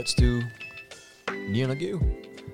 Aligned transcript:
let's 0.00 0.14
do 0.14 0.42
og 1.70 1.76
Geo. 1.76 2.00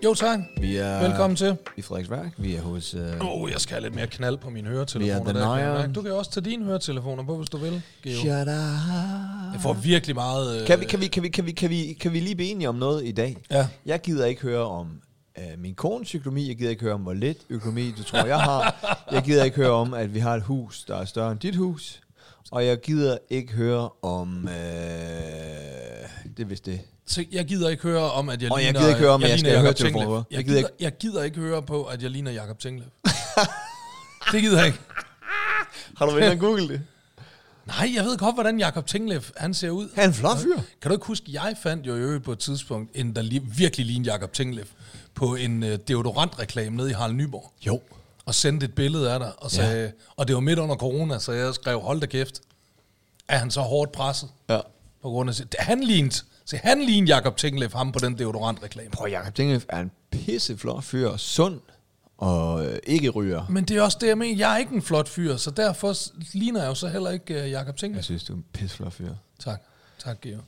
Jo 0.05 0.15
tak. 0.15 0.39
Vi 0.61 0.77
er 0.77 1.09
Velkommen 1.09 1.37
til. 1.37 1.57
i 1.77 1.83
Frederiksværk. 1.83 2.33
Vi 2.39 2.55
er 2.55 2.62
hos... 2.62 2.95
Uh, 2.95 3.01
Åh, 3.01 3.43
oh, 3.43 3.51
jeg 3.51 3.61
skal 3.61 3.75
have 3.75 3.83
lidt 3.83 3.95
mere 3.95 4.07
knald 4.07 4.39
på 4.39 4.51
mine 4.51 4.69
høretelefoner. 4.69 5.33
Vi 5.33 5.61
er 5.61 5.75
der. 5.75 5.93
Du 5.93 6.03
kan 6.03 6.12
også 6.12 6.30
tage 6.30 6.45
dine 6.45 6.65
høretelefoner 6.65 7.25
på, 7.25 7.37
hvis 7.37 7.48
du 7.48 7.56
vil, 7.56 7.83
Geo. 8.03 8.19
Shut 8.19 8.30
up. 8.30 9.53
Jeg 9.53 9.61
får 9.61 9.73
virkelig 9.73 10.17
meget... 10.17 10.61
Øh, 10.61 10.67
Kan 10.67 10.80
vi, 10.80 10.84
kan, 10.84 11.01
vi, 11.01 11.06
kan, 11.06 11.23
vi, 11.23 11.29
kan, 11.29 11.47
vi, 11.47 11.53
kan, 11.53 11.70
vi, 11.70 11.97
kan 12.01 12.12
vi 12.12 12.20
lige 12.20 12.34
blive 12.34 12.51
enige 12.51 12.69
om 12.69 12.75
noget 12.75 13.05
i 13.05 13.12
dag? 13.12 13.37
Ja. 13.51 13.69
Jeg 13.87 14.01
gider 14.01 14.27
ikke 14.27 14.42
høre 14.42 14.67
om 14.67 15.01
øh, 15.39 15.45
min 15.59 15.75
kones 15.75 16.15
økonomi. 16.15 16.48
Jeg 16.48 16.56
gider 16.56 16.70
ikke 16.70 16.83
høre 16.83 16.95
om, 16.95 17.01
hvor 17.01 17.15
lidt 17.15 17.39
økonomi 17.51 17.95
du 17.98 18.03
tror, 18.03 18.25
jeg 18.25 18.41
har. 18.41 18.97
Jeg 19.12 19.23
gider 19.23 19.45
ikke 19.45 19.56
høre 19.56 19.70
om, 19.70 19.95
at 19.95 20.15
vi 20.15 20.19
har 20.19 20.34
et 20.34 20.42
hus, 20.42 20.84
der 20.84 20.97
er 20.97 21.05
større 21.05 21.33
end 21.33 21.41
dit 21.41 21.56
hus. 21.56 22.01
Og 22.51 22.67
jeg 22.67 22.81
gider 22.81 23.19
ikke 23.31 23.53
høre 23.53 23.89
om... 24.03 24.48
Øh, 24.48 25.87
det 26.37 26.43
er 26.43 26.47
vist 26.47 26.67
det. 26.67 26.81
Så 27.07 27.25
jeg 27.33 27.45
gider 27.45 27.69
ikke 27.69 27.83
høre 27.83 28.13
om, 28.13 28.29
at 28.29 28.43
jeg 28.43 28.53
Og 28.53 28.59
jeg 28.59 28.65
ligner... 28.65 28.81
gider 28.81 28.91
ikke 28.91 29.01
høre 29.01 29.11
om, 29.13 29.23
at 29.23 29.29
jeg 29.31 29.37
ligner 29.39 29.51
skal 29.51 29.61
høre 29.63 29.73
telefoner 29.73 30.05
Tinglev. 30.05 30.23
på. 30.23 30.27
Jeg, 30.31 30.37
Jeg 30.37 30.45
gider, 30.45 30.61
gider 30.61 30.75
jeg 30.81 30.93
gider 30.99 31.23
ikke 31.23 31.37
høre 31.41 31.62
på, 31.62 31.85
at 31.85 32.03
jeg 32.03 32.11
ligner 32.11 32.31
Jakob 32.33 32.59
Tinglev. 32.59 32.87
det 34.33 34.41
gider 34.43 34.56
jeg 34.59 34.67
ikke. 34.67 34.78
Har 35.97 36.06
du 36.06 36.12
været 36.12 36.33
inde 36.33 36.34
og 36.45 36.48
google 36.48 36.69
det? 36.69 36.83
Nej, 37.67 37.93
jeg 37.95 38.05
ved 38.05 38.19
godt, 38.19 38.34
hvordan 38.37 38.59
Jakob 38.59 38.87
Tinglev 38.87 39.23
han 39.37 39.55
ser 39.55 39.70
ud. 39.70 39.89
Han 39.95 40.05
er 40.05 40.09
en 40.09 40.15
flot 40.15 40.39
fyr. 40.39 40.56
Kan 40.83 40.89
du 40.91 40.93
ikke 40.93 41.06
huske, 41.06 41.25
jeg 41.33 41.56
fandt 41.62 41.87
jo 41.87 41.95
i 41.95 41.98
øvrigt 41.98 42.25
på 42.25 42.33
et 42.33 42.39
tidspunkt, 42.39 42.91
en 42.95 43.17
der 43.17 43.23
li- 43.23 43.56
virkelig 43.59 43.87
lignede 43.87 44.11
Jakob 44.11 44.33
Tinglev, 44.33 44.65
på 45.15 45.34
en 45.34 45.62
uh, 45.62 45.69
deodorantreklame 45.89 46.77
nede 46.77 46.91
i 46.91 46.93
Harald 46.93 47.12
Nyborg. 47.15 47.53
Jo. 47.67 47.81
og 48.27 48.34
sendte 48.34 48.65
et 48.67 48.75
billede 48.75 49.12
af 49.12 49.19
dig, 49.21 49.33
og, 49.39 49.50
sagde, 49.50 49.84
ja. 49.84 49.91
og 50.17 50.28
det 50.28 50.34
var 50.34 50.41
midt 50.41 50.59
under 50.59 50.77
corona, 50.77 51.19
så 51.19 51.33
jeg 51.33 51.55
skrev, 51.55 51.81
hold 51.81 52.00
da 52.00 52.06
kæft, 52.06 52.41
er 53.28 53.39
han 53.39 53.50
så 53.50 53.61
hårdt 53.61 53.93
presset? 53.93 54.28
Ja. 54.48 54.61
På 55.07 55.11
grund 55.11 55.31
af, 55.31 55.35
han 55.59 55.85
lignede, 55.85 56.15
se, 56.45 56.57
han 56.57 56.83
lignede 56.83 57.15
Jakob 57.15 57.37
Tinglev 57.37 57.71
ham 57.75 57.93
på 57.93 57.99
den 57.99 58.19
deodorantreklame. 58.19 58.91
Prøv, 58.91 59.09
Jacob 59.09 59.35
Tinglev 59.35 59.61
er 59.69 59.81
en 59.81 59.91
pisseflot 60.11 60.85
fyr, 60.85 61.17
sund 61.17 61.61
og 62.19 62.67
øh, 62.67 62.79
ikke 62.87 63.11
ryger. 63.11 63.47
Men 63.49 63.65
det 63.65 63.77
er 63.77 63.83
også 63.83 63.99
det, 64.01 64.09
jeg 64.09 64.19
mener. 64.19 64.37
Jeg 64.37 64.55
er 64.55 64.59
ikke 64.59 64.75
en 64.75 64.83
flot 64.83 65.09
fyr, 65.09 65.37
så 65.37 65.51
derfor 65.51 65.95
ligner 66.33 66.61
jeg 66.61 66.69
jo 66.69 66.75
så 66.75 66.89
heller 66.89 67.11
ikke 67.11 67.43
uh, 67.43 67.51
Jakob 67.51 67.77
Tinglev. 67.77 67.97
Jeg 67.97 68.05
synes, 68.05 68.25
du 68.25 68.33
er 68.33 68.37
en 68.37 68.45
pisseflot 68.53 68.93
fyr. 68.93 69.15
Tak. 69.39 69.62
Tak, 70.05 70.21
Geo. 70.21 70.39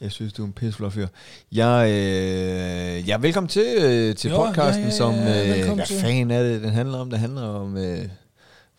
Jeg 0.00 0.12
synes, 0.12 0.32
du 0.32 0.42
er 0.42 0.46
en 0.46 0.52
pisseflot 0.52 0.92
fyr. 0.92 1.06
Jeg, 1.52 1.88
øh, 1.90 3.08
ja, 3.08 3.16
velkommen 3.16 3.48
til, 3.48 3.76
øh, 3.78 4.16
til 4.16 4.30
Jo, 4.30 4.36
podcasten, 4.36 4.84
ja, 4.84 4.88
ja, 4.88 4.92
ja, 4.92 4.96
som... 4.96 5.14
Øh, 5.14 5.74
hvad 5.74 5.86
fanden 5.86 6.30
er 6.30 6.42
det, 6.42 6.62
den 6.62 6.70
handler 6.70 6.98
om? 6.98 7.10
Den 7.10 7.18
handler 7.18 7.42
om 7.42 7.76
øh, 7.76 8.08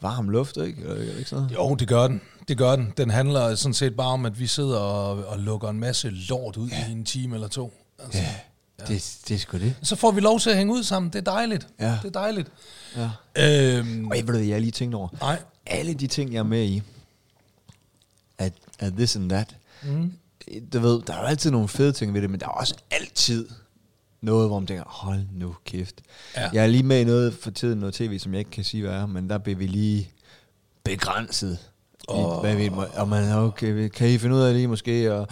varm 0.01 0.29
luft, 0.29 0.57
ikke? 0.57 0.81
Eller, 0.81 0.95
eller 0.95 1.17
ikke 1.17 1.29
sådan 1.29 1.43
noget? 1.43 1.55
Jo, 1.57 1.75
det 1.75 1.87
gør 1.87 2.07
den. 2.07 2.21
Det 2.47 2.57
gør 2.57 2.75
den. 2.75 2.93
Den 2.97 3.09
handler 3.09 3.55
sådan 3.55 3.73
set 3.73 3.95
bare 3.95 4.07
om, 4.07 4.25
at 4.25 4.39
vi 4.39 4.47
sidder 4.47 4.77
og, 4.79 5.25
og 5.25 5.39
lukker 5.39 5.69
en 5.69 5.79
masse 5.79 6.09
lort 6.09 6.57
ud 6.57 6.69
ja. 6.69 6.87
i 6.87 6.91
en 6.91 7.05
time 7.05 7.35
eller 7.35 7.47
to. 7.47 7.73
Altså. 7.99 8.19
Ja, 8.19 8.35
det, 8.87 9.17
det 9.27 9.35
er 9.35 9.39
sgu 9.39 9.57
det. 9.57 9.75
Så 9.81 9.95
får 9.95 10.11
vi 10.11 10.21
lov 10.21 10.39
til 10.39 10.49
at 10.49 10.57
hænge 10.57 10.73
ud 10.73 10.83
sammen. 10.83 11.11
Det 11.13 11.19
er 11.27 11.31
dejligt. 11.31 11.67
Ja. 11.79 11.97
Det 12.03 12.07
er 12.15 12.19
dejligt. 12.19 12.51
Ja. 12.95 13.09
Øhm, 13.77 14.07
Og 14.07 14.17
jeg 14.17 14.27
ved, 14.27 14.37
jeg 14.39 14.61
lige 14.61 14.71
tænkte 14.71 14.95
over. 14.95 15.07
nej. 15.21 15.41
Alle 15.65 15.93
de 15.93 16.07
ting, 16.07 16.33
jeg 16.33 16.39
er 16.39 16.43
med 16.43 16.63
i, 16.63 16.81
at, 18.37 18.53
at 18.79 18.93
this 18.93 19.15
and 19.15 19.29
that, 19.29 19.55
Mm. 19.83 20.13
du 20.73 20.79
ved, 20.79 21.01
der 21.07 21.13
er 21.13 21.19
jo 21.21 21.25
altid 21.25 21.51
nogle 21.51 21.67
fede 21.67 21.91
ting 21.91 22.13
ved 22.13 22.21
det, 22.21 22.29
men 22.29 22.39
der 22.39 22.45
er 22.45 22.51
også 22.51 22.75
altid 22.91 23.47
noget, 24.21 24.49
hvor 24.49 24.59
man 24.59 24.67
tænker, 24.67 24.83
hold 24.87 25.19
nu 25.31 25.55
kæft. 25.65 26.01
Ja. 26.37 26.49
Jeg 26.53 26.63
er 26.63 26.67
lige 26.67 26.83
med 26.83 26.99
i 27.01 27.03
noget 27.03 27.33
for 27.33 27.51
tiden, 27.51 27.79
noget 27.79 27.93
tv, 27.95 28.19
som 28.19 28.31
jeg 28.33 28.39
ikke 28.39 28.51
kan 28.51 28.63
sige, 28.63 28.83
hvad 28.83 28.93
er, 28.93 29.05
men 29.05 29.29
der 29.29 29.37
bliver 29.37 29.57
vi 29.57 29.67
lige 29.67 30.11
begrænset. 30.83 31.57
Oh. 32.07 32.37
I, 32.37 32.41
hvad 32.41 32.55
vi, 32.55 32.71
og 32.95 33.09
man, 33.09 33.31
okay, 33.33 33.87
kan 33.89 34.09
I 34.09 34.17
finde 34.17 34.35
ud 34.35 34.41
af 34.41 34.53
lige 34.53 34.67
måske 34.67 34.91
at 34.91 35.29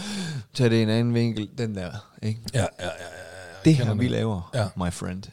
tage 0.53 0.69
det 0.69 0.75
i 0.75 0.81
en 0.81 0.89
anden 0.89 1.13
vinkel, 1.13 1.49
den 1.57 1.75
der, 1.75 1.91
ikke? 2.23 2.39
Ja, 2.53 2.59
ja, 2.59 2.65
ja. 2.79 2.85
ja, 2.85 2.89
ja. 2.89 3.59
Det 3.65 3.75
her, 3.75 3.93
vi 3.93 4.07
laver, 4.07 4.51
Ja. 4.53 4.67
my 4.85 4.91
friend, 4.93 5.23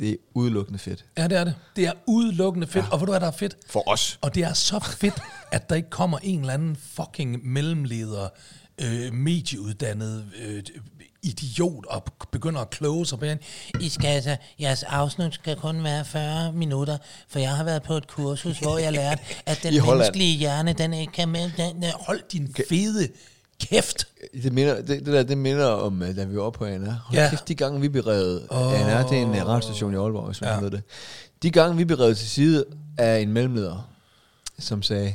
det 0.00 0.10
er 0.10 0.16
udelukkende 0.34 0.78
fedt. 0.78 1.04
Ja, 1.18 1.28
det 1.28 1.38
er 1.38 1.44
det. 1.44 1.54
Det 1.76 1.86
er 1.86 1.92
udelukkende 2.06 2.66
fedt. 2.66 2.84
Ja. 2.84 2.90
Og 2.90 3.00
ved 3.00 3.06
du 3.06 3.12
hvad, 3.12 3.20
der 3.20 3.26
er 3.26 3.30
fedt? 3.30 3.56
For 3.70 3.88
os. 3.90 4.18
Og 4.22 4.34
det 4.34 4.42
er 4.42 4.52
så 4.52 4.80
fedt, 4.98 5.22
at 5.50 5.68
der 5.70 5.76
ikke 5.76 5.90
kommer 5.90 6.18
en 6.22 6.40
eller 6.40 6.52
anden 6.52 6.76
fucking 6.76 7.46
mellemleder, 7.46 8.28
øh, 8.80 9.12
medieuddannet 9.14 10.24
øh, 10.42 10.62
idiot 11.22 11.86
og 11.86 12.04
begynder 12.30 12.60
at 12.60 12.70
kloge 12.70 13.06
sig 13.06 13.18
på 13.18 13.24
hende. 13.24 13.42
I 13.80 13.88
skal 13.88 14.08
altså, 14.08 14.36
jeres 14.60 14.82
afsnit 14.82 15.34
skal 15.34 15.56
kun 15.56 15.84
være 15.84 16.04
40 16.04 16.52
minutter, 16.52 16.98
for 17.28 17.38
jeg 17.38 17.50
har 17.56 17.64
været 17.64 17.82
på 17.82 17.94
et 17.94 18.06
kursus, 18.08 18.58
hvor 18.58 18.78
jeg 18.78 18.92
lærte, 18.92 19.22
at 19.46 19.58
den 19.62 19.82
menneskelige 19.86 20.36
hjerne, 20.38 20.72
den 20.72 20.92
ikke 20.94 21.12
kan 21.12 21.34
den, 21.34 21.50
den, 21.56 21.84
hold 21.94 22.20
din 22.32 22.54
fede 22.68 23.08
kæft. 23.60 24.06
Det, 24.42 24.52
minder, 24.52 24.76
det, 24.76 24.88
det, 24.88 25.06
der, 25.06 25.22
det 25.22 25.38
minder 25.38 25.66
om, 25.66 26.02
øh, 26.02 26.16
da 26.16 26.24
vi 26.24 26.36
var 26.36 26.42
oppe 26.42 26.58
på 26.58 26.64
ANR. 26.64 26.90
Hold 26.90 27.18
Ja. 27.18 27.30
kæft, 27.30 27.48
de 27.48 27.54
gange 27.54 27.80
vi 27.80 27.88
blev 27.88 28.02
revet. 28.04 28.46
Oh. 28.50 28.80
ANR, 28.80 29.08
det 29.08 29.18
er 29.18 29.22
en 29.22 29.28
uh, 29.30 29.36
radiostation 29.48 29.92
i 29.94 29.96
Aalborg, 29.96 30.26
hvis 30.26 30.40
man 30.40 30.50
Ja. 30.50 30.54
ja. 30.54 30.60
ved 30.60 30.70
det. 30.70 30.82
De 31.42 31.50
gange 31.50 31.76
vi 31.76 31.84
blev 31.84 31.98
revet 31.98 32.18
til 32.18 32.28
side 32.28 32.64
af 32.98 33.18
en 33.20 33.32
mellemleder, 33.32 33.88
som 34.58 34.82
sagde, 34.82 35.14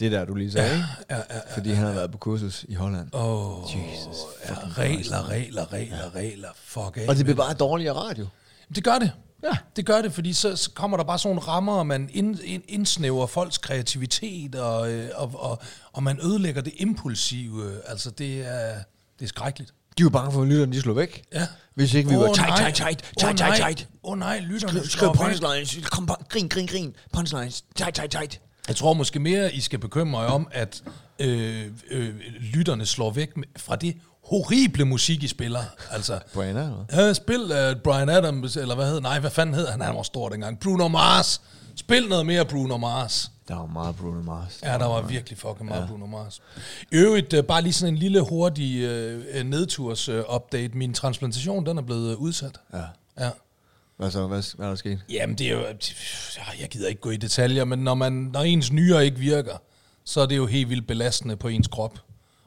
det 0.00 0.12
der, 0.12 0.24
du 0.24 0.34
lige 0.34 0.52
sagde, 0.52 0.68
ja. 0.68 0.84
Ja, 1.10 1.16
ja, 1.16 1.22
ja. 1.30 1.54
fordi 1.54 1.70
han 1.70 1.86
har 1.86 1.92
været 1.92 2.12
på 2.12 2.18
kursus 2.18 2.64
i 2.68 2.74
Holland. 2.74 3.14
Åh, 3.14 3.62
Jesus 3.62 4.16
ja, 4.48 4.54
regler, 4.78 5.28
regler, 5.28 5.72
regler, 5.72 6.14
regler. 6.14 6.48
Fuck 6.64 6.96
af. 6.96 7.08
Og 7.08 7.16
det 7.16 7.24
blev 7.24 7.36
bare 7.36 7.54
dårligere 7.54 7.94
radio. 7.94 8.26
Det 8.74 8.84
gør 8.84 8.98
det. 8.98 9.12
Ja. 9.42 9.56
Det 9.76 9.86
gør 9.86 10.02
det, 10.02 10.12
fordi 10.12 10.32
så, 10.32 10.56
så 10.56 10.70
kommer 10.70 10.96
der 10.96 11.04
bare 11.04 11.18
sådan 11.18 11.36
nogle 11.36 11.48
rammer, 11.48 11.72
og 11.72 11.86
man 11.86 12.10
ind, 12.12 12.38
ind, 12.44 12.62
indsnæver 12.68 13.26
folks 13.26 13.58
kreativitet, 13.58 14.54
og, 14.54 14.92
øh, 14.92 15.10
og, 15.14 15.30
og, 15.34 15.62
og 15.92 16.02
man 16.02 16.18
ødelægger 16.22 16.62
det 16.62 16.72
impulsive. 16.76 17.72
Altså, 17.86 18.10
det 18.10 18.46
er, 18.46 18.74
det 19.18 19.24
er 19.24 19.28
skrækkeligt. 19.28 19.74
De 19.98 20.04
var 20.04 20.10
bange 20.10 20.32
for, 20.32 20.42
at 20.42 20.48
lytterne 20.48 20.72
de 20.72 20.80
slog 20.80 20.96
væk. 20.96 21.22
Ja. 21.32 21.46
Hvis 21.74 21.94
ikke 21.94 22.10
vi 22.10 22.16
var 22.16 22.28
Åh, 22.28 22.34
tight, 22.34 22.56
tight, 22.56 22.76
tight, 22.76 23.12
tight, 23.18 23.38
tight, 23.38 23.56
tight. 23.56 23.88
Åh 24.04 24.18
nej, 24.18 24.40
lytterne 24.40 24.88
Skriv, 24.88 25.08
punchlines. 25.14 25.78
Kom, 25.90 26.10
grin, 26.28 26.48
grin, 26.48 26.66
grin. 26.66 26.94
Punchlines. 27.12 27.64
Tight, 27.76 27.94
tight, 27.94 28.10
tight. 28.10 28.40
Jeg 28.68 28.76
tror 28.76 28.94
måske 28.94 29.20
mere, 29.20 29.54
I 29.54 29.60
skal 29.60 29.78
bekymre 29.78 30.20
jer 30.20 30.30
om, 30.30 30.48
at 30.52 30.82
øh, 31.18 31.66
øh, 31.90 32.14
lytterne 32.40 32.86
slår 32.86 33.10
væk 33.10 33.30
fra 33.56 33.76
det 33.76 33.96
horrible 34.24 34.84
musik, 34.84 35.22
I 35.22 35.28
spiller. 35.28 35.60
Altså, 35.90 36.18
hvad? 36.34 36.70
Ja, 36.92 37.12
spil 37.12 37.42
uh, 37.42 37.82
Brian 37.84 38.08
Adams, 38.08 38.56
eller 38.56 38.74
hvad 38.74 38.86
hed 38.90 39.00
Nej, 39.00 39.20
hvad 39.20 39.30
fanden 39.30 39.54
hed 39.54 39.66
han? 39.66 39.80
Han 39.80 39.94
var 39.96 40.02
stor 40.02 40.28
dengang. 40.28 40.60
Bruno 40.60 40.88
Mars. 40.88 41.40
Spil 41.76 42.08
noget 42.08 42.26
mere 42.26 42.44
Bruno 42.44 42.76
Mars. 42.76 43.30
Der 43.48 43.54
var 43.54 43.66
meget 43.66 43.96
Bruno 43.96 44.22
Mars. 44.22 44.60
Ja, 44.62 44.78
der 44.78 44.86
var 44.86 45.02
virkelig 45.02 45.38
fucking 45.38 45.68
meget 45.68 45.80
ja. 45.80 45.86
Bruno 45.86 46.06
Mars. 46.06 46.40
I 46.92 46.96
øvrigt, 46.96 47.34
uh, 47.34 47.44
bare 47.44 47.62
lige 47.62 47.72
sådan 47.72 47.94
en 47.94 47.98
lille 47.98 48.20
hurtig 48.20 48.84
uh, 48.84 49.46
nedturs-update. 49.46 50.70
Min 50.74 50.94
transplantation, 50.94 51.66
den 51.66 51.78
er 51.78 51.82
blevet 51.82 52.14
uh, 52.14 52.22
udsat. 52.22 52.60
Ja. 52.72 52.82
Ja. 53.18 53.30
Hvad 54.00 54.10
så? 54.10 54.26
Hvad, 54.26 54.56
hvad 54.56 54.66
er 54.66 54.70
der 54.70 54.76
sket? 54.76 54.98
Jamen, 55.10 55.38
det 55.38 55.46
er 55.46 55.52
jo... 55.52 55.64
Jeg 56.60 56.68
gider 56.70 56.88
ikke 56.88 57.00
gå 57.00 57.10
i 57.10 57.16
detaljer, 57.16 57.64
men 57.64 57.78
når, 57.78 57.94
man, 57.94 58.12
når 58.12 58.40
ens 58.40 58.72
nyre 58.72 59.04
ikke 59.04 59.18
virker, 59.18 59.56
så 60.04 60.20
er 60.20 60.26
det 60.26 60.36
jo 60.36 60.46
helt 60.46 60.68
vildt 60.70 60.86
belastende 60.86 61.36
på 61.36 61.48
ens 61.48 61.68
krop. 61.68 61.98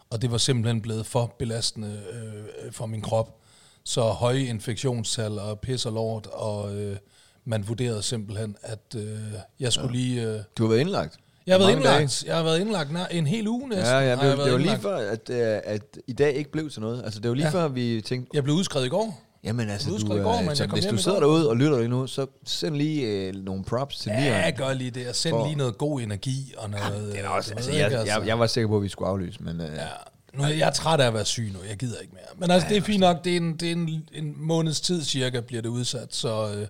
Og 0.10 0.22
det 0.22 0.32
var 0.32 0.38
simpelthen 0.38 0.82
blevet 0.82 1.06
for 1.06 1.36
belastende 1.40 2.02
øh, 2.14 2.72
for 2.72 2.86
min 2.86 3.02
krop. 3.02 3.40
Så 3.84 4.02
høje 4.02 4.40
infektionstal 4.40 5.40
og 5.40 5.60
pis 5.60 5.86
og 5.86 5.94
lort, 5.94 6.28
og 6.28 6.76
øh, 6.76 6.98
man 7.46 7.68
vurderede 7.68 8.02
simpelthen, 8.04 8.56
at 8.64 8.96
øh, 8.96 9.18
jeg 9.60 9.74
skulle 9.74 9.92
lige... 9.98 10.22
Øh, 10.24 10.40
Du 10.58 10.64
har 10.64 10.70
været 10.70 10.80
indlagt. 10.82 11.18
jeg 11.48 11.54
har 11.54 11.60
været 11.60 11.72
Mange 11.74 11.88
dage. 11.88 12.02
indlagt. 12.02 12.24
Jeg 12.28 12.36
har 12.36 12.44
været 12.44 12.60
indlagt 12.60 12.92
nær, 12.94 13.06
en 13.06 13.28
hel 13.28 13.48
uge 13.48 13.70
næsten. 13.70 13.86
Ja, 13.88 14.00
ja, 14.00 14.12
det, 14.12 14.18
var, 14.20 14.26
det 14.26 14.38
var 14.38 14.46
lige 14.46 14.56
indlagt. 14.58 14.82
før, 14.82 14.96
at, 15.12 15.30
øh, 15.30 15.62
at 15.64 15.82
i 16.08 16.14
dag 16.14 16.34
ikke 16.34 16.52
blev 16.52 16.70
til 16.70 16.82
noget. 16.82 17.04
Altså, 17.04 17.20
det 17.20 17.30
var 17.30 17.36
lige 17.36 17.48
Ja. 17.48 17.58
ja. 17.58 17.64
før, 17.64 17.68
vi 17.68 18.02
tænkte, 18.06 18.30
Jeg 18.34 18.44
blev 18.44 18.56
udskrevet 18.56 18.86
i 18.86 18.90
går. 18.90 19.22
Jamen 19.44 19.70
altså, 19.70 19.90
du, 19.90 19.96
udskrevet 19.96 20.20
i 20.20 20.24
går, 20.24 20.40
øh, 20.40 20.46
men 20.46 20.56
så 20.56 20.64
jeg 20.64 20.72
hvis 20.72 20.86
du 20.86 20.98
sidder 20.98 21.20
derude 21.20 21.50
og 21.50 21.58
lytter 21.58 21.78
lige 21.78 21.88
nu, 21.90 22.08
så 22.08 22.26
send 22.46 22.76
lige 22.76 23.02
øh, 23.08 23.36
nogle 23.36 23.64
props 23.64 23.98
til 23.98 24.10
Ja, 24.10 24.42
Lian. 24.42 24.54
gør 24.58 24.74
lige 24.74 24.92
det. 24.92 25.08
Og 25.08 25.16
send 25.16 25.32
For- 25.34 25.46
lige 25.46 25.56
noget 25.56 25.78
god 25.78 26.02
energi 26.02 26.54
og 26.58 26.70
noget... 26.70 27.12
Det 27.14 27.20
er 27.20 27.28
også, 27.28 27.50
du 27.52 27.56
altså, 27.56 27.72
jeg, 27.72 27.86
ikke, 27.92 28.14
jeg, 28.14 28.28
jeg, 28.28 28.40
var 28.40 28.48
sikker 28.48 28.68
på, 28.68 28.78
at 28.78 28.84
vi 28.84 28.90
skulle 28.90 29.10
aflyse, 29.10 29.44
men 29.44 29.62
øh, 29.62 29.68
Ja. 29.76 29.86
Nu, 30.34 30.44
jeg 30.46 30.68
er 30.68 30.72
træt 30.72 31.00
af 31.00 31.08
at 31.08 31.14
være 31.14 31.26
syg 31.26 31.50
nu. 31.54 31.60
Jeg 31.70 31.78
gider 31.78 32.00
ikke 32.00 32.14
mere. 32.14 32.24
Men 32.38 32.52
altså, 32.52 32.70
det 32.70 32.78
er 32.78 32.82
fint 32.82 33.00
nok. 33.00 33.24
Det 33.24 33.34
er 33.34 33.38
en, 33.38 33.56
det 33.58 33.68
er 33.68 33.72
en, 33.72 34.04
en 34.14 34.34
måneds 34.38 34.82
tid 34.82 35.04
cirka, 35.04 35.40
bliver 35.40 35.62
det 35.62 35.70
udsat. 35.70 36.16
Så 36.16 36.54
øh, 36.58 36.68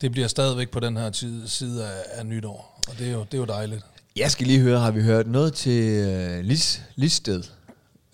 det 0.00 0.12
bliver 0.12 0.28
stadigvæk 0.28 0.70
på 0.70 0.80
den 0.80 0.96
her 0.96 1.10
tid, 1.10 1.48
side 1.48 1.84
af, 1.86 1.90
af 2.12 2.26
nytår. 2.26 2.80
Og 2.88 2.98
det 2.98 3.08
er, 3.08 3.12
jo, 3.12 3.18
det 3.20 3.34
er 3.34 3.38
jo 3.38 3.44
dejligt. 3.44 3.82
jeg 4.16 4.30
skal 4.30 4.46
lige 4.46 4.60
høre, 4.60 4.78
har 4.80 4.90
vi 4.90 5.02
hørt 5.02 5.26
noget 5.26 5.54
til 5.54 5.82
øh, 5.82 6.44
Lis, 6.44 6.82
Lissted? 6.94 7.42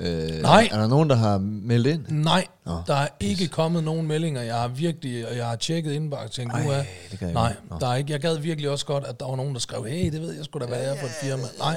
Øh, 0.01 0.43
Nej. 0.43 0.69
Er 0.73 0.79
der 0.81 0.87
nogen, 0.87 1.11
der 1.11 1.17
har 1.17 1.39
meldt 1.39 1.87
ind? 1.87 2.05
Nej, 2.09 2.47
Nå, 2.67 2.73
der 2.87 2.95
er 2.95 3.09
ikke 3.21 3.49
kommet 3.49 3.85
nogen 3.85 4.07
meldinger. 4.07 4.43
Jeg 4.43 4.55
har 4.55 4.69
virkelig, 4.69 5.29
og 5.29 5.37
jeg 5.37 5.47
har 5.47 5.57
tjekket 5.57 5.93
indbakke 5.93 6.27
og 6.27 6.31
tænkt, 6.31 6.53
nu 6.65 6.71
er, 6.71 6.83
det 7.11 7.21
jeg 7.21 7.33
nej, 7.33 7.57
der 7.81 7.89
er 7.89 7.95
ikke. 7.95 8.13
Jeg 8.13 8.21
gad 8.21 8.39
virkelig 8.39 8.71
også 8.71 8.87
godt, 8.87 9.05
at 9.05 9.21
der 9.21 9.27
var 9.27 9.37
nogen, 9.37 9.55
der 9.55 9.61
skrev, 9.61 9.85
hey, 9.85 10.13
det 10.13 10.21
ved 10.21 10.33
jeg 10.33 10.45
sgu 10.45 10.59
da, 10.59 10.67
det 10.67 10.89
er 10.89 10.97
for 10.97 11.07
et 11.07 11.13
firma. 11.23 11.43
Nej, 11.59 11.77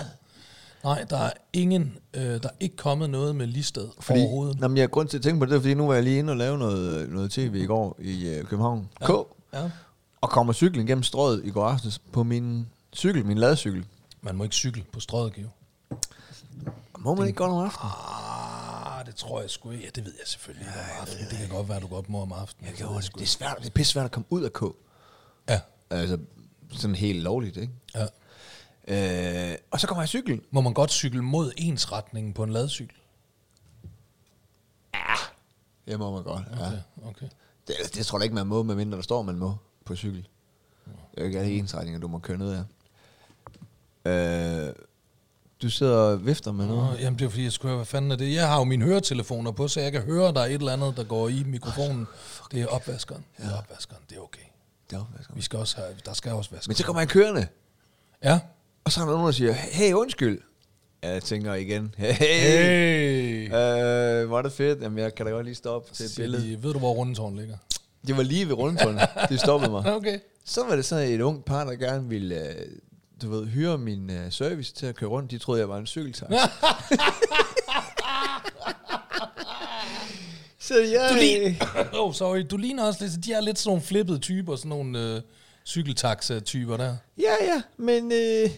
nej, 0.83 1.05
der 1.09 1.17
er 1.17 1.31
ingen, 1.53 1.97
øh, 2.13 2.23
der 2.23 2.39
er 2.43 2.53
ikke 2.59 2.75
kommet 2.75 3.09
noget 3.09 3.35
med 3.35 3.47
listed 3.47 3.87
Fordi, 3.99 4.19
overhovedet. 4.19 4.59
Nå, 4.59 4.67
men 4.67 4.77
jeg 4.77 4.89
grund 4.89 5.07
til 5.07 5.17
at 5.17 5.23
tænke 5.23 5.39
på 5.39 5.45
det, 5.53 5.61
fordi 5.61 5.73
nu 5.73 5.87
var 5.87 5.93
jeg 5.93 6.03
lige 6.03 6.19
inde 6.19 6.31
og 6.31 6.37
lave 6.37 6.57
noget, 6.57 7.09
noget 7.09 7.31
tv 7.31 7.55
i 7.55 7.65
går 7.65 7.97
i 7.99 8.27
øh, 8.27 8.43
København. 8.45 8.89
Ja. 9.01 9.05
K. 9.05 9.09
Ja. 9.53 9.69
Og 10.21 10.29
kommer 10.29 10.53
cyklen 10.53 10.87
gennem 10.87 11.03
strøget 11.03 11.41
i 11.45 11.49
går 11.49 11.65
aftes 11.65 11.99
på 12.11 12.23
min 12.23 12.67
cykel, 12.95 13.25
min 13.25 13.37
ladcykel. 13.37 13.85
Man 14.21 14.35
må 14.35 14.43
ikke 14.43 14.55
cykle 14.55 14.83
på 14.93 14.99
strøget, 14.99 15.33
Geo. 15.33 15.47
Må 17.03 17.15
man 17.15 17.27
ikke 17.27 17.37
godt 17.37 17.51
om 17.51 17.57
aftenen? 17.57 17.91
Ah, 17.95 19.05
det 19.05 19.15
tror 19.15 19.41
jeg 19.41 19.49
sgu 19.49 19.71
ikke. 19.71 19.83
Ja, 19.83 19.89
det 19.95 20.05
ved 20.05 20.13
jeg 20.19 20.27
selvfølgelig 20.27 20.67
ikke 20.67 20.79
om 20.79 21.01
aftenen. 21.01 21.29
Det 21.29 21.37
kan 21.37 21.49
godt 21.49 21.69
være, 21.69 21.79
du 21.79 21.87
godt 21.87 22.09
må 22.09 22.21
om 22.21 22.31
aftenen. 22.31 22.69
Jeg 22.69 22.77
gjorde 22.77 23.01
det. 23.01 23.13
Det 23.15 23.21
er 23.21 23.25
svært, 23.25 23.57
det 23.59 23.65
er 23.67 23.71
pisse 23.71 23.91
svært 23.91 24.05
at 24.05 24.11
komme 24.11 24.25
ud 24.29 24.43
af 24.43 24.53
K. 24.53 24.61
Ja, 25.49 25.59
Altså, 25.89 26.17
sådan 26.71 26.95
helt 26.95 27.19
lovligt, 27.23 27.57
ikke? 27.57 27.73
ja. 27.95 28.05
Øh, 28.87 29.57
og 29.71 29.79
så 29.79 29.87
kommer 29.87 30.01
jeg 30.01 30.05
i 30.05 30.07
cykel. 30.07 30.41
Må 30.51 30.61
man 30.61 30.73
godt 30.73 30.91
cykle 30.91 31.21
mod 31.21 31.51
ensretningen 31.57 32.33
på 32.33 32.43
en 32.43 32.49
ladcykel? 32.49 32.97
Det 35.87 35.99
må 35.99 36.11
man 36.11 36.23
godt, 36.23 36.43
ja. 36.59 36.67
Okay, 36.67 36.77
okay. 37.05 37.27
Det, 37.67 37.75
det 37.95 38.05
tror 38.05 38.17
jeg 38.17 38.23
ikke, 38.23 38.35
man 38.35 38.47
må, 38.47 38.63
medmindre 38.63 38.95
der 38.97 39.03
står, 39.03 39.21
man 39.21 39.35
må 39.35 39.55
på 39.85 39.95
cykel. 39.95 40.27
Det 40.85 40.93
er 41.17 41.21
jo 41.21 41.25
ikke 41.25 41.39
alle 41.39 41.51
ensretninger, 41.51 41.99
du 41.99 42.07
må 42.07 42.19
køre 42.19 42.37
ned 42.37 42.63
af. 44.05 44.69
Øh, 44.69 44.73
du 45.63 45.69
sidder 45.69 45.97
og 45.97 46.25
vifter 46.25 46.51
med 46.51 46.65
noget. 46.65 46.91
Nå, 46.91 46.97
jamen 46.99 47.19
det 47.19 47.25
er 47.25 47.29
fordi, 47.29 47.43
jeg 47.43 47.51
skulle 47.51 47.69
høre, 47.69 47.77
hvad 47.77 47.85
fanden 47.85 48.11
er 48.11 48.15
det? 48.15 48.33
Jeg 48.33 48.47
har 48.47 48.57
jo 48.57 48.63
mine 48.63 48.85
høretelefoner 48.85 49.51
på, 49.51 49.67
så 49.67 49.79
jeg 49.81 49.91
kan 49.91 50.01
høre, 50.01 50.33
der 50.33 50.41
er 50.41 50.45
et 50.45 50.53
eller 50.53 50.73
andet, 50.73 50.97
der 50.97 51.03
går 51.03 51.29
i 51.29 51.43
mikrofonen. 51.45 52.07
Det 52.51 52.61
er 52.61 52.67
opvaskeren. 52.67 53.25
Det 53.37 53.45
er 53.45 53.57
opvaskeren, 53.57 54.01
det 54.09 54.17
er 54.17 54.21
okay. 54.21 54.41
Det 54.89 54.95
er 54.95 55.01
opvasker. 55.01 55.33
Vi 55.35 55.41
skal 55.41 55.59
også 55.59 55.75
have, 55.75 55.87
der 56.05 56.13
skal 56.13 56.31
også 56.31 56.49
vaske. 56.53 56.69
Men 56.69 56.75
så 56.75 56.83
kommer 56.85 57.01
jeg 57.01 57.09
kørende, 57.09 57.47
Ja. 58.23 58.39
og 58.83 58.91
så 58.91 59.01
er 59.01 59.05
der 59.05 59.11
nogen, 59.11 59.25
der 59.25 59.31
siger, 59.31 59.51
hey, 59.53 59.93
undskyld. 59.93 60.41
Jeg 61.03 61.23
tænker 61.23 61.53
igen, 61.53 61.95
hey, 61.97 62.13
Hey! 62.13 63.45
Øh, 63.45 64.27
hvor 64.27 64.37
er 64.37 64.41
det 64.41 64.51
fedt. 64.51 64.81
Jamen, 64.81 64.97
jeg 64.99 65.15
kan 65.15 65.25
da 65.25 65.31
godt 65.31 65.45
lige 65.45 65.55
stoppe 65.55 65.93
til 65.93 66.05
et 66.05 66.13
billede. 66.17 66.43
de, 66.51 66.63
ved 66.63 66.73
du, 66.73 66.79
hvor 66.79 66.93
rundetårn 66.93 67.35
ligger? 67.35 67.57
Det 68.07 68.17
var 68.17 68.23
lige 68.23 68.47
ved 68.47 68.53
rundtårnen. 68.53 68.99
Det 69.29 69.39
stoppede 69.39 69.71
mig. 69.71 69.95
Okay. 69.95 70.19
Så 70.45 70.63
var 70.69 70.75
det 70.75 70.85
så 70.85 70.95
et 70.95 71.21
ung 71.21 71.45
par, 71.45 71.63
der 71.63 71.75
gerne 71.75 72.09
ville, 72.09 72.35
øh, 72.49 72.65
du 73.23 73.31
ved, 73.31 73.45
hyre 73.47 73.77
min 73.77 74.09
uh, 74.09 74.15
service 74.29 74.73
til 74.73 74.85
at 74.85 74.95
køre 74.95 75.09
rundt. 75.09 75.31
De 75.31 75.37
troede, 75.37 75.59
jeg 75.61 75.69
var 75.69 75.77
en 75.77 75.87
cykeltax. 75.87 76.29
så 80.59 80.73
jeg... 80.79 81.09
Du 81.11 81.15
ligner, 81.15 81.55
oh, 81.99 82.13
sorry, 82.13 82.45
du 82.51 82.57
ligner 82.57 82.83
også 82.83 83.03
lidt, 83.03 83.25
de 83.25 83.33
er 83.33 83.41
lidt 83.41 83.59
sådan 83.59 83.69
nogle 83.69 83.81
flippede 83.81 84.19
typer, 84.19 84.55
sådan 84.55 84.69
nogle 84.69 84.99
øh, 84.99 85.21
cykeltaxa-typer 85.65 86.77
der. 86.77 86.95
Ja, 87.17 87.45
ja, 87.45 87.61
men... 87.77 88.11
Øh, 88.11 88.49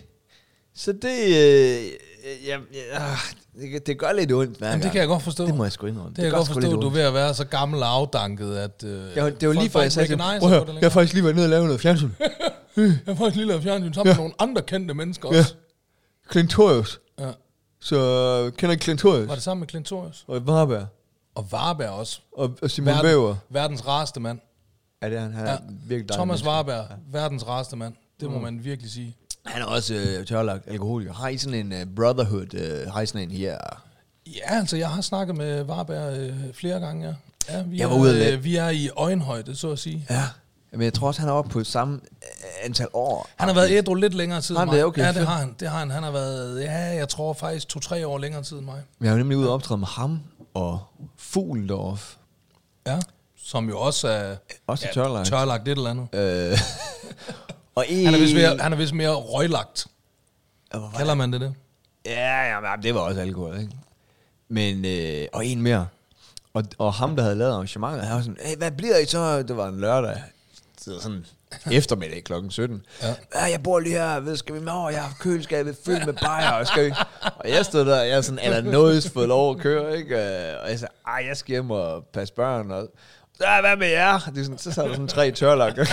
så 0.75 0.91
det... 0.91 1.19
Øh, 1.27 1.83
ja, 2.45 2.57
ja, 2.73 3.15
det, 3.61 3.87
det 3.87 3.99
gør 3.99 4.11
lidt 4.13 4.31
ondt 4.31 4.57
hver 4.57 4.67
Jamen, 4.67 4.83
det 4.83 4.91
kan 4.91 4.99
jeg 4.99 5.07
godt 5.07 5.23
forstå. 5.23 5.45
Det 5.45 5.55
må 5.55 5.63
jeg 5.63 5.71
sgu 5.71 5.87
indrømme. 5.87 6.09
Det 6.09 6.15
kan 6.15 6.25
jeg 6.25 6.33
godt 6.33 6.47
forstå, 6.47 6.81
du 6.81 6.87
er 6.87 6.91
ved 6.93 7.01
at 7.01 7.13
være 7.13 7.33
så 7.33 7.45
gammel 7.45 7.83
og 7.83 7.89
afdanket, 7.89 8.57
at... 8.57 8.83
Øh, 8.83 8.89
Det 8.89 9.23
var, 9.23 9.29
det 9.29 9.47
var 9.47 9.53
lige 9.53 9.69
før, 9.69 9.81
jeg 9.81 9.91
sagde 9.91 10.17
"Prøv 10.17 10.27
det 10.27 10.41
jeg 10.41 10.49
har 10.49 10.65
længere." 10.65 10.91
faktisk 10.91 11.13
lige 11.13 11.23
været 11.23 11.35
nede 11.35 11.45
og 11.45 11.49
lavet 11.49 11.65
noget 11.65 11.81
fjernsyn. 11.81 12.09
Jeg 12.77 13.17
faktisk 13.17 13.35
lige 13.35 13.47
lavet 13.47 13.63
fjernsyn 13.63 13.93
sammen 13.93 14.09
med 14.11 14.17
nogle 14.17 14.33
andre 14.39 14.61
kendte 14.61 14.93
mennesker 14.93 15.29
Ja. 15.33 15.39
også. 15.39 15.53
Clintorius. 16.31 16.99
Ja. 17.19 17.31
Så 17.79 18.51
kender 18.57 18.75
I 18.75 18.79
Clintorius? 18.79 19.27
Var 19.27 19.33
det 19.33 19.43
sammen 19.43 19.59
med 19.59 19.67
Clintorius? 19.67 20.25
Og 20.27 20.47
Varberg. 20.47 20.85
Og 21.35 21.51
Varberg 21.51 21.89
også. 21.89 22.19
Og, 22.37 22.57
og 22.61 22.71
Simon 22.71 22.93
Væver. 23.03 23.35
verdens 23.49 23.87
rareste 23.87 24.19
mand. 24.19 24.39
Ja, 25.01 25.09
det 25.09 25.17
er 25.17 25.21
han. 25.21 25.33
Han 25.33 25.45
er 25.47 25.51
Ja. 25.51 25.57
virkelig 25.67 25.89
dejlig 25.89 26.09
Thomas. 26.13 26.45
Warberg, 26.45 26.85
verdens 27.11 27.47
rareste 27.47 27.75
mand. 27.75 27.93
Det 28.19 28.27
Mm. 28.27 28.33
må 28.33 28.39
man 28.41 28.63
virkelig 28.63 28.91
sige. 28.91 29.15
Han 29.45 29.61
er 29.61 29.65
også 29.65 29.93
øh, 29.93 30.25
tørlagt 30.25 30.67
alkoholiker. 30.67 31.13
Har 31.13 31.27
I 31.27 31.37
sådan 31.37 31.71
en 31.73 31.81
uh, 31.89 31.95
brotherhood? 31.95 32.53
Uh, 32.53 32.91
har 32.93 33.01
I 33.01 33.05
sådan 33.05 33.21
en 33.21 33.31
her? 33.31 33.57
Ja, 34.27 34.39
altså 34.59 34.77
jeg 34.77 34.89
har 34.89 35.01
snakket 35.01 35.35
med 35.37 35.63
Warberg 35.65 36.17
øh, 36.17 36.53
flere 36.53 36.79
gange, 36.79 37.07
ja. 37.07 37.13
ja 37.57 37.63
vi, 37.63 37.77
Jeg 37.77 37.89
var 37.89 37.95
er, 37.95 37.99
ude 37.99 38.31
øh, 38.33 38.43
vi 38.43 38.55
er 38.55 38.69
i 38.69 38.89
øjenhøjde, 38.97 39.55
så 39.55 39.71
at 39.71 39.79
sige. 39.79 40.05
Ja. 40.09 40.23
Men 40.75 40.83
jeg 40.83 40.93
tror 40.93 41.07
også, 41.07 41.19
han 41.21 41.29
er 41.29 41.33
oppe 41.33 41.49
på 41.51 41.63
samme 41.63 41.93
øh, 42.03 42.65
antal 42.65 42.87
år. 42.93 43.29
Han 43.35 43.47
har 43.47 43.55
været 43.55 43.71
ædru 43.71 43.93
lidt 43.93 44.13
længere 44.13 44.41
tid 44.41 44.55
Har 44.55 44.63
end 44.63 44.69
han 44.71 44.75
mig. 44.75 44.79
det? 44.79 44.85
Okay, 44.85 45.01
ja, 45.01 45.11
det 45.19 45.27
har 45.27 45.37
han. 45.37 45.55
Det 45.59 45.69
har 45.69 45.79
han. 45.79 45.91
Han 45.91 46.03
har 46.03 46.11
været, 46.11 46.61
ja, 46.63 46.71
jeg 46.73 47.09
tror 47.09 47.33
faktisk 47.33 47.67
to-tre 47.67 48.07
år 48.07 48.17
længere 48.17 48.43
tid 48.43 48.57
end 48.57 48.65
mig. 48.65 48.81
Jeg 49.01 49.11
var 49.11 49.17
nemlig 49.17 49.37
ude 49.37 49.47
og 49.47 49.53
optræde 49.53 49.77
med 49.77 49.87
ham 49.87 50.19
og 50.53 50.79
Fuglendorf. 51.17 52.15
Ja. 52.87 52.99
Som 53.37 53.69
jo 53.69 53.79
også 53.79 54.07
er 54.07 54.35
Også 54.67 54.87
tørlagt. 54.93 55.27
tørlagt 55.29 55.67
et 55.67 55.77
eller 55.77 55.89
andet. 55.89 56.07
Øh, 56.51 56.59
og 57.75 57.85
en... 57.89 58.05
Han 58.05 58.13
er 58.15 58.19
vist 58.19 58.35
mere, 58.35 58.57
han 58.57 58.73
er 58.73 58.77
vist 58.77 58.93
mere 58.93 59.13
røglagt. 59.13 59.87
Var 60.73 60.93
Kalder 60.97 61.13
man 61.13 61.33
det 61.33 61.41
det? 61.41 61.53
Ja, 62.05 62.43
ja, 62.53 62.59
men 62.59 62.83
det 62.83 62.95
var 62.95 62.99
også 63.01 63.21
alkohol, 63.21 63.59
ikke? 63.59 63.71
Men, 64.49 64.85
øh, 64.85 65.27
og 65.33 65.45
en 65.45 65.61
mere. 65.61 65.87
Og, 66.53 66.63
og 66.77 66.93
ham, 66.93 67.15
der 67.15 67.23
havde 67.23 67.35
lavet 67.35 67.51
arrangementet, 67.51 68.03
han 68.05 68.15
var 68.15 68.21
sådan, 68.21 68.37
hey, 68.45 68.57
hvad 68.57 68.71
bliver 68.71 68.97
I 68.97 69.05
så? 69.05 69.43
Det 69.43 69.57
var 69.57 69.67
en 69.67 69.79
lørdag. 69.79 70.21
Så 70.85 71.01
sådan 71.01 71.25
eftermiddag 71.71 72.23
klokken 72.23 72.51
17. 72.51 72.81
Ja. 73.01 73.43
Jeg 73.43 73.63
bor 73.63 73.79
lige 73.79 73.93
her, 73.95 74.19
ved, 74.19 74.37
skal 74.37 74.55
vi 74.55 74.59
med 74.59 74.71
over? 74.71 74.89
Jeg 74.89 75.01
har 75.03 75.15
køleskabet 75.19 75.77
fyldt 75.85 76.05
med 76.05 76.13
bajer, 76.13 76.51
og 76.51 76.67
skal 76.67 76.85
vi... 76.85 76.93
Og 77.21 77.49
jeg 77.49 77.65
stod 77.65 77.85
der, 77.85 78.01
jeg 78.01 78.17
er 78.17 78.21
sådan, 78.21 78.39
eller 78.43 78.61
noget 78.71 79.11
fået 79.13 79.27
lov 79.27 79.55
at 79.55 79.61
køre, 79.61 79.97
ikke? 79.97 80.15
Øh, 80.15 80.63
Og 80.63 80.69
jeg 80.69 80.79
sagde, 80.79 80.93
ej, 81.07 81.23
jeg 81.27 81.37
skal 81.37 81.51
hjem 81.51 81.71
og 81.71 82.03
passe 82.13 82.33
børn, 82.33 82.71
og 82.71 82.87
ja, 83.41 83.61
hvad 83.61 83.77
med 83.77 83.87
jer? 83.87 84.19
Det 84.19 84.37
er 84.39 84.43
sådan, 84.43 84.57
så 84.57 84.71
sad 84.71 84.83
der 84.83 84.91
sådan 84.91 85.07
tre 85.07 85.31
tørlagt. 85.31 85.77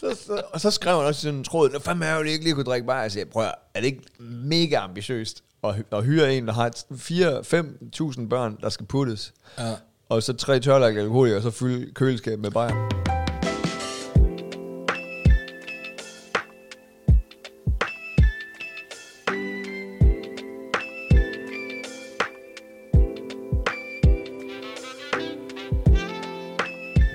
så, 0.00 0.16
så, 0.26 0.42
og 0.52 0.60
så 0.60 0.70
skrev 0.70 0.96
han 0.96 1.04
også 1.06 1.20
sådan 1.20 1.34
en 1.38 1.44
tråd, 1.44 1.70
Nå 1.70 1.78
fandme 1.78 2.06
er 2.06 2.16
jo 2.16 2.22
ikke 2.22 2.44
lige 2.44 2.54
kunne 2.54 2.64
drikke 2.64 2.86
bare. 2.86 2.96
Jeg 2.96 3.12
siger, 3.12 3.24
prøv 3.24 3.44
er 3.74 3.80
det 3.80 3.84
ikke 3.84 4.02
mega 4.20 4.76
ambitiøst 4.76 5.42
at, 5.64 5.74
at 5.92 6.04
hyre 6.04 6.34
en, 6.34 6.46
der 6.46 6.52
har 6.52 6.70
4-5.000 8.20 8.28
børn, 8.28 8.56
der 8.60 8.68
skal 8.68 8.86
puttes, 8.86 9.32
Ja 9.58 9.74
og 10.08 10.22
så 10.22 10.36
tre 10.36 10.60
tørlagt 10.60 10.98
alkoholikere, 10.98 11.38
og 11.38 11.42
så 11.42 11.50
fylde 11.50 11.92
køleskabet 11.94 12.40
med 12.40 12.50
bajer? 12.50 12.74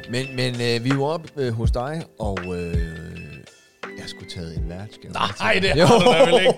Men, 0.10 0.36
men 0.36 0.54
øh, 0.54 0.84
vi 0.86 0.90
var 0.90 1.06
oppe 1.06 1.30
øh, 1.38 1.54
hos 1.54 1.71
dig, 1.71 2.04
og 2.19 2.40
øh, 2.56 3.22
jeg 4.04 4.10
skulle 4.10 4.30
taget 4.30 4.57
en 4.57 4.69
værtsgave. 4.69 5.14
Nej, 5.14 5.60
det 5.62 5.88
har 5.88 6.00
du 6.00 6.12
da 6.12 6.26
vel 6.26 6.42
ikke. 6.42 6.54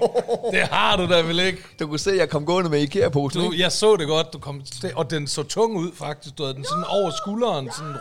Det 0.51 0.61
har 0.61 0.97
du 0.97 1.13
da 1.13 1.21
vel 1.21 1.39
ikke. 1.39 1.57
Du 1.79 1.87
kunne 1.87 1.99
se, 1.99 2.11
at 2.11 2.17
jeg 2.17 2.29
kom 2.29 2.45
gående 2.45 2.69
med 2.69 2.79
IKEA-posen. 2.79 3.41
Du, 3.41 3.53
jeg 3.57 3.71
så 3.71 3.95
det 3.95 4.07
godt, 4.07 4.33
du 4.33 4.39
kom 4.39 4.61
og 4.95 5.09
den 5.09 5.27
så 5.27 5.43
tung 5.43 5.77
ud 5.77 5.91
faktisk. 5.95 6.37
Du 6.37 6.43
havde 6.43 6.55
den 6.55 6.63
sådan 6.63 6.83
over 6.83 7.11
skulderen, 7.21 7.69
sådan 7.71 7.95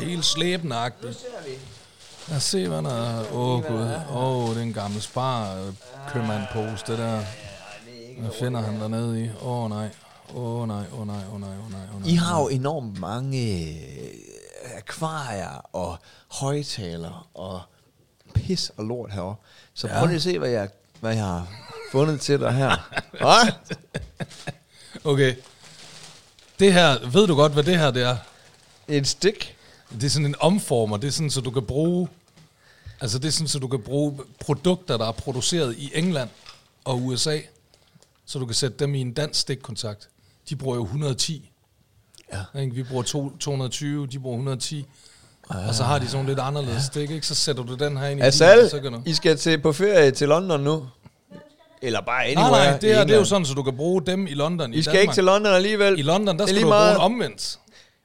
øh, 0.00 0.08
helt 0.08 0.24
slæbenagtig. 0.24 1.10
Lad 2.28 2.36
os 2.36 2.42
se, 2.42 2.68
hvad 2.68 2.82
der 2.82 2.94
er. 2.94 3.32
Åh, 3.32 3.54
oh, 3.54 3.62
gud. 3.64 3.90
Åh, 4.10 4.16
oh, 4.16 4.48
det 4.48 4.56
er 4.56 4.62
en 4.62 4.72
gammel 4.72 5.02
spar 5.02 5.54
øh, 5.54 5.72
købmandpose, 6.12 6.84
det 6.86 6.98
der. 6.98 7.20
Hvad 8.18 8.30
finder 8.40 8.60
han 8.60 8.80
dernede 8.80 9.24
i? 9.24 9.28
Åh, 9.42 9.64
oh, 9.64 9.70
nej. 9.70 9.88
Åh, 10.34 10.60
oh, 10.60 10.68
nej, 10.68 10.84
åh, 10.92 11.00
oh, 11.00 11.06
nej, 11.06 11.16
åh, 11.28 11.34
oh, 11.34 11.40
nej, 11.40 11.50
åh, 11.64 11.70
nej, 11.70 11.80
oh, 11.94 12.02
nej. 12.02 12.10
I 12.12 12.14
har 12.14 12.40
jo 12.40 12.48
enormt 12.48 13.00
mange 13.00 13.60
øh, 13.60 14.76
akvarier 14.76 15.66
og 15.72 15.98
højtaler 16.28 17.28
og 17.34 17.60
pis 18.50 18.70
og 18.76 18.84
lort 18.84 19.12
herovre. 19.12 19.36
Så 19.74 19.88
Ja. 19.88 19.98
prøv 19.98 20.06
lige 20.06 20.16
at 20.16 20.22
se, 20.22 20.38
hvad 20.38 20.50
jeg, 20.50 20.68
hvad 21.00 21.14
jeg 21.14 21.24
har 21.24 21.46
fundet 21.92 22.20
til 22.20 22.40
dig 22.40 22.52
her. 22.52 22.76
Okay. 25.04 25.34
Det 26.58 26.72
her, 26.72 27.10
ved 27.10 27.26
du 27.26 27.34
godt, 27.34 27.52
hvad 27.52 27.62
det 27.62 27.78
her 27.78 27.90
det 27.90 28.02
er? 28.02 28.16
En 28.88 29.04
stik. 29.04 29.56
Det 29.90 30.04
er 30.04 30.08
sådan 30.10 30.26
en 30.26 30.34
omformer. 30.40 30.96
Det 30.96 31.08
er 31.08 31.12
sådan, 31.12 31.30
så 31.30 31.40
du 31.40 31.50
kan 31.50 31.66
bruge... 31.66 32.08
Altså, 33.00 33.18
det 33.18 33.28
er 33.28 33.32
sådan, 33.32 33.48
så 33.48 33.58
du 33.58 33.68
kan 33.68 33.82
bruge 33.82 34.18
produkter, 34.40 34.96
der 34.96 35.06
er 35.08 35.12
produceret 35.12 35.76
i 35.76 35.90
England 35.94 36.28
og 36.84 37.02
USA, 37.02 37.38
så 38.26 38.38
du 38.38 38.46
kan 38.46 38.54
sætte 38.54 38.76
dem 38.78 38.94
i 38.94 39.00
en 39.00 39.12
dansk 39.12 39.40
stikkontakt. 39.40 40.08
De 40.48 40.56
bruger 40.56 40.76
jo 40.76 40.82
110. 40.82 41.50
Ja. 42.32 42.60
Ikke? 42.60 42.74
Vi 42.74 42.82
bruger 42.82 43.02
to, 43.02 43.36
220, 43.36 44.06
de 44.06 44.18
bruger 44.18 44.36
110. 44.36 44.86
Og 45.68 45.74
så 45.74 45.82
har 45.82 45.98
de 45.98 46.08
sådan 46.08 46.26
lidt 46.26 46.38
anderledes 46.38 46.84
stik, 46.84 47.10
ikke? 47.10 47.26
Så 47.26 47.34
sætter 47.34 47.62
du 47.62 47.74
den 47.74 47.96
her 47.96 48.06
ind 48.08 48.20
i 48.20 48.22
Asal, 48.22 48.56
bilen, 48.56 48.70
så 48.70 48.80
kan 48.80 48.92
du... 48.92 49.02
I 49.06 49.14
skal 49.14 49.36
til 49.36 49.60
på 49.60 49.72
ferie 49.72 50.10
til 50.10 50.28
London 50.28 50.60
nu. 50.60 50.86
Eller 51.82 52.00
bare 52.00 52.34
Nej, 52.34 52.42
anywhere 52.44 52.70
nej, 52.70 52.78
det, 52.78 52.88
i 52.88 52.92
her, 52.92 53.04
det 53.04 53.14
er 53.14 53.18
jo 53.18 53.24
sådan, 53.24 53.44
så 53.44 53.54
du 53.54 53.62
kan 53.62 53.76
bruge 53.76 54.02
dem 54.06 54.26
i 54.26 54.34
London, 54.34 54.74
I 54.74 54.76
i 54.76 54.82
skal 54.82 54.92
Danmark. 54.92 55.02
ikke 55.02 55.14
til 55.14 55.24
London 55.24 55.52
alligevel. 55.52 55.98
I 55.98 56.02
London, 56.02 56.26
der 56.26 56.32
Det 56.32 56.40
er 56.40 56.46
skal 56.46 56.54
lige 56.54 56.62
du 56.64 56.66
bruge 56.70 56.78
meget. 56.78 56.94
en 56.94 57.00
omvendt. 57.00 57.58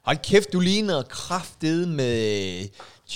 Hold 0.06 0.18
kæft, 0.24 0.54
du 0.54 0.60
ligner 0.60 1.02
kraftet 1.04 1.88
med... 1.88 2.68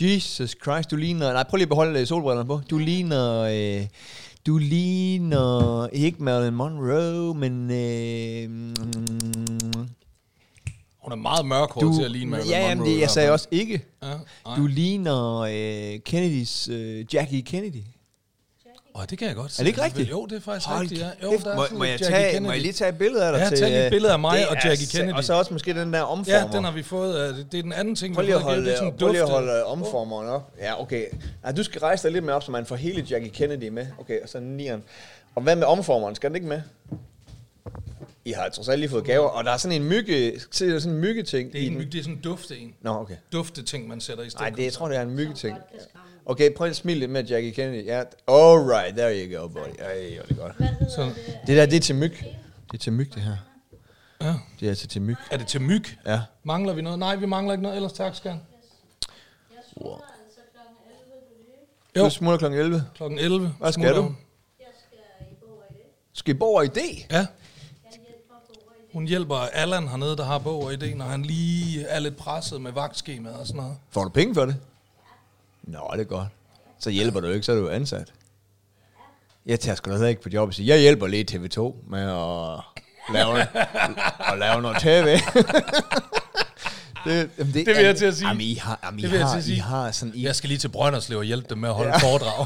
Jesus 0.02 0.56
Christ, 0.64 0.92
du 0.92 0.96
ligner... 0.96 1.34
Nej, 1.34 1.44
prøv 1.44 1.56
lige 1.58 1.64
at 1.66 1.70
beholde 1.70 2.00
øh, 2.00 2.08
solbrillerne 2.08 2.48
på. 2.48 2.62
Du 2.70 2.78
ligner... 2.78 3.42
Øh, 3.42 3.86
du 4.48 4.58
ligner... 4.58 5.88
Ikke 5.94 6.24
Marilyn 6.24 6.54
Monroe, 6.54 7.34
men... 7.34 7.72
Øh, 7.72 8.50
mm, 8.50 9.90
Hun 11.04 11.12
er 11.12 11.16
meget 11.16 11.46
mørkhåret 11.46 11.88
du, 11.88 11.96
til 11.98 12.04
at 12.06 12.12
ligne 12.12 12.32
Marilyn 12.32 12.50
ja, 12.50 12.60
jamen, 12.60 12.78
Monroe. 12.78 12.94
det, 12.94 12.98
i 12.98 13.02
jeg 13.02 13.10
sagde 13.10 13.32
også 13.32 13.48
ikke. 13.52 13.86
Ja. 14.04 14.14
Du 14.58 14.66
ligner 14.68 15.40
øh, 15.40 16.00
Kennedys... 16.06 16.68
Øh, 16.68 17.06
Jackie 17.14 17.42
Kennedy. 17.42 17.84
Åh, 18.96 19.02
det 19.10 19.18
kan 19.18 19.28
jeg 19.28 19.36
godt 19.36 19.52
se. 19.52 19.62
Er 19.62 19.64
det 19.64 19.68
ikke 19.70 19.84
rigtigt? 19.84 20.10
Jo, 20.12 20.26
det 20.26 20.36
er 20.36 20.40
faktisk 20.42 20.68
Hold 20.68 20.82
rigtigt, 20.82 21.02
ja. 21.02 21.10
Jo, 21.24 21.32
der 21.44 21.52
er 21.52 21.56
må, 21.56 21.64
sådan 21.64 21.78
må, 21.78 21.84
jeg 21.84 21.92
Jackie 22.02 22.08
tage, 22.18 22.32
Kennedy. 22.32 22.46
må 22.48 22.52
jeg 22.52 22.62
lige 22.62 22.74
tage 22.74 22.90
et 22.90 22.98
billede 22.98 23.26
af 23.26 23.32
dig 23.34 23.40
Ja, 23.40 23.50
til... 23.50 23.58
tag 23.58 23.70
lige 23.70 23.80
et 23.82 23.86
øh, 23.86 23.92
billede 23.92 24.14
af 24.14 24.20
mig 24.20 24.50
og 24.50 24.56
er 24.56 24.70
Jackie 24.70 24.88
Kennedy. 24.88 25.16
Og 25.16 25.24
så 25.24 25.34
også 25.34 25.54
måske 25.54 25.74
den 25.74 25.94
der 25.94 26.02
omformer. 26.02 26.38
Ja, 26.40 26.48
den 26.52 26.64
har 26.64 26.72
vi 26.72 26.84
fået. 26.84 27.30
øh, 27.30 27.38
Det 27.52 27.58
er 27.58 27.62
den 27.64 27.74
anden 27.74 27.96
ting, 27.96 28.16
Prøv 28.16 28.26
vi 28.26 28.32
har 28.32 28.38
fået 28.40 28.44
holde, 28.44 28.66
Det 28.66 28.74
er 28.74 28.78
sådan 28.78 28.94
prøv 29.00 29.10
lige 29.12 29.22
at 29.24 29.30
holde 29.30 29.52
øh, 29.52 29.72
omformeren 29.72 30.28
op. 30.30 30.52
Ja, 30.60 30.82
okay. 30.82 31.06
Nej, 31.44 31.52
du 31.52 31.64
skal 31.64 31.80
rejse 31.82 32.04
dig 32.04 32.12
lidt 32.14 32.26
mere 32.26 32.36
op, 32.36 32.44
så 32.44 32.52
man 32.52 32.66
får 32.66 32.76
hele 32.76 33.06
Jackie 33.10 33.30
Kennedy 33.30 33.70
med. 33.70 33.88
Okay, 34.00 34.22
og 34.24 34.30
så 34.30 34.40
nieren. 34.40 34.84
Og 35.36 35.42
hvad 35.42 35.56
med 35.56 35.64
omformeren? 35.68 36.16
Skal 36.16 36.30
den 36.30 36.36
ikke 36.36 36.48
med? 36.48 36.62
I 38.26 38.32
har 38.32 38.50
trods 38.50 38.70
alt 38.70 38.80
lige 38.80 38.90
fået 38.90 39.06
gaver, 39.06 39.28
og 39.28 39.44
der 39.44 39.52
er 39.52 39.58
sådan 39.58 39.82
en 39.82 39.88
mygge, 39.88 40.40
se, 40.52 40.68
der 40.70 40.76
er 40.76 40.80
sådan 40.80 40.96
en 40.96 41.02
myggeting. 41.02 41.52
Det 41.52 41.58
er 41.58 41.62
i 41.62 41.66
ikke 41.66 41.74
den. 41.78 41.84
myg, 41.86 41.92
det 41.92 42.00
er 42.00 42.04
sådan 42.04 42.16
en 42.16 42.22
dufte 42.22 42.58
en. 42.58 42.76
Nå, 42.82 42.92
okay. 42.92 43.16
Dufte 43.34 43.64
ting, 43.64 43.88
man 43.88 44.02
sætter 44.02 44.24
i 44.24 44.30
stedet. 44.30 44.42
Nej, 44.42 44.50
det, 44.50 44.64
jeg 44.64 44.74
tror, 44.74 44.88
det 44.88 44.98
er 44.98 45.02
en 45.02 45.16
myggeting. 45.16 45.58
Okay, 46.26 46.54
prøv 46.54 46.68
at 46.68 46.76
smile 46.76 47.00
lidt 47.00 47.12
med 47.12 47.24
Jackie 47.24 47.52
Kennedy. 47.52 47.86
Ja, 47.86 48.00
all 48.28 48.60
right, 48.60 48.98
there 48.98 49.26
you 49.26 49.40
go, 49.42 49.48
buddy. 49.48 49.80
Ej, 49.80 50.16
hvor 50.16 50.22
er 50.24 50.26
det 50.28 50.38
godt. 50.38 50.56
Så- 50.96 51.14
det? 51.48 51.58
Der, 51.58 51.66
det 51.66 51.76
er 51.76 51.80
til 51.80 51.96
myg. 51.96 52.12
Det 52.72 52.74
er 52.74 52.78
til 52.78 52.94
myg, 52.94 53.14
det 53.14 53.22
her. 53.22 53.36
Ja. 54.22 54.34
Det 54.60 54.66
er 54.66 54.70
altså 54.70 54.88
til 54.88 55.02
myg. 55.02 55.16
Er 55.32 55.38
det 55.38 55.48
til 55.48 55.62
myg? 55.62 55.84
Ja. 56.06 56.22
Mangler 56.44 56.74
vi 56.74 56.82
noget? 56.82 57.00
Nej, 57.00 57.16
vi 57.16 57.26
mangler 57.26 57.54
ikke 57.54 57.62
noget. 57.64 57.76
Ellers 57.76 57.94
tak, 57.94 58.16
skal. 58.16 58.32
Jeg 58.32 58.40
smutter 59.74 59.96
altså 60.26 60.40
kl. 60.52 60.58
11, 60.60 61.28
vil 61.38 61.46
du 61.46 61.52
ikke? 61.52 62.00
Jo. 62.00 62.04
Du 62.06 62.10
smutter 62.10 62.50
kl. 62.50 62.56
11. 62.56 62.84
Klokken 62.96 63.20
11. 63.20 63.56
Hvad 63.60 63.72
skal 63.72 63.96
du? 63.96 64.14
Jeg 64.60 64.68
skal 64.78 65.32
i 65.32 65.36
bog 65.42 65.64
i 65.70 65.74
det. 65.74 65.82
Skal 66.14 66.36
I 66.36 66.38
bo 66.38 66.46
over 66.46 66.62
i 66.62 66.68
det? 66.68 66.74
Ja, 67.12 67.18
Jeg 67.18 67.26
hjælper 67.92 68.24
bog 68.30 68.76
i 68.78 68.79
det. 68.79 68.79
Hun 68.94 69.06
hjælper 69.08 69.36
Allan 69.36 69.88
hernede, 69.88 70.18
der 70.18 70.24
har 70.24 70.38
bog 70.40 70.64
og 70.64 70.74
idé, 70.74 70.96
når 70.96 71.06
han 71.06 71.22
lige 71.24 71.86
er 71.86 72.00
lidt 72.00 72.18
presset 72.18 72.62
med 72.62 72.72
vagtskemaet 72.72 73.36
og 73.36 73.48
sådan 73.48 73.62
noget. 73.62 73.78
Får 73.92 74.04
du 74.04 74.10
penge 74.10 74.36
for 74.36 74.46
det? 74.46 74.56
Nå, 75.64 75.90
det 75.94 76.00
er 76.00 76.04
godt. 76.04 76.28
Så 76.80 76.90
hjælper 76.90 77.20
du 77.20 77.28
ikke, 77.28 77.44
så 77.46 77.52
er 77.52 77.56
du 77.56 77.62
jo 77.62 77.70
ansat. 77.70 78.14
Jeg 79.46 79.60
tager 79.60 79.76
sgu 79.76 79.90
da 79.90 79.96
heller 79.96 80.08
ikke 80.08 80.22
på 80.22 80.30
job 80.30 80.48
og 80.48 80.54
siger, 80.54 80.76
jeg 80.76 80.82
hjælper 80.82 81.08
lige 81.08 81.26
TV2 81.32 81.74
med 81.90 82.02
at 82.02 82.60
lave, 83.14 83.40
at 84.32 84.40
lave 84.40 84.62
noget 84.62 84.78
tv. 84.80 85.18
Det, 87.06 87.30
jamen, 87.38 87.54
Det 87.54 87.68
vil 87.68 87.86
jeg 87.86 87.96
til 87.98 88.06
at 88.06 88.16
sige. 88.16 88.28
Jamen, 88.28 88.42
I 88.42 88.56
har, 88.56 88.80
jamen, 88.84 89.00
I 89.00 89.04
Det 89.04 89.12
vil 89.12 89.18
jeg 89.18 89.28
har, 89.28 89.34
til 89.34 89.38
at 89.38 89.44
sige. 89.44 89.56
I 89.56 89.60
har 89.60 89.92
sådan, 89.92 90.16
I, 90.16 90.24
Jeg 90.26 90.36
skal 90.36 90.48
lige 90.48 90.58
til 90.58 90.70
Brønderslev 90.70 91.18
og 91.18 91.24
hjælpe 91.24 91.48
dem 91.50 91.58
med 91.58 91.70
at 91.70 91.76
holde 91.76 91.92
ja. 91.92 91.98
foredrag. 91.98 92.46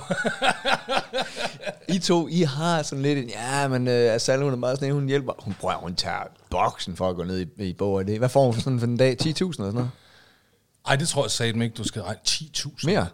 I 1.95 1.99
to, 1.99 2.27
I 2.27 2.41
har 2.41 2.83
sådan 2.83 3.01
lidt 3.01 3.19
en, 3.19 3.29
ja, 3.29 3.67
men 3.67 3.87
uh, 3.87 3.93
Asal, 3.93 4.41
hun 4.43 4.53
er 4.53 4.57
meget 4.57 4.77
sådan 4.77 4.89
en, 4.89 4.93
hun 4.95 5.07
hjælper, 5.07 5.33
hun 5.39 5.53
prøver, 5.59 5.75
hun 5.75 5.95
tager 5.95 6.23
boksen 6.49 6.95
for 6.95 7.09
at 7.09 7.15
gå 7.15 7.23
ned 7.23 7.45
i, 7.59 7.63
i 7.63 7.73
bog 7.73 8.07
det. 8.07 8.17
Hvad 8.19 8.29
får 8.29 8.51
hun 8.51 8.61
sådan 8.61 8.79
for 8.79 8.87
en 8.87 8.97
dag? 8.97 9.17
10.000 9.21 9.27
eller 9.27 9.51
sådan 9.51 9.73
noget? 9.73 9.89
Ej, 10.87 10.95
det 10.95 11.07
tror 11.07 11.23
jeg 11.23 11.31
sagde 11.31 11.63
ikke, 11.63 11.69
du 11.77 11.83
skal 11.83 12.01
regne. 12.01 12.19
10.000? 12.27 12.69
Mere? 12.83 13.07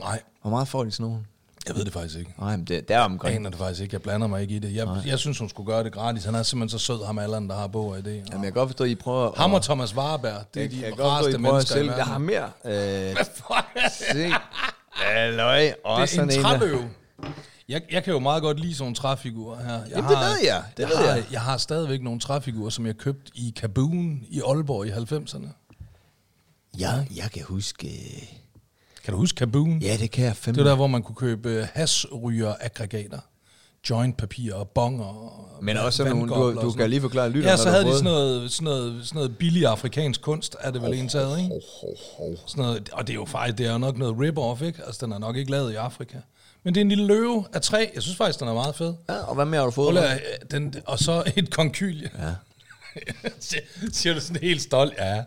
Nej, 0.00 0.22
Hvor 0.42 0.50
meget 0.50 0.68
får 0.68 0.84
de 0.84 0.90
sådan 0.90 1.06
nogen? 1.06 1.26
Jeg 1.68 1.76
ved 1.76 1.84
det 1.84 1.92
faktisk 1.92 2.18
ikke. 2.18 2.34
Nej, 2.38 2.56
men 2.56 2.64
det, 2.66 2.88
der 2.88 2.94
er 2.94 2.98
Jeg 2.98 3.04
omkring. 3.04 3.36
aner 3.36 3.50
det 3.50 3.58
faktisk 3.58 3.80
ikke. 3.82 3.94
Jeg 3.94 4.02
blander 4.02 4.26
mig 4.26 4.42
ikke 4.42 4.54
i 4.54 4.58
det. 4.58 4.74
Jeg, 4.74 4.88
jeg 5.06 5.18
synes, 5.18 5.38
hun 5.38 5.48
skulle 5.48 5.66
gøre 5.66 5.84
det 5.84 5.92
gratis. 5.92 6.24
Han 6.24 6.34
er 6.34 6.42
simpelthen 6.42 6.78
så 6.78 6.84
sød, 6.84 7.04
ham 7.06 7.18
Allan, 7.18 7.48
der 7.48 7.54
har 7.56 7.66
bog 7.66 7.86
og 7.86 7.98
idé. 7.98 8.08
Jamen, 8.08 8.24
jeg 8.32 8.40
kan 8.42 8.52
godt 8.52 8.68
forstå, 8.68 8.84
at 8.84 8.90
I 8.90 8.94
prøver 8.94 9.28
at... 9.28 9.36
Ham 9.38 9.54
og 9.54 9.62
Thomas 9.62 9.96
Warberg, 9.96 10.54
det 10.54 10.74
er 10.74 10.78
jeg 10.88 10.96
de 10.98 11.04
rareste 11.04 11.38
mennesker 11.38 11.74
i 11.74 11.78
sælge. 11.78 11.92
Jeg 11.94 12.04
har 12.06 12.18
mere. 12.18 12.50
Øh, 13.10 13.16
Fuck, 13.16 13.92
se. 14.12 14.30
Halløj. 14.92 15.72
Og 15.84 16.00
det 16.00 16.18
er 16.18 16.22
en 16.22 16.28
der. 16.28 16.42
træløv. 16.42 16.78
Jeg, 17.68 17.82
jeg 17.92 18.04
kan 18.04 18.12
jo 18.12 18.18
meget 18.18 18.42
godt 18.42 18.60
lide 18.60 18.74
sådan 18.74 18.82
nogle 18.84 18.96
træfigurer 18.96 19.62
her. 19.64 19.72
Jeg 19.72 19.88
Jamen, 19.90 20.10
det 20.10 20.18
ved 20.18 20.38
jeg. 20.44 20.62
Det 20.76 20.82
jeg, 20.82 20.88
ved 20.88 20.96
har, 20.96 21.04
jeg. 21.14 21.24
jeg 21.32 21.40
har 21.40 21.56
stadigvæk 21.56 22.02
nogle 22.02 22.20
træfigurer, 22.20 22.70
som 22.70 22.86
jeg 22.86 22.96
købte 22.96 23.32
i 23.34 23.52
Kaboon 23.56 24.20
i 24.28 24.40
Aalborg 24.46 24.86
i 24.86 24.90
90'erne. 24.90 25.48
Ja, 26.78 26.92
jeg 27.16 27.30
kan 27.34 27.42
huske... 27.42 27.88
Kan 29.04 29.12
du 29.12 29.18
huske 29.18 29.36
Kaboon? 29.36 29.78
Ja, 29.78 29.96
det 30.00 30.10
kan 30.10 30.24
jeg 30.24 30.30
Det 30.30 30.38
fandme. 30.38 30.62
var 30.62 30.68
der, 30.68 30.76
hvor 30.76 30.86
man 30.86 31.02
kunne 31.02 31.16
købe 31.16 31.68
hasryger-aggregater. 31.74 33.18
Jointpapir 33.90 34.54
og 34.54 34.68
bonger. 34.68 35.04
Og 35.04 35.64
Men 35.64 35.76
også 35.76 35.96
sådan 35.96 36.16
nogle, 36.16 36.34
du, 36.34 36.60
du 36.62 36.72
kan 36.72 36.90
lige 36.90 37.00
forklare 37.00 37.30
lytterne, 37.30 37.50
Ja, 37.50 37.56
så 37.56 37.70
havde 37.70 37.84
de 37.84 37.90
sådan 37.92 38.04
noget, 38.04 38.52
sådan, 38.52 38.64
noget, 38.64 39.06
sådan 39.06 39.16
noget 39.16 39.38
billig 39.38 39.66
afrikansk 39.66 40.22
kunst, 40.22 40.56
er 40.60 40.70
det 40.70 40.82
vel 40.82 40.94
en 40.94 41.08
taget, 41.08 41.38
ikke? 41.38 41.48
Hov, 41.48 41.60
hov, 41.80 41.96
hov. 42.18 42.36
Sådan 42.46 42.64
noget, 42.64 42.88
og 42.92 43.06
det 43.06 43.12
er 43.12 43.14
jo 43.14 43.24
faktisk, 43.24 43.58
det 43.58 43.66
er 43.66 43.72
jo 43.72 43.78
nok 43.78 43.98
noget 43.98 44.14
rip-off, 44.14 44.64
ikke? 44.64 44.82
Altså, 44.86 45.06
den 45.06 45.12
er 45.12 45.18
nok 45.18 45.36
ikke 45.36 45.50
lavet 45.50 45.72
i 45.72 45.74
Afrika. 45.74 46.18
Men 46.62 46.74
det 46.74 46.80
er 46.80 46.84
en 46.84 46.88
lille 46.88 47.06
løve 47.06 47.44
af 47.52 47.60
træ. 47.62 47.86
Jeg 47.94 48.02
synes 48.02 48.16
faktisk, 48.16 48.40
den 48.40 48.48
er 48.48 48.54
meget 48.54 48.74
fed. 48.74 48.94
Ja, 49.08 49.14
og 49.14 49.34
hvad 49.34 49.44
mere 49.44 49.58
har 49.60 49.64
du 49.64 49.70
fået? 49.70 49.94
Prøv 49.94 50.02
at- 50.04 50.20
den, 50.50 50.74
og 50.86 50.98
så 50.98 51.22
et 51.36 51.50
konkylie. 51.54 52.10
Ja. 52.18 52.32
Siger 53.92 54.14
du 54.14 54.20
sådan 54.20 54.42
helt 54.42 54.62
stolt? 54.62 54.94
Ja. 54.98 55.22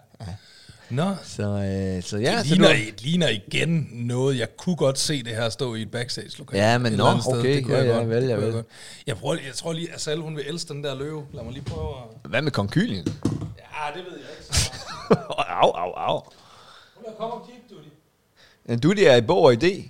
Nå, 0.89 1.15
Så, 1.23 1.43
øh, 1.43 2.03
så 2.03 2.17
ja, 2.17 2.37
det 2.37 2.47
så 2.47 2.53
ligner, 2.55 2.67
du... 2.67 2.73
det 2.73 3.01
ligner 3.01 3.27
igen 3.29 3.89
noget. 3.93 4.39
Jeg 4.39 4.57
kunne 4.57 4.75
godt 4.75 4.99
se 4.99 5.23
det 5.23 5.35
her 5.35 5.49
stå 5.49 5.75
i 5.75 5.81
et 5.81 5.91
backstage-lokal. 5.91 6.57
Ja, 6.59 6.77
men 6.77 6.93
nå, 6.93 7.19
sted. 7.21 7.33
okay. 7.39 7.55
Det 7.55 7.63
kunne 7.65 7.75
Ja, 7.77 7.83
jeg 7.83 7.89
ja, 7.91 7.97
godt. 7.97 8.09
vel, 8.09 8.23
jeg 8.23 8.37
vel. 8.41 8.51
godt. 8.51 8.65
Jeg, 9.07 9.17
prøver, 9.17 9.35
jeg 9.45 9.53
tror 9.55 9.73
lige, 9.73 9.93
at 9.93 10.01
Sal, 10.01 10.17
hun 10.19 10.35
vil 10.35 10.43
elske 10.47 10.73
den 10.73 10.83
der 10.83 10.95
løve. 10.95 11.25
Lad 11.33 11.43
mig 11.43 11.53
lige 11.53 11.63
prøve 11.63 11.89
at... 11.89 12.29
Hvad 12.29 12.41
med 12.41 12.51
konkylien? 12.51 13.05
Ja, 13.05 13.99
det 13.99 14.05
ved 14.05 14.11
jeg 14.19 14.29
ikke 14.39 14.55
så 14.55 14.71
au, 15.61 15.69
au, 15.69 15.91
au. 15.91 16.21
Hun 16.95 17.05
er 17.07 17.11
kom 17.17 17.31
og 17.31 17.47
kig, 17.47 17.55
Dudi. 17.77 17.89
Men 18.65 18.79
du, 18.79 18.91
det 18.93 19.09
er 19.09 19.15
i 19.15 19.21
bog 19.21 19.41
og 19.43 19.53
idé. 19.53 19.57
Der, 19.57 19.63
er- 19.63 19.89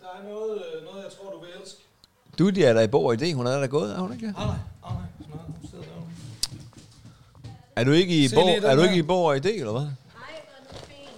der 0.00 0.08
er 0.20 0.28
noget, 0.28 0.52
øh, 0.76 0.84
noget, 0.84 1.04
jeg 1.04 1.12
tror, 1.20 1.30
du 1.30 1.38
vil 1.40 1.48
elske. 1.62 1.78
Du, 2.38 2.50
det 2.50 2.66
er 2.66 2.72
der 2.72 2.80
i 2.80 2.86
bog 2.88 3.04
og 3.04 3.14
idé. 3.14 3.32
Hun 3.34 3.46
er 3.46 3.60
der 3.60 3.66
gået, 3.66 3.92
er 3.92 3.98
hun 3.98 4.12
ikke? 4.12 4.26
Ah, 4.26 4.46
nej, 4.46 4.54
ah, 4.84 4.92
nej. 4.94 5.02
Derovre. 5.72 6.06
Er 7.76 7.84
du 7.84 7.92
ikke 7.92 8.24
i 8.24 8.28
bog, 8.34 8.48
er 8.62 8.76
du 8.76 8.82
ikke 8.82 8.96
i 8.96 9.02
bog 9.02 9.24
og 9.24 9.36
idé, 9.36 9.48
eller 9.58 9.72
hvad? 9.72 9.86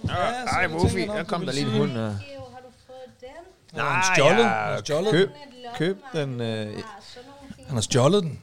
Fin. 0.01 0.09
Ja, 0.09 0.15
Ej, 0.15 0.67
nok, 0.67 1.17
der 1.17 1.23
kom 1.23 1.45
der 1.45 1.53
lige 1.53 1.65
en 1.65 1.71
hund. 1.77 1.91
øh. 1.91 1.97
Har 1.97 2.11
du 2.11 2.71
fået 2.87 3.19
den? 3.21 3.79
Han 3.79 3.81
har 3.81 4.13
stjålet. 4.15 4.45
Har 4.45 4.77
stjålet. 4.79 5.11
Køb, 5.11 5.29
køb 5.77 5.97
den. 6.13 6.41
Øh, 6.41 6.73
Han 7.67 7.73
har 7.73 7.81
stjålet 7.81 8.23
den. 8.23 8.39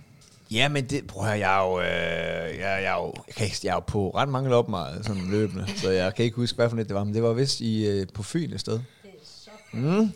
Ja, 0.50 0.68
men 0.68 0.84
det, 0.86 1.06
prøv 1.06 1.22
at 1.22 1.28
høre, 1.28 1.38
jeg 1.38 1.58
er 1.58 1.66
jo, 1.70 1.80
øh, 1.80 2.58
jeg, 2.58 2.60
jeg, 2.60 2.84
er 2.84 2.94
jo, 2.94 3.14
jeg, 3.26 3.34
kan 3.34 3.44
ikke, 3.46 3.56
jeg 3.64 3.70
er 3.70 3.74
jo 3.74 3.80
på 3.80 4.10
ret 4.10 4.28
mange 4.28 4.50
loppemarkeder, 4.50 5.02
sådan 5.02 5.30
løbende, 5.30 5.66
så 5.76 5.90
jeg 5.90 6.14
kan 6.14 6.24
ikke 6.24 6.36
huske, 6.36 6.56
hvad 6.56 6.68
for 6.68 6.76
net 6.76 6.88
det 6.88 6.96
var, 6.96 7.04
men 7.04 7.14
det 7.14 7.22
var 7.22 7.32
vist 7.32 7.60
i, 7.60 7.86
øh, 7.86 8.06
på 8.14 8.22
Fyn 8.22 8.52
et 8.52 8.60
sted. 8.60 8.72
Det 8.74 8.82
er 9.04 9.10
så 9.24 9.50
fedt. 9.72 9.82
Mm. 9.84 9.98
Og, 9.98 10.08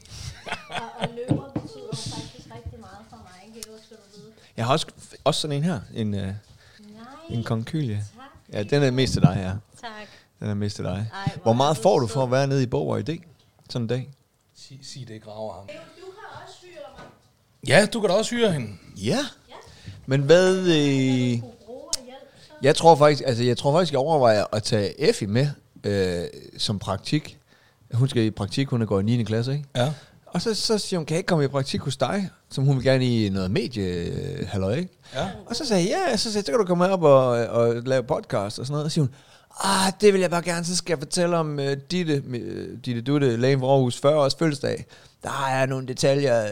og 0.98 1.08
løber 1.16 1.42
betyder 1.54 1.88
faktisk 1.90 2.48
rigtig 2.54 2.80
meget 2.80 2.98
for 3.10 3.16
mig, 3.16 3.54
Geo, 3.54 3.72
skal 3.84 3.96
du 3.96 4.20
vide. 4.20 4.32
Jeg 4.56 4.64
har 4.66 4.72
også, 4.72 4.86
også 5.24 5.40
sådan 5.40 5.56
en 5.56 5.62
her, 5.64 5.80
en, 5.94 6.14
øh, 6.14 6.20
Nej, 6.20 6.34
en 7.30 7.44
konkylie. 7.44 8.04
tak. 8.16 8.52
Ja, 8.52 8.62
den 8.62 8.82
er 8.82 8.90
mest 8.90 9.12
til 9.12 9.22
dig, 9.22 9.34
ja. 9.36 9.50
Tak. 9.88 10.08
Den 10.42 10.50
er 10.50 10.54
mest 10.54 10.76
til 10.76 10.84
dig. 10.84 11.10
Ej, 11.14 11.32
hvor 11.34 11.42
Hvor 11.42 11.52
meget 11.52 11.76
får 11.76 11.98
du 11.98 12.06
for 12.06 12.22
at 12.22 12.30
være 12.30 12.46
nede 12.46 12.62
i 12.62 12.66
Bog 12.66 12.88
og 12.88 12.98
idé? 12.98 13.22
Sådan 13.70 13.82
en 13.82 13.88
dag? 13.88 14.10
Sig, 14.56 14.78
sig 14.82 15.08
det 15.08 15.22
graver 15.22 15.54
ham. 15.54 15.66
Du 15.66 16.06
har 16.18 16.42
også 16.46 16.56
hyret 16.62 16.82
mig. 16.98 17.06
Ja, 17.68 17.86
du 17.86 18.00
kan 18.00 18.10
da 18.10 18.16
også 18.16 18.34
hyre 18.34 18.52
hende. 18.52 18.68
Ja. 18.96 19.18
Men 20.06 20.20
hvad... 20.20 20.58
Øh, 20.58 21.42
jeg 22.62 22.76
tror 22.76 22.96
faktisk, 22.96 23.22
altså 23.26 23.42
jeg 23.44 23.58
tror 23.58 23.72
faktisk, 23.72 23.92
jeg 23.92 23.98
overvejer 24.00 24.44
at 24.52 24.62
tage 24.62 25.00
Effie 25.00 25.28
med 25.28 25.48
øh, 25.84 26.24
som 26.58 26.78
praktik. 26.78 27.38
Hun 27.94 28.08
skal 28.08 28.22
i 28.22 28.30
praktik, 28.30 28.68
hun 28.68 28.82
er 28.82 28.86
går 28.86 29.00
i 29.00 29.02
9. 29.02 29.24
klasse, 29.24 29.52
ikke? 29.52 29.64
Ja. 29.76 29.92
Og 30.26 30.42
så, 30.42 30.54
så 30.54 30.78
siger 30.78 30.98
hun, 30.98 31.06
kan 31.06 31.14
jeg 31.14 31.18
ikke 31.18 31.28
komme 31.28 31.44
i 31.44 31.48
praktik 31.48 31.80
hos 31.80 31.96
dig? 31.96 32.30
Som 32.50 32.64
hun 32.64 32.76
vil 32.76 32.84
gerne 32.84 33.06
i 33.06 33.28
noget 33.28 33.50
medie, 33.50 33.84
øh, 33.84 34.48
halløj, 34.48 34.74
ikke? 34.74 34.98
Ja. 35.14 35.28
Og 35.46 35.56
så 35.56 35.66
sagde 35.66 35.82
jeg, 35.82 36.06
ja, 36.10 36.16
så, 36.16 36.22
sagde, 36.22 36.36
jeg, 36.36 36.44
så 36.44 36.52
kan 36.52 36.58
du 36.58 36.64
komme 36.64 36.88
op 36.88 37.02
og, 37.02 37.28
og 37.46 37.74
lave 37.74 38.02
podcast 38.02 38.58
og 38.58 38.66
sådan 38.66 38.72
noget. 38.72 38.84
Og 38.84 38.90
så 38.90 38.94
siger 38.94 39.04
hun, 39.04 39.14
ah, 39.60 39.92
det 40.00 40.12
vil 40.12 40.20
jeg 40.20 40.30
bare 40.30 40.42
gerne, 40.42 40.64
så 40.64 40.76
skal 40.76 40.92
jeg 40.92 40.98
fortælle 40.98 41.36
om 41.36 41.58
uh, 41.58 41.64
Ditte, 41.90 42.22
uh, 42.28 42.78
Ditte 42.84 43.00
Dutte, 43.02 43.36
lægen 43.36 43.60
fra 43.60 43.66
Aarhus, 43.66 43.98
40 44.00 44.16
års 44.20 44.34
fødselsdag. 44.34 44.84
Der 45.22 45.46
er 45.48 45.66
nogle 45.66 45.86
detaljer, 45.88 46.50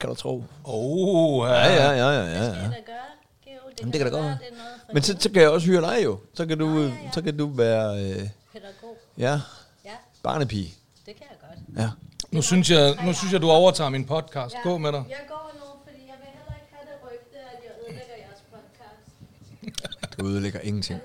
kan 0.00 0.08
du 0.08 0.14
tro. 0.14 0.44
Oh, 0.64 1.48
Ja, 1.48 1.52
ja, 1.74 1.90
ja, 1.90 2.10
ja, 2.10 2.10
ja. 2.10 2.24
Det 2.24 2.34
ja. 2.34 2.52
skal 2.52 2.62
jeg 2.62 2.70
da 2.70 2.92
gøre, 2.92 2.96
Geo. 3.44 3.52
Det, 3.70 3.80
Jamen, 3.80 3.92
det 3.92 3.98
kan 4.00 4.06
da 4.12 4.16
godt 4.16 4.24
være, 4.24 4.38
for 4.86 4.94
Men 4.94 5.02
så, 5.02 5.16
så 5.20 5.30
kan 5.30 5.42
jeg 5.42 5.50
også 5.50 5.66
hyre 5.66 5.80
dig 5.80 6.04
jo. 6.04 6.18
Så 6.34 6.46
kan 6.46 6.58
du, 6.58 6.68
Ja, 6.78 6.82
ja, 6.82 6.86
ja. 6.88 7.10
så 7.14 7.22
kan 7.22 7.36
du 7.36 7.46
være, 7.46 7.98
øh, 8.04 8.28
pædagog. 8.52 8.96
ja, 9.18 9.40
Ja, 9.84 9.90
barnepige. 10.22 10.74
det 11.06 11.16
kan 11.16 11.26
jeg 11.30 11.36
godt. 11.48 11.82
Ja. 11.84 11.90
Nu 12.30 12.42
synes 12.42 12.70
jeg, 12.70 12.96
nu 13.06 13.12
synes 13.12 13.32
jeg, 13.32 13.42
du 13.42 13.50
overtager 13.50 13.90
min 13.90 14.04
podcast. 14.04 14.54
Gå 14.62 14.78
med 14.78 14.92
dig. 14.92 15.04
Jeg 15.08 15.18
går 15.28 15.50
nu, 15.54 15.66
fordi 15.84 15.98
jeg 16.06 16.14
vil 16.20 16.28
heller 16.38 16.54
ikke 16.60 16.72
have 16.72 16.86
det 16.86 17.10
rygte, 17.10 17.36
at 17.38 17.58
jeg 17.64 17.72
ødelægger 17.82 18.14
jeres 18.26 18.42
podcast. 18.50 20.18
Du 20.20 20.26
ødelægger 20.26 20.60
ingenting. 20.60 21.00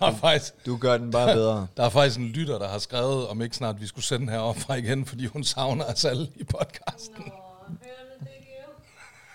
Der 0.00 0.06
er 0.06 0.14
faktisk, 0.16 0.66
Du 0.66 0.76
gør 0.76 0.98
den 0.98 1.10
bare 1.10 1.34
bedre. 1.34 1.66
der 1.76 1.84
er 1.84 1.88
faktisk 1.88 2.18
en 2.18 2.26
lytter, 2.28 2.58
der 2.58 2.68
har 2.68 2.78
skrevet, 2.78 3.28
om 3.28 3.42
ikke 3.42 3.56
snart 3.56 3.80
vi 3.80 3.86
skulle 3.86 4.04
sende 4.04 4.26
den 4.26 4.32
her 4.34 4.38
op 4.40 4.56
fra 4.58 4.74
igen, 4.74 5.06
fordi 5.06 5.26
hun 5.26 5.44
savner 5.44 5.84
os 5.84 6.04
alle 6.04 6.28
i 6.36 6.44
podcasten. 6.44 7.32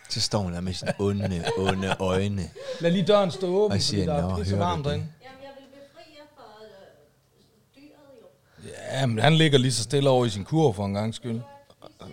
Så 0.10 0.22
står 0.22 0.40
hun 0.40 0.54
der 0.54 0.62
med 0.62 0.74
sine 0.74 0.94
onde, 1.00 1.44
onde 1.58 1.96
øjne. 2.00 2.50
Lad 2.80 2.92
lige 2.92 3.06
døren 3.06 3.32
stå 3.32 3.48
åben, 3.48 3.76
Og 3.76 3.82
siger, 3.82 4.04
fordi 4.06 4.18
der 4.18 4.22
"Nå, 4.22 4.30
er 4.40 4.44
du 4.44 4.56
varmt 4.56 4.78
det?" 4.78 4.86
derinde. 4.86 5.08
Jamen, 5.24 5.42
jeg 5.44 5.52
vil 5.60 5.80
befri 5.80 6.04
jer 6.18 6.26
for 6.36 6.64
øh, 6.64 7.76
dyret, 7.76 8.72
jo. 8.92 8.98
Ja, 9.00 9.06
men 9.06 9.20
han 9.20 9.34
ligger 9.34 9.58
lige 9.60 9.72
så 9.74 9.84
stille 9.84 10.10
over 10.10 10.26
i 10.26 10.30
sin 10.30 10.44
kur 10.46 10.72
for 10.72 10.86
en 10.86 10.94
gang 10.94 11.16
skyld. 11.16 11.42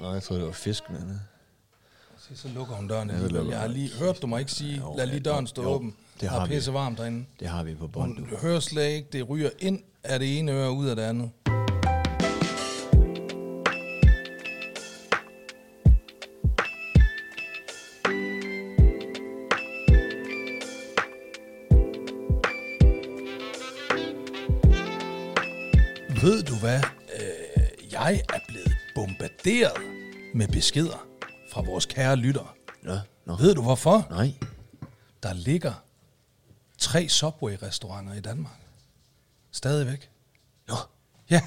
Nå, 0.01 0.13
jeg 0.13 0.23
troede, 0.23 0.41
det 0.41 0.47
var 0.47 0.53
fisken. 0.55 0.97
Anna. 0.97 1.19
Se, 2.29 2.37
så 2.37 2.49
lukker 2.49 2.75
hun 2.75 2.89
døren 2.89 3.09
lukker 3.29 3.51
Jeg 3.51 3.61
har 3.61 3.69
lige 3.69 3.91
hørt 3.99 4.23
du 4.23 4.27
mig 4.27 4.41
ikke 4.41 4.53
sige, 4.53 4.83
lad 4.97 5.07
lige 5.07 5.21
døren 5.21 5.47
stå 5.47 5.63
jo, 5.63 5.69
åben. 5.69 5.97
Det 6.15 6.21
Der 6.21 6.29
har 6.29 6.41
er 6.41 6.47
vi. 6.47 6.55
pisse 6.55 6.73
varmt 6.73 6.99
derinde. 6.99 7.25
Det 7.41 7.49
har 7.49 7.63
vi 7.63 7.75
på 7.75 7.87
bånd. 7.87 8.17
Du 8.31 8.37
hører 8.37 8.61
slet 8.61 8.89
ikke, 8.91 9.09
det 9.13 9.29
ryger 9.29 9.51
ind 9.59 9.83
af 10.05 10.19
det 10.19 10.39
ene 10.39 10.53
øre 10.53 10.73
ud 10.73 10.87
af 10.87 10.97
det 10.97 11.03
andet. 11.03 11.31
Ved 26.23 26.43
du 26.43 26.55
hvad? 26.55 26.81
Øh, 27.21 27.93
jeg 27.93 28.23
er 28.35 28.39
blevet 28.49 28.77
bombarderet 28.95 29.83
med 30.35 30.49
beskeder 30.49 31.07
fra 31.53 31.63
vores 31.63 31.87
kære 31.87 32.17
lyttere. 32.17 32.49
Nå, 32.83 32.95
nå. 33.27 33.37
Ved 33.37 33.55
du 33.55 33.63
hvorfor? 33.63 34.07
Nej. 34.11 34.33
der 35.23 35.33
ligger 35.33 35.73
tre 36.83 37.09
Subway-restauranter 37.09 38.13
i 38.15 38.21
Danmark. 38.21 38.61
Stadigvæk. 39.53 40.11
Nå. 40.69 40.75
Ja, 41.31 41.43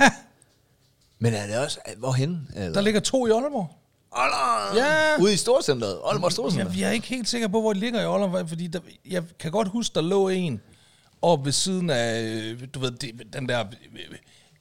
Men 1.19 1.33
er 1.33 1.47
det 1.47 1.57
også... 1.57 1.79
Hvorhen? 1.97 2.49
Eller? 2.55 2.73
der 2.73 2.81
ligger 2.81 2.99
to 2.99 3.27
i 3.27 3.29
Aalborg. 3.29 3.75
Aalborg! 4.11 4.77
Ja. 4.77 5.23
Ude 5.23 5.33
i 5.33 5.37
Storcenteret. 5.37 6.01
Aalborg 6.05 6.31
Storcenter. 6.31 6.71
Jeg, 6.71 6.79
jeg 6.79 6.87
er 6.87 6.91
ikke 6.91 7.07
helt 7.07 7.27
sikker 7.27 7.47
på, 7.47 7.61
hvor 7.61 7.73
det 7.73 7.79
ligger 7.79 8.01
i 8.01 8.03
Aalborg, 8.03 8.49
fordi 8.49 8.67
der, 8.67 8.79
jeg 9.05 9.23
kan 9.39 9.51
godt 9.51 9.67
huske, 9.67 9.95
der 9.95 10.01
lå 10.01 10.27
en 10.29 10.61
op 11.21 11.45
ved 11.45 11.51
siden 11.51 11.89
af, 11.89 12.21
øh, 12.23 12.67
du 12.73 12.79
ved, 12.79 12.91
det, 12.91 13.33
den 13.33 13.49
der, 13.49 13.65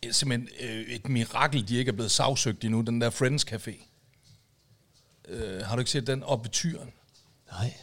øh, 0.04 0.12
simpelthen 0.12 0.48
øh, 0.60 0.80
et 0.88 1.08
mirakel, 1.08 1.68
de 1.68 1.76
ikke 1.76 1.88
er 1.88 1.92
blevet 1.92 2.10
sagsøgt 2.10 2.64
endnu, 2.64 2.80
den 2.80 3.00
der 3.00 3.10
Friends 3.10 3.44
Café. 3.52 3.88
Øh, 5.28 5.62
har 5.66 5.76
du 5.76 5.80
ikke 5.80 5.90
set 5.90 6.06
den 6.06 6.22
op 6.22 6.44
ved 6.44 6.50
Tyren? 6.50 6.92
Nej. 7.52 7.74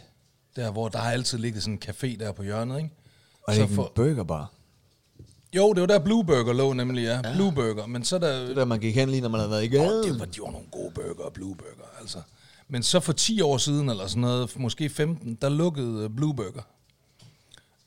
Der, 0.55 0.71
hvor 0.71 0.89
der 0.89 0.99
har 0.99 1.11
altid 1.11 1.37
ligget 1.37 1.63
sådan 1.63 1.73
en 1.73 1.81
café 1.89 2.19
der 2.19 2.31
på 2.31 2.43
hjørnet, 2.43 2.77
ikke? 2.77 2.89
Og 3.43 3.53
det 3.53 3.59
er 3.59 3.63
ikke 3.63 3.81
en 3.81 3.87
burgerbar. 3.95 4.51
Jo, 5.55 5.73
det 5.73 5.81
var 5.81 5.87
der 5.87 5.99
Blue 5.99 6.25
Burger 6.25 6.53
lå 6.53 6.73
nemlig, 6.73 7.03
ja. 7.03 7.21
ja. 7.23 7.33
Blue 7.35 7.51
Burger. 7.51 7.85
Men 7.85 8.03
så 8.05 8.15
er 8.15 8.19
der... 8.19 8.45
Det 8.47 8.55
der, 8.55 8.65
man 8.65 8.79
gik 8.79 8.95
hen 8.95 9.09
lige, 9.09 9.21
når 9.21 9.29
man 9.29 9.39
havde 9.39 9.51
været 9.51 9.63
i 9.63 9.67
gaden. 9.67 10.11
det 10.11 10.19
var, 10.19 10.25
de 10.25 10.41
var 10.41 10.51
nogle 10.51 10.67
gode 10.71 10.91
burger, 10.93 11.29
Blue 11.29 11.55
Burger, 11.55 11.99
altså. 11.99 12.21
Men 12.67 12.83
så 12.83 12.99
for 12.99 13.13
10 13.13 13.41
år 13.41 13.57
siden, 13.57 13.89
eller 13.89 14.07
sådan 14.07 14.21
noget, 14.21 14.59
måske 14.59 14.89
15, 14.89 15.35
der 15.41 15.49
lukkede 15.49 16.03
øh, 16.03 16.09
Blue 16.09 16.35
Burger. 16.35 16.61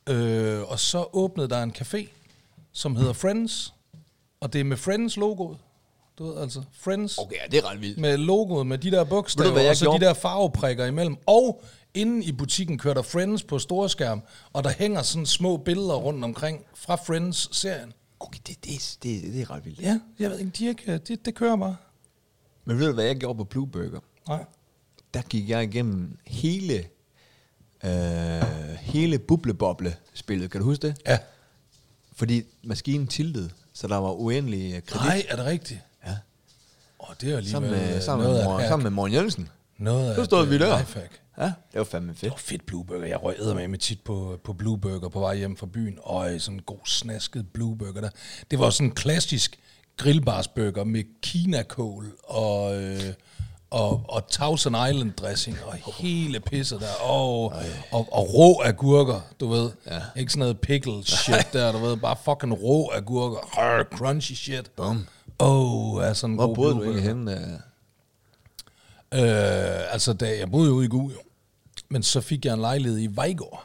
Øh, 0.07 0.71
og 0.71 0.81
så 0.81 1.07
åbnede 1.13 1.49
der 1.49 1.63
en 1.63 1.75
café, 1.79 2.09
som 2.73 2.97
hedder 2.97 3.13
Friends. 3.13 3.75
Og 4.41 4.53
det 4.53 4.61
er 4.61 4.65
med 4.65 4.77
Friends-logoet. 4.77 5.59
Du 6.19 6.25
ved, 6.25 6.43
altså 6.43 6.63
Friends. 6.73 7.19
Okay, 7.19 7.37
ja, 7.37 7.51
det 7.51 7.59
er 7.59 7.71
ret 7.71 7.81
vildt. 7.81 7.99
Med 7.99 8.17
logoet, 8.17 8.67
med 8.67 8.79
de 8.79 8.91
der 8.91 9.05
bogstaver, 9.05 9.71
og 9.71 9.77
så 9.77 9.85
gjorde? 9.85 10.01
de 10.01 10.05
der 10.05 10.15
farveprikker 10.15 10.87
imellem. 10.87 11.17
Og 11.27 11.63
inde 11.95 12.25
i 12.25 12.33
butikken 12.33 12.79
kører 12.79 12.95
der 12.95 13.03
Friends 13.03 13.43
på 13.43 13.59
storskærm, 13.59 14.23
og 14.53 14.65
der 14.65 14.71
hænger 14.79 15.03
sådan 15.03 15.27
små 15.27 15.57
billeder 15.57 15.95
rundt 15.95 16.25
omkring 16.25 16.65
fra 16.75 16.97
Friends-serien. 16.97 17.93
Okay, 18.21 18.39
det, 18.47 18.65
det, 18.65 18.99
det, 19.03 19.23
det 19.23 19.41
er 19.41 19.51
ret 19.51 19.65
vildt. 19.65 19.81
Ja, 19.81 20.01
jeg 20.19 20.31
ved 20.31 20.39
ikke, 20.39 20.51
de 20.59 20.69
ikke, 20.69 20.99
det, 20.99 21.25
det 21.25 21.35
kører 21.35 21.57
bare. 21.57 21.77
Men 22.65 22.79
ved 22.79 22.87
du, 22.87 22.93
hvad 22.93 23.05
jeg 23.05 23.17
gjorde 23.17 23.37
på 23.37 23.45
Blue 23.45 23.67
Burger? 23.67 24.01
Nej. 24.29 24.45
Der 25.15 25.23
gik 25.23 25.49
jeg 25.49 25.63
igennem 25.65 26.19
hele, 26.27 26.85
øh, 27.85 28.43
hele 28.81 29.19
bubleboble-spillet. 29.19 30.51
Kan 30.51 30.61
du 30.61 30.67
huske 30.67 30.87
det? 30.87 30.97
Ja. 31.07 31.19
Fordi 32.17 32.43
maskinen 32.65 33.07
tiltede, 33.07 33.51
så 33.73 33.89
der 33.89 33.97
var 33.97 34.11
uendelig 34.13 34.85
kredit. 34.85 35.07
Nej, 35.07 35.27
er 35.29 35.37
det 35.37 35.45
rigtigt? 35.45 35.81
Åh, 37.09 37.15
det 37.21 37.33
er 37.33 37.37
alligevel 37.37 37.51
Sammen 37.51 37.71
med, 37.71 37.97
øh, 37.97 38.03
sammen, 38.03 38.25
noget 38.27 38.39
med, 38.45 38.53
mor, 38.53 38.61
sammen 38.69 38.83
med 38.83 38.91
Morten 38.91 39.15
Jensen. 39.17 39.49
Noget 39.79 40.17
Så 40.17 40.25
stod 40.25 40.47
vi 40.47 40.55
øh, 40.55 40.61
der. 40.61 40.79
lifehack. 40.79 41.21
Ja, 41.39 41.45
det 41.45 41.55
var 41.75 41.85
fandme 41.85 42.11
Det 42.13 42.19
fedt. 42.19 42.31
var 42.31 42.37
fedt 42.39 42.67
Blue 42.67 42.85
Burger. 42.85 43.07
Jeg 43.07 43.23
røg 43.23 43.37
med 43.55 43.69
med 43.69 43.79
tit 43.79 44.01
på, 44.05 44.39
på 44.45 44.53
Blue 44.53 44.79
Burger 44.79 45.09
på 45.09 45.21
vej 45.21 45.37
hjem 45.37 45.57
fra 45.57 45.67
byen. 45.67 45.99
Og 46.03 46.31
sådan 46.39 46.55
en 46.59 46.63
god 46.67 46.79
snasket 46.87 47.47
Blue 47.55 47.77
Burger 47.79 48.01
der. 48.01 48.09
Det 48.51 48.59
var 48.59 48.71
sådan 48.71 48.87
en 48.87 48.95
klassisk 48.95 49.59
grillbarsburger 49.97 50.85
med 50.85 51.03
kinakål 51.23 52.13
og, 52.25 52.83
øh, 52.83 53.01
og, 53.71 54.03
og 54.09 54.29
Thousand 54.31 54.77
Island 54.91 55.13
dressing 55.13 55.59
og 55.67 55.75
hele 55.99 56.41
pisset 56.41 56.81
der. 56.81 56.95
Og, 57.11 57.43
og, 57.93 58.09
og 58.13 58.35
rå 58.35 58.63
agurker, 58.65 59.21
du 59.41 59.49
ved. 59.49 59.71
Ja. 59.91 60.01
Ikke 60.17 60.33
sådan 60.33 60.39
noget 60.41 60.61
pickle 60.61 61.05
shit 61.05 61.47
der, 61.53 61.73
du 61.73 61.79
ved. 61.79 61.97
Bare 61.97 62.17
fucking 62.25 62.63
rå 62.63 62.91
agurker. 62.95 63.39
Rrr, 63.39 63.97
crunchy 63.97 64.33
shit. 64.35 64.71
Bum. 64.77 65.07
Åh, 65.41 65.95
oh, 65.95 66.15
sådan 66.15 66.31
en 66.31 66.37
Hvor 66.37 66.47
god 66.47 66.55
boede 66.55 66.75
du 66.75 66.83
egentlig 66.83 67.03
henne? 67.03 67.61
øh? 69.15 69.93
Altså, 69.93 70.13
da 70.13 70.39
jeg 70.39 70.51
boede 70.51 70.69
jo 70.69 70.75
ude 70.75 70.85
i 70.87 70.89
Gug, 70.89 71.11
jo. 71.13 71.19
Men 71.89 72.03
så 72.03 72.21
fik 72.21 72.45
jeg 72.45 72.55
en 72.55 72.61
lejlighed 72.61 72.99
i 73.01 73.07
Vejgaard. 73.07 73.65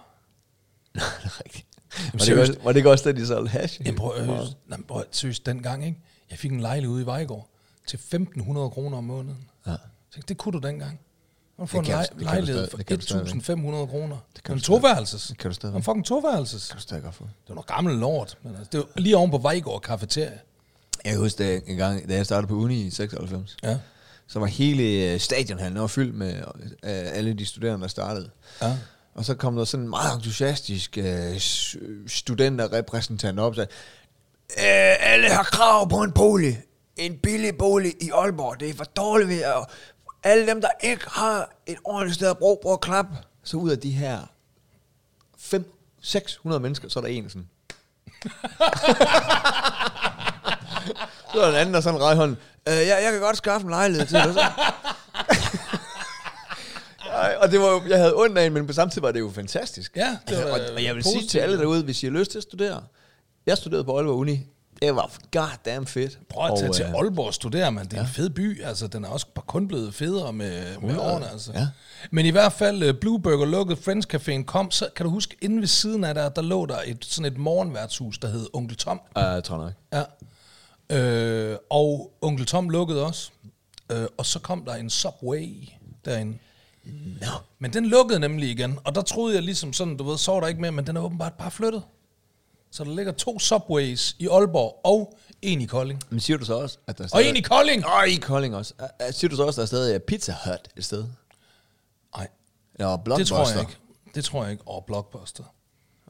det 0.93 1.01
er 1.23 1.41
rigtigt. 1.45 1.65
Var 1.91 2.11
det, 2.11 2.21
seriøst. 2.21 2.49
også, 2.49 2.61
var 2.63 2.71
det 2.71 2.77
ikke 2.77 2.89
også, 2.91 3.03
da 3.11 3.19
de 3.19 3.27
solgte 3.27 3.49
hash? 3.51 3.81
Jeg 3.85 3.95
prøver, 3.95 4.15
øh, 4.21 4.27
nej, 4.27 4.37
men 4.67 4.83
prøv, 4.87 5.03
seriøst, 5.11 5.45
dengang, 5.45 5.85
ikke? 5.85 5.99
Jeg 6.29 6.37
fik 6.39 6.51
en 6.51 6.59
lejlighed 6.59 6.93
ude 6.95 7.03
i 7.03 7.05
Vejgaard 7.05 7.47
til 7.87 7.97
1.500 7.97 8.53
kroner 8.69 8.97
om 8.97 9.03
måneden. 9.03 9.49
Ja. 9.67 9.71
Så 9.71 9.77
tænkte, 10.13 10.27
det 10.29 10.37
kunne 10.37 10.59
du 10.61 10.67
dengang. 10.67 10.99
Man 11.57 11.67
får 11.67 11.79
en 11.79 11.85
kan 11.85 11.93
du- 11.93 11.97
lej- 11.97 12.01
det 12.05 12.09
kan 12.09 12.19
du 12.19 12.23
lejlighed 12.23 12.67
stadig- 12.67 12.77
det 12.77 12.85
kan 12.85 12.99
du 12.99 13.41
for 13.41 13.53
1.500 13.55 13.87
kroner. 13.89 14.17
Det 14.35 14.43
kan 14.43 14.53
en 14.55 14.59
du 14.59 14.63
toværelses. 14.65 15.27
det 15.27 15.37
kan 15.37 15.49
du 15.51 15.55
stadig. 15.55 15.75
En 15.75 15.83
fucking 15.83 16.05
toværelses. 16.05 16.67
Kan 16.67 16.75
du 16.77 16.81
stadig 16.81 17.03
godt 17.03 17.15
få. 17.15 17.23
Det 17.23 17.31
var 17.49 17.55
noget 17.55 17.67
gammelt 17.67 17.99
lort. 17.99 18.37
Men 18.43 18.55
altså, 18.55 18.69
det 18.71 18.79
var 18.79 18.85
lige 19.01 19.17
oven 19.17 19.31
på 19.31 19.37
Vejgaard 19.37 19.81
Cafeteria. 19.81 20.37
Jeg 21.05 21.11
kan 21.13 21.21
huske, 21.21 21.43
da, 21.43 21.59
en 21.67 21.77
gang, 21.77 22.09
da 22.09 22.13
jeg 22.15 22.25
startede 22.25 22.47
på 22.47 22.55
uni 22.55 22.81
i 22.81 22.89
96, 22.89 23.57
Ja. 23.63 23.77
så 24.27 24.39
var 24.39 24.45
hele 24.45 24.83
øh, 25.13 25.19
stadionhallen 25.19 25.79
var 25.81 25.87
fyldt 25.87 26.15
med 26.15 26.35
øh, 26.37 26.43
alle 26.83 27.33
de 27.33 27.45
studerende, 27.45 27.81
der 27.81 27.87
startede. 27.87 28.29
Ja. 28.61 28.77
Og 29.15 29.25
så 29.25 29.35
kom 29.35 29.55
der 29.55 29.65
sådan 29.65 29.83
en 29.83 29.89
meget 29.89 30.15
entusiastisk 30.15 30.97
øh, 30.97 31.39
studenterrepræsentant 32.07 33.39
op 33.39 33.49
og 33.49 33.55
sagde, 33.55 33.69
øh, 34.49 35.11
alle 35.13 35.29
har 35.29 35.43
krav 35.43 35.89
på 35.89 36.01
en 36.03 36.11
bolig. 36.11 36.61
En 36.97 37.17
billig 37.17 37.57
bolig 37.57 37.93
i 38.01 38.09
Aalborg. 38.13 38.59
Det 38.59 38.69
er 38.69 38.73
for 38.73 38.83
dårligt 38.83 39.29
ved 39.29 39.41
at... 39.41 39.53
Alle 40.23 40.47
dem, 40.47 40.61
der 40.61 40.69
ikke 40.83 41.03
har 41.07 41.49
et 41.65 41.77
ordentligt 41.83 42.15
sted 42.15 42.29
at 42.29 42.37
bruge, 42.37 42.57
prøv 42.61 42.73
at 42.73 42.81
klappe. 42.81 43.11
Så 43.43 43.57
ud 43.57 43.69
af 43.69 43.79
de 43.79 43.91
her 43.91 44.19
5 45.37 45.73
600 46.01 46.59
mennesker, 46.61 46.89
så 46.89 46.99
er 46.99 47.03
der 47.03 47.09
en 47.09 47.29
sådan. 47.29 47.47
så 51.33 51.39
er 51.39 51.45
der 51.45 51.49
en 51.49 51.55
anden, 51.55 51.73
der 51.73 51.81
sådan 51.81 52.01
rej 52.01 52.15
hånden. 52.15 52.37
Øh, 52.67 52.73
jeg, 52.73 52.99
jeg 53.03 53.11
kan 53.11 53.21
godt 53.21 53.37
skaffe 53.37 53.65
en 53.65 53.69
lejlighed 53.69 54.05
til 54.05 54.17
dig. 54.17 54.33
Så. 54.33 54.41
Ej, 57.11 57.35
og 57.41 57.51
det 57.51 57.59
var 57.59 57.67
jo, 57.67 57.81
jeg 57.89 57.97
havde 57.97 58.13
ondt 58.15 58.37
af 58.37 58.45
en, 58.45 58.53
men 58.53 58.67
på 58.67 58.73
samme 58.73 58.91
tid 58.91 59.01
var 59.01 59.11
det 59.11 59.19
jo 59.19 59.31
fantastisk. 59.35 59.95
Ja, 59.95 60.17
det 60.27 60.35
altså, 60.35 60.43
var, 60.43 60.51
og, 60.51 60.59
og 60.75 60.83
jeg 60.83 60.95
vil 60.95 61.03
sige 61.03 61.13
positivt. 61.13 61.31
til 61.31 61.39
alle 61.39 61.57
derude, 61.57 61.83
hvis 61.83 62.03
I 62.03 62.05
har 62.05 62.13
lyst 62.13 62.31
til 62.31 62.37
at 62.37 62.43
studere. 62.43 62.83
Jeg 63.45 63.57
studerede 63.57 63.83
på 63.83 63.97
Aalborg 63.97 64.15
Uni. 64.15 64.47
Det 64.81 64.95
var 64.95 65.11
goddamn 65.31 65.87
fedt. 65.87 66.19
Prøv 66.29 66.45
at 66.45 66.57
tage 66.57 66.69
Og, 66.69 66.75
til 66.75 66.85
øh, 66.85 66.93
Aalborg 66.93 67.27
og 67.27 67.33
studere, 67.33 67.71
man. 67.71 67.85
Det 67.85 67.97
er 67.97 68.01
en 68.01 68.07
fed 68.07 68.29
by. 68.29 68.63
Altså, 68.63 68.87
den 68.87 69.03
er 69.03 69.09
også 69.09 69.27
bare 69.35 69.45
kun 69.47 69.67
blevet 69.67 69.93
federe 69.93 70.33
med, 70.33 70.77
med 70.81 70.93
ja. 70.93 70.99
årene. 70.99 71.31
Altså. 71.31 71.51
Ja. 71.53 71.67
Men 72.11 72.25
i 72.25 72.29
hvert 72.29 72.53
fald, 72.53 72.83
øh, 72.83 72.93
Blue 72.93 73.19
Burger 73.19 73.45
lukkede, 73.45 73.81
Friends 73.81 74.07
Caféen 74.13 74.43
kom, 74.43 74.71
så 74.71 74.89
kan 74.95 75.03
du 75.03 75.09
huske, 75.09 75.35
inde 75.41 75.59
ved 75.59 75.67
siden 75.67 76.03
af 76.03 76.15
der, 76.15 76.29
der 76.29 76.41
lå 76.41 76.65
der 76.65 76.77
et, 76.85 77.05
sådan 77.05 77.31
et 77.31 77.37
morgenværtshus, 77.37 78.17
der 78.17 78.27
hed 78.27 78.47
Onkel 78.53 78.77
Tom. 78.77 79.01
Ja, 79.15 79.25
jeg 79.25 79.43
tror 79.43 79.57
nok. 79.57 79.71
Ja. 79.93 80.03
Øh, 80.91 81.57
og 81.69 82.11
Onkel 82.21 82.45
Tom 82.45 82.69
lukkede 82.69 83.05
også. 83.05 83.31
Øh, 83.91 84.07
og 84.17 84.25
så 84.25 84.39
kom 84.39 84.65
der 84.65 84.73
en 84.75 84.89
Subway 84.89 85.69
derinde. 86.05 86.37
Nå. 87.21 87.27
Men 87.59 87.73
den 87.73 87.85
lukkede 87.85 88.19
nemlig 88.19 88.49
igen, 88.49 88.79
og 88.83 88.95
der 88.95 89.01
troede 89.01 89.35
jeg 89.35 89.43
ligesom 89.43 89.73
sådan, 89.73 89.97
du 89.97 90.03
ved, 90.03 90.17
så 90.17 90.31
var 90.31 90.39
der 90.39 90.47
ikke 90.47 90.61
mere, 90.61 90.71
men 90.71 90.87
den 90.87 90.97
er 90.97 91.01
åbenbart 91.01 91.33
bare 91.33 91.51
flyttet. 91.51 91.83
Så 92.71 92.83
der 92.83 92.95
ligger 92.95 93.11
to 93.11 93.39
Subways 93.39 94.15
i 94.19 94.27
Aalborg, 94.27 94.79
og 94.83 95.17
en 95.41 95.61
i 95.61 95.65
Kolding. 95.65 96.03
Men 96.09 96.19
siger 96.19 96.37
du 96.37 96.45
så 96.45 96.53
også, 96.53 96.77
at 96.87 96.97
der 96.97 97.03
er 97.03 97.05
Og 97.05 97.09
stadig... 97.09 97.29
en 97.29 97.35
i 97.35 97.41
Kolding! 97.41 97.85
Og 97.85 98.07
i 98.09 98.15
Kolding 98.15 98.55
også. 98.55 98.73
Siger 99.11 99.29
du 99.29 99.35
så 99.35 99.43
også, 99.43 99.51
at 99.51 99.55
der 99.55 99.61
er 99.61 99.67
stadig 99.79 99.95
er 99.95 99.99
Pizza 99.99 100.35
Hut 100.45 100.67
et 100.77 100.85
sted? 100.85 101.05
Nej, 102.15 102.27
Eller 102.75 102.91
det 102.95 103.03
Blockbuster? 103.03 103.35
tror 103.35 103.49
jeg 103.51 103.59
ikke. 103.59 103.77
Det 104.15 104.25
tror 104.25 104.43
jeg 104.43 104.51
ikke. 104.51 104.63
Og 104.67 104.85
Blockbuster. 104.85 105.43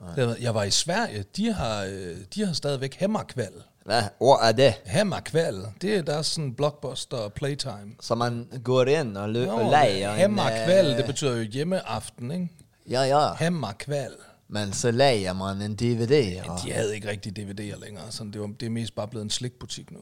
Har- 0.01 0.35
Jeg 0.41 0.55
var 0.55 0.63
i 0.63 0.71
Sverige, 0.71 1.23
de 1.37 1.53
har, 1.53 1.83
øh, 1.83 2.17
de 2.35 2.45
har 2.45 2.53
stadigvæk 2.53 2.95
Hemmerkvæl. 2.95 3.51
Hvad 3.85 4.03
ord 4.19 4.39
er 4.43 4.51
det? 4.51 4.73
Hemmerkvæl, 4.85 5.55
det 5.81 5.95
er 5.97 6.01
der 6.01 6.17
er 6.17 6.21
sådan 6.21 6.53
Blockbuster 6.53 7.17
og 7.17 7.33
Playtime. 7.33 7.91
Så 8.01 8.15
man 8.15 8.47
går 8.63 8.85
ind 8.85 9.17
og, 9.17 9.29
lø- 9.29 9.45
Nå, 9.45 9.51
og 9.51 9.69
leger 9.71 10.11
en, 10.13 10.17
Hemmerkvæl, 10.19 10.85
øh, 10.85 10.97
det 10.97 11.05
betyder 11.05 11.35
jo 11.35 11.41
hjemmeaften, 11.43 12.31
ikke? 12.31 12.47
Ja, 12.89 13.01
ja. 13.01 13.33
Hemmerkvæl. 13.33 14.11
Men 14.47 14.73
så 14.73 14.91
leger 14.91 15.33
man 15.33 15.61
en 15.61 15.75
DVD. 15.75 16.41
Og, 16.49 16.59
De 16.65 16.71
havde 16.71 16.95
ikke 16.95 17.09
rigtig 17.09 17.39
DVD'er 17.39 17.79
længere, 17.85 18.11
så 18.11 18.23
det, 18.33 18.41
var, 18.41 18.47
det 18.59 18.65
er 18.65 18.69
mest 18.69 18.95
bare 18.95 19.07
blevet 19.07 19.23
en 19.23 19.29
slikbutik 19.29 19.91
nu. 19.91 19.99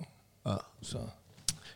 ja. 0.48 0.56
Så. 0.82 0.98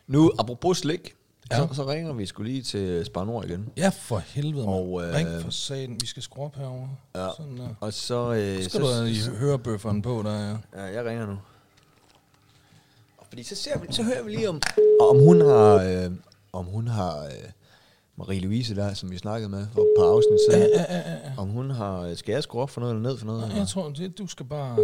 Nu, 0.06 0.32
apropos 0.38 0.78
slik, 0.78 1.14
Ja. 1.56 1.68
så, 1.68 1.74
så 1.74 1.86
ringer 1.86 2.12
vi 2.12 2.26
skulle 2.26 2.50
lige 2.52 2.62
til 2.62 3.04
Spar 3.04 3.24
Nord 3.24 3.44
igen. 3.44 3.68
Ja, 3.76 3.88
for 3.88 4.18
helvede. 4.18 4.66
Og, 4.66 5.02
øh, 5.02 5.14
Ring 5.14 5.28
for 5.42 5.50
satan, 5.50 5.96
vi 6.00 6.06
skal 6.06 6.22
skrue 6.22 6.44
op 6.44 6.56
herovre. 6.56 6.88
Ja. 7.14 7.28
Sådan 7.36 7.56
der. 7.56 7.68
Og 7.80 7.92
så... 7.92 8.32
Øh, 8.32 8.62
Så 8.62 8.68
skal 8.68 8.80
så, 8.80 8.86
du 8.86 8.92
have 8.94 9.10
i 9.10 9.36
hørebøfferen 9.38 10.02
på, 10.02 10.22
der 10.24 10.32
ja. 10.48 10.56
Ja, 10.82 10.82
jeg 10.94 11.04
ringer 11.04 11.26
nu. 11.26 11.38
Og 13.18 13.26
Fordi 13.28 13.42
så, 13.42 13.54
ser 13.56 13.78
vi, 13.78 13.86
så 13.90 14.02
hører 14.02 14.22
vi 14.22 14.30
lige 14.30 14.48
om, 14.48 14.60
om 15.00 15.18
hun 15.18 15.40
har, 15.40 15.74
øh, 15.74 16.10
om 16.52 16.64
hun 16.64 16.86
har 16.88 17.24
øh, 17.24 17.30
Marie-Louise 18.20 18.74
der, 18.76 18.94
som 18.94 19.10
vi 19.10 19.18
snakkede 19.18 19.48
med 19.50 19.66
for 19.72 19.80
et 19.80 19.88
par 19.98 20.04
afsnit 20.04 20.38
siden, 20.50 20.68
Ja, 20.76 20.84
ja, 20.94 20.98
ja, 21.10 21.10
ja. 21.28 21.32
om 21.38 21.48
hun 21.48 21.70
har, 21.70 22.14
skal 22.14 22.32
jeg 22.32 22.42
skrue 22.42 22.62
op 22.62 22.70
for 22.70 22.80
noget 22.80 22.94
eller 22.94 23.08
ned 23.08 23.18
for 23.18 23.26
noget? 23.26 23.40
Nej, 23.40 23.48
eller? 23.48 23.60
Jeg 23.60 23.68
tror, 23.68 23.88
det, 23.90 24.18
du 24.18 24.26
skal 24.26 24.46
bare... 24.46 24.76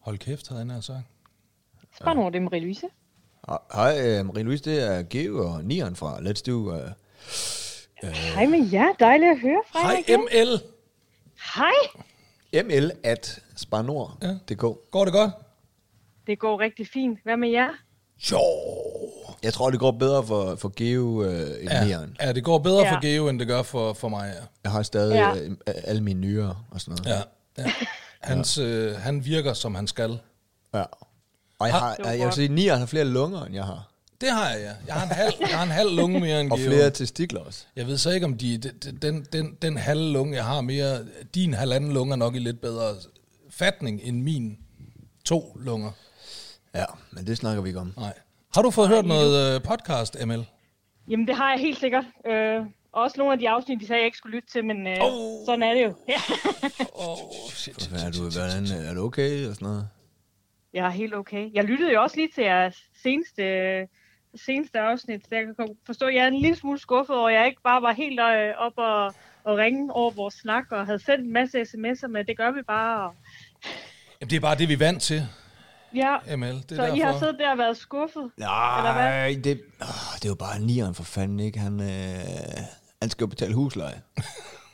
Hold 0.00 0.18
kæft, 0.18 0.48
havde 0.48 0.64
nær 0.64 0.80
sagt. 0.80 1.04
Spændende, 2.00 2.32
det 2.32 2.42
er 2.42 2.48
Marie-Louise. 2.48 2.88
Hej, 3.74 4.00
øh, 4.00 4.20
Marie-Louise, 4.28 4.62
det 4.64 4.82
er 4.82 5.02
Geo 5.10 5.48
og 5.54 5.64
Nian 5.64 5.96
fra 5.96 6.18
Let's 6.18 6.42
Do. 6.46 6.74
Øh, 6.76 8.10
Hej 8.34 8.46
med 8.46 8.68
jer, 8.72 8.92
dejligt 9.00 9.30
at 9.30 9.38
høre 9.40 9.62
fra 9.72 9.78
jer 9.78 9.86
Hej 9.86 10.04
igen. 10.08 10.20
ML. 10.20 10.60
Hej, 11.56 12.62
ml 12.64 12.90
at 13.04 13.40
sparnord.dk. 13.56 14.90
Går 14.90 15.04
det 15.04 15.12
godt? 15.12 15.30
det 16.26 16.38
går 16.38 16.60
rigtig 16.60 16.88
fint. 16.92 17.18
Hvad 17.22 17.36
med 17.36 17.48
jer? 17.50 17.68
Jo. 18.32 18.38
Jeg 19.42 19.52
tror, 19.52 19.70
det 19.70 19.80
går 19.80 19.90
bedre 19.90 20.26
for, 20.26 20.54
for 20.56 20.72
Geo 20.76 21.22
øh, 21.24 21.40
end 21.40 21.70
ja. 21.70 21.76
Ja, 21.78 21.84
Nieren. 21.84 22.16
ja, 22.20 22.32
det 22.32 22.44
går 22.44 22.58
bedre 22.58 22.80
Ja. 22.86 22.94
for 22.94 23.00
Geo, 23.00 23.28
end 23.28 23.38
det 23.38 23.46
gør 23.46 23.62
for, 23.62 23.92
for 23.92 24.08
mig, 24.08 24.32
ja. 24.40 24.42
Jeg 24.64 24.72
har 24.72 24.82
stadig 24.82 25.14
Ja. 25.14 25.28
ja. 25.34 25.42
øh, 25.44 25.56
alle 25.66 26.02
mine 26.02 26.20
nyrer 26.20 26.64
og 26.70 26.80
sådan 26.80 26.98
noget. 27.04 27.24
ja, 27.58 27.62
ja. 27.64 27.72
Hans, 28.20 28.58
øh, 28.58 28.96
han 28.96 29.24
virker, 29.24 29.52
som 29.52 29.74
han 29.74 29.86
skal. 29.86 30.18
ja. 30.74 30.84
Og 31.64 31.68
jeg, 31.68 31.78
har, 31.78 31.96
var 32.04 32.10
jeg 32.10 32.26
vil 32.26 32.34
sige, 32.34 32.44
at 32.44 32.50
Nieren 32.50 32.78
har 32.78 32.86
flere 32.86 33.04
lunger, 33.04 33.44
end 33.44 33.54
jeg 33.54 33.64
har. 33.64 33.90
Det 34.20 34.30
har 34.30 34.50
jeg, 34.50 34.60
ja. 34.60 34.72
Jeg 34.86 34.94
har 34.94 35.02
en 35.06 35.12
halv, 35.12 35.32
jeg 35.40 35.48
har 35.48 35.62
en 35.62 35.70
halv 35.70 35.90
lunge 35.96 36.20
mere 36.20 36.40
end 36.40 36.52
Og 36.52 36.58
Geo. 36.58 36.66
flere 36.70 36.90
testikler 36.90 37.40
også. 37.40 37.64
Jeg 37.76 37.86
ved 37.86 37.98
så 37.98 38.10
ikke, 38.10 38.26
om 38.26 38.36
de, 38.38 38.58
den, 38.58 38.96
den, 39.02 39.26
den, 39.32 39.56
den 39.62 39.76
halve 39.76 40.12
lunge, 40.12 40.34
jeg 40.36 40.44
har 40.44 40.60
mere, 40.60 40.98
din 41.34 41.54
halvanden 41.54 41.92
lunge 41.92 42.12
er 42.12 42.16
nok 42.16 42.34
i 42.34 42.38
lidt 42.38 42.60
bedre 42.60 42.94
fatning 43.50 44.00
end 44.04 44.22
min 44.22 44.58
to 45.24 45.56
lunger. 45.60 45.90
Ja, 46.74 46.84
men 47.10 47.26
det 47.26 47.36
snakker 47.36 47.62
vi 47.62 47.68
ikke 47.68 47.80
om. 47.80 47.92
Nej. 47.96 48.12
Har 48.54 48.62
du 48.62 48.70
fået 48.70 48.88
hørt 48.88 49.04
noget 49.06 49.54
øh, 49.54 49.62
podcast, 49.62 50.16
ML? 50.26 50.44
Jamen, 51.08 51.26
det 51.26 51.36
har 51.36 51.50
jeg 51.50 51.60
helt 51.60 51.78
sikkert. 51.80 52.04
Øh, 52.26 52.66
også 52.92 53.14
nogle 53.18 53.32
af 53.32 53.38
de 53.38 53.48
afsnit, 53.48 53.80
de 53.80 53.86
sagde, 53.86 54.00
jeg 54.00 54.06
ikke 54.06 54.18
skulle 54.18 54.36
lytte 54.36 54.48
til, 54.52 54.64
men 54.64 54.86
øh, 54.86 54.96
Oh. 55.00 55.46
sådan 55.46 55.62
er 55.62 55.74
det 55.74 55.82
jo. 55.84 55.94
Ja. 56.08 56.20
Oh, 56.94 57.18
shit. 57.50 57.86
Hvad 57.86 58.00
er 58.00 58.10
du, 58.10 58.20
hvordan, 58.30 58.84
er 58.88 58.94
du 58.94 59.04
okay 59.04 59.46
og 59.48 59.54
sådan 59.54 59.66
noget? 59.68 59.88
Jeg 60.74 60.86
er 60.86 60.90
helt 60.90 61.14
okay. 61.14 61.50
Jeg 61.52 61.64
lyttede 61.64 61.92
jo 61.92 62.02
også 62.02 62.16
lige 62.16 62.28
til 62.34 62.44
jeres 62.44 62.76
seneste, 63.02 63.42
seneste 64.34 64.80
afsnit, 64.80 65.22
så 65.28 65.34
jeg 65.34 65.44
kan 65.44 65.76
forstå, 65.86 66.06
at 66.06 66.14
jeg 66.14 66.22
er 66.22 66.28
en 66.28 66.40
lille 66.40 66.56
smule 66.56 66.78
skuffet 66.78 67.16
over, 67.16 67.28
at 67.28 67.34
jeg 67.34 67.46
ikke 67.46 67.62
bare 67.62 67.82
var 67.82 67.92
helt 67.92 68.20
øh, 68.20 68.54
op 68.58 68.72
og, 68.76 69.14
og 69.44 69.58
ringe 69.58 69.92
over 69.92 70.10
vores 70.10 70.34
snak, 70.34 70.64
og 70.70 70.86
havde 70.86 70.98
sendt 70.98 71.24
en 71.24 71.32
masse 71.32 71.60
sms'er 71.60 72.06
med, 72.06 72.24
det 72.24 72.36
gør 72.36 72.50
vi 72.50 72.62
bare. 72.62 73.04
Og, 73.04 73.14
Jamen, 74.20 74.30
det 74.30 74.36
er 74.36 74.40
bare 74.40 74.58
det, 74.58 74.68
vi 74.68 74.72
er 74.72 74.78
vant 74.78 75.02
til, 75.02 75.28
ja, 75.94 76.36
ML. 76.36 76.46
Det 76.46 76.72
er 76.72 76.76
så 76.76 76.82
derfor. 76.82 76.96
I 76.96 77.00
har 77.00 77.18
siddet 77.18 77.36
der 77.38 77.50
og 77.50 77.58
været 77.58 77.76
skuffet. 77.76 78.30
Nej, 78.36 79.36
det, 79.44 79.60
åh, 79.80 80.14
det 80.14 80.24
er 80.24 80.28
jo 80.28 80.34
bare 80.34 80.60
Nieren 80.60 80.94
for 80.94 81.02
fanden, 81.02 81.40
ikke? 81.40 81.58
Han, 81.58 81.80
øh, 81.80 81.86
han 83.02 83.10
skal 83.10 83.24
jo 83.24 83.28
betale 83.28 83.54
husleje. 83.54 84.02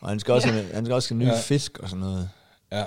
Og 0.00 0.08
han 0.08 0.20
skal 0.20 0.34
også, 0.34 0.48
ja. 0.48 0.74
han 0.74 0.84
skal 0.84 0.94
også 0.94 1.14
have 1.14 1.18
nye 1.18 1.26
ja. 1.26 1.40
fisk 1.40 1.78
og 1.78 1.88
sådan 1.88 2.00
noget. 2.00 2.30
Ja. 2.72 2.84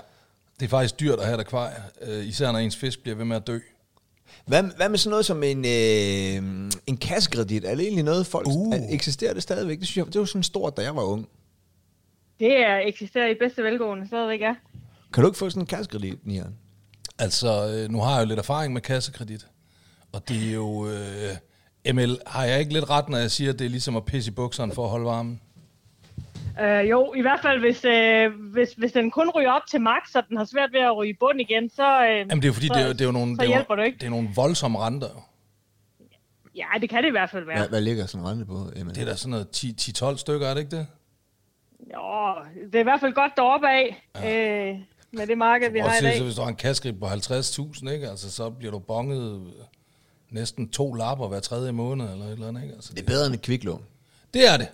Det 0.59 0.65
er 0.65 0.69
faktisk 0.69 0.99
dyrt 0.99 1.19
at 1.19 1.25
have 1.25 1.35
et 1.35 1.39
akvarie, 1.39 1.75
øh, 2.01 2.27
især 2.27 2.51
når 2.51 2.59
ens 2.59 2.75
fisk 2.75 3.03
bliver 3.03 3.15
ved 3.15 3.25
med 3.25 3.35
at 3.35 3.47
dø. 3.47 3.59
Hvad, 4.45 4.63
hvad 4.63 4.89
med 4.89 4.97
sådan 4.97 5.09
noget 5.09 5.25
som 5.25 5.43
en, 5.43 5.57
øh, 5.57 6.71
en 6.87 6.97
kassekredit? 6.97 7.65
Er 7.65 7.75
det 7.75 7.83
egentlig 7.83 8.03
noget, 8.03 8.27
folk... 8.27 8.47
Uh. 8.47 8.73
Eksisterer 8.89 9.33
det 9.33 9.43
stadigvæk? 9.43 9.79
Det 9.79 9.87
synes 9.87 9.97
jeg, 9.97 10.13
det 10.13 10.19
var 10.19 10.25
sådan 10.25 10.43
stort, 10.43 10.77
da 10.77 10.81
jeg 10.81 10.95
var 10.95 11.03
ung. 11.03 11.29
Det 12.39 12.57
er 12.57 12.77
eksisterer 12.77 13.27
i 13.27 13.35
bedste 13.39 13.63
velgående, 13.63 14.07
stadigvæk 14.07 14.41
er. 14.41 14.55
Kan 15.13 15.23
du 15.23 15.29
ikke 15.29 15.37
få 15.37 15.49
sådan 15.49 15.63
en 15.63 15.67
kassekredit, 15.67 16.27
Nieren? 16.27 16.55
Altså, 17.19 17.67
øh, 17.67 17.91
nu 17.91 17.99
har 17.99 18.15
jeg 18.15 18.21
jo 18.21 18.27
lidt 18.27 18.39
erfaring 18.39 18.73
med 18.73 18.81
kassekredit, 18.81 19.47
og 20.11 20.29
det 20.29 20.49
er 20.49 20.53
jo... 20.53 20.87
Øh, 20.87 21.35
ML, 21.93 22.17
har 22.27 22.43
jeg 22.43 22.59
ikke 22.59 22.73
lidt 22.73 22.89
ret, 22.89 23.09
når 23.09 23.17
jeg 23.17 23.31
siger, 23.31 23.53
at 23.53 23.59
det 23.59 23.65
er 23.65 23.69
ligesom 23.69 23.95
at 23.95 24.05
pisse 24.05 24.31
i 24.31 24.33
bukserne 24.33 24.73
for 24.73 24.83
at 24.83 24.89
holde 24.89 25.05
varmen? 25.05 25.41
Øh, 26.61 26.89
jo, 26.89 27.13
i 27.13 27.21
hvert 27.21 27.39
fald, 27.41 27.59
hvis, 27.59 27.85
øh, 27.85 28.31
hvis, 28.53 28.69
hvis 28.77 28.91
den 28.91 29.11
kun 29.11 29.29
ryger 29.35 29.51
op 29.51 29.61
til 29.71 29.81
max, 29.81 30.01
så 30.11 30.21
den 30.29 30.37
har 30.37 30.45
svært 30.45 30.69
ved 30.73 30.79
at 30.79 30.97
ryge 30.97 31.09
i 31.09 31.17
bund 31.19 31.41
igen, 31.41 31.69
så, 31.69 32.03
øh, 32.05 32.17
Jamen, 32.17 32.29
det 32.29 32.43
er 32.43 32.47
jo 32.47 32.53
fordi, 32.53 32.67
så, 32.67 32.73
det 32.73 32.81
er, 32.83 32.87
det 32.87 33.01
er 33.01 33.05
jo 33.05 33.11
nogle, 33.11 33.37
det 33.37 33.49
er 33.49 33.57
jo, 33.57 33.93
det 33.99 34.03
er 34.03 34.09
nogle 34.09 34.29
voldsomme 34.35 34.79
renter. 34.79 35.07
jo. 35.15 35.21
Ja, 36.55 36.65
det 36.81 36.89
kan 36.89 37.03
det 37.03 37.07
i 37.07 37.11
hvert 37.11 37.29
fald 37.29 37.45
være. 37.45 37.57
Hvad, 37.57 37.69
hvad 37.69 37.81
ligger 37.81 38.05
sådan 38.05 38.25
en 38.25 38.31
rente 38.31 38.45
på? 38.45 38.57
Emil? 38.75 38.95
Det 38.95 39.01
er 39.01 39.05
da 39.05 39.15
sådan 39.15 39.31
noget 39.31 39.49
10 39.49 39.75
10-12 39.81 40.17
stykker, 40.17 40.47
er 40.47 40.53
det 40.53 40.61
ikke 40.61 40.75
det? 40.77 40.87
Jo, 41.93 42.35
det 42.65 42.75
er 42.75 42.79
i 42.79 42.83
hvert 42.83 42.99
fald 42.99 43.13
godt 43.13 43.31
deroppe 43.37 43.67
af, 43.69 44.07
ja. 44.15 44.69
øh, 44.71 44.77
med 45.11 45.27
det 45.27 45.37
marked, 45.37 45.71
vi 45.71 45.79
Og 45.79 45.89
har 45.91 45.97
i 45.99 46.01
dag. 46.01 46.17
så 46.17 46.23
hvis 46.23 46.35
du 46.35 46.41
har 46.41 46.49
en 46.49 46.55
kassekredit 46.55 46.99
på 46.99 47.05
50.000, 47.05 47.89
ikke? 47.91 48.09
Altså, 48.09 48.31
så 48.31 48.49
bliver 48.49 48.71
du 48.71 48.79
bonget 48.79 49.53
næsten 50.29 50.69
to 50.69 50.93
lapper 50.93 51.27
hver 51.27 51.39
tredje 51.39 51.71
måned, 51.71 52.11
eller 52.11 52.25
et 52.25 52.31
eller 52.31 52.47
andet, 52.47 52.63
ikke? 52.63 52.75
Altså, 52.75 52.93
Det 52.93 53.01
er 53.01 53.05
bedre 53.07 53.25
end 53.25 53.35
et 53.35 53.41
kviklån. 53.41 53.83
det 54.33 54.53
er 54.53 54.57
det. 54.57 54.67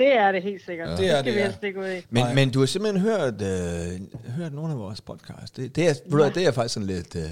Det 0.00 0.16
er 0.16 0.32
det 0.32 0.42
helt 0.42 0.64
sikkert. 0.64 0.88
Ja. 0.88 0.96
Det 0.96 1.10
er 1.10 1.14
skal 1.14 1.24
det, 1.24 1.34
vi 1.34 1.38
ja. 1.38 1.44
helst 1.44 1.64
ikke 1.64 1.80
ud 1.80 1.86
i. 1.90 2.06
Men, 2.10 2.24
men 2.34 2.50
du 2.50 2.58
har 2.58 2.66
simpelthen 2.66 3.00
hørt, 3.02 3.34
øh, 3.42 4.32
hørt 4.36 4.52
nogle 4.52 4.72
af 4.72 4.78
vores 4.78 5.00
podcast. 5.00 5.56
Det, 5.56 5.76
det, 5.76 5.84
er, 5.88 5.94
ja. 6.18 6.28
det 6.28 6.46
er 6.46 6.52
faktisk 6.52 6.74
sådan 6.74 6.86
lidt, 6.86 7.16
øh, 7.16 7.22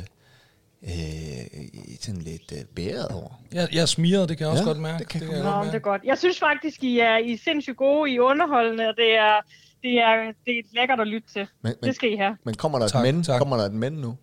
øh, 0.82 1.98
sådan 2.00 2.20
lidt 2.20 2.52
øh, 2.52 2.64
bæret 2.76 3.08
over. 3.08 3.30
Jeg, 3.52 3.68
jeg 3.72 3.88
smiger, 3.88 4.26
det 4.26 4.36
kan 4.38 4.44
jeg 4.44 4.50
også 4.52 4.62
Ja, 4.64 4.68
godt 4.68 4.78
mærke. 4.80 4.98
det 4.98 5.08
kan 5.08 5.22
jeg 5.22 5.30
jeg 5.32 5.42
godt 5.42 5.56
Nå, 5.56 5.64
det 5.64 5.74
er 5.74 5.78
godt. 5.78 6.02
Jeg 6.04 6.18
synes 6.18 6.38
faktisk, 6.38 6.84
I 6.84 6.98
er, 6.98 7.16
I 7.16 7.32
er 7.32 7.38
sindssygt 7.44 7.76
gode, 7.76 8.10
I 8.10 8.16
er 8.16 8.20
underholdende, 8.20 8.88
og 8.88 8.94
det 8.96 9.10
er, 9.16 9.36
det 9.82 9.92
er, 10.00 10.32
det 10.46 10.58
er 10.58 10.62
lækkert 10.72 11.00
at 11.00 11.06
lytte 11.06 11.28
til. 11.32 11.46
Men, 11.62 11.74
men, 11.82 11.88
Det 11.88 11.94
skal 11.94 12.12
I 12.12 12.16
have. 12.16 12.36
men 12.44 12.54
kommer 12.54 12.78
der 12.78 12.88
Tak, 12.88 13.06
et 13.06 13.14
men? 13.14 13.22
tak. 13.24 13.38
Kommer 13.38 13.56
der 13.56 13.64
et 13.64 13.72
men 13.72 13.92
nu? 13.92 14.16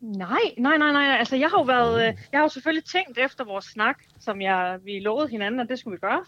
Nej, 0.00 0.38
nej, 0.58 0.76
nej, 0.78 0.92
nej. 0.92 1.16
Altså, 1.18 1.36
jeg 1.36 1.48
har 1.48 1.58
jo 1.58 1.62
været, 1.64 1.94
øh, 2.08 2.14
jeg 2.32 2.38
har 2.38 2.42
jo 2.42 2.48
selvfølgelig 2.48 2.84
tænkt 2.84 3.18
efter 3.18 3.44
vores 3.44 3.64
snak, 3.64 3.96
som 4.20 4.40
jeg, 4.40 4.76
vi 4.84 4.98
lovede 4.98 5.28
hinanden, 5.28 5.60
at 5.60 5.66
det 5.68 5.78
skulle 5.78 5.92
vi 5.92 6.00
gøre, 6.00 6.24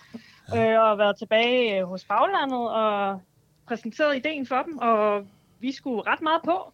øh, 0.55 0.81
og 0.81 0.99
været 0.99 1.19
tilbage 1.19 1.79
øh, 1.79 1.85
hos 1.87 2.05
Baglandet 2.05 2.71
og 2.71 3.21
præsenteret 3.69 4.17
ideen 4.17 4.47
for 4.47 4.63
dem, 4.63 4.79
og 4.79 5.23
vi 5.61 5.73
skulle 5.75 6.03
ret 6.07 6.23
meget 6.23 6.41
på. 6.45 6.73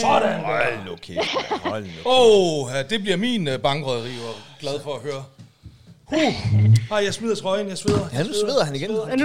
Sådan! 0.00 0.40
Hold 0.44 0.84
nu 0.86 0.96
kæft. 0.96 1.34
Hold 1.64 1.84
nu. 1.84 1.90
Åh, 2.06 2.64
oh, 2.66 2.70
ja, 2.74 2.82
det 2.82 3.00
bliver 3.02 3.16
min 3.16 3.48
uh, 3.48 3.54
bankrøderi, 3.62 4.10
og 4.28 4.34
glad 4.60 4.80
for 4.80 4.94
at 4.94 5.02
høre. 5.02 5.24
Uh, 6.06 6.34
ej, 6.96 7.04
jeg 7.04 7.14
smider 7.14 7.34
trøjen, 7.36 7.68
jeg 7.68 7.78
sveder. 7.78 8.06
Ja, 8.12 8.22
nu 8.22 8.32
sveder 8.32 8.64
han 8.64 8.74
igen. 8.74 8.90
Men 8.90 9.18
nu, 9.18 9.24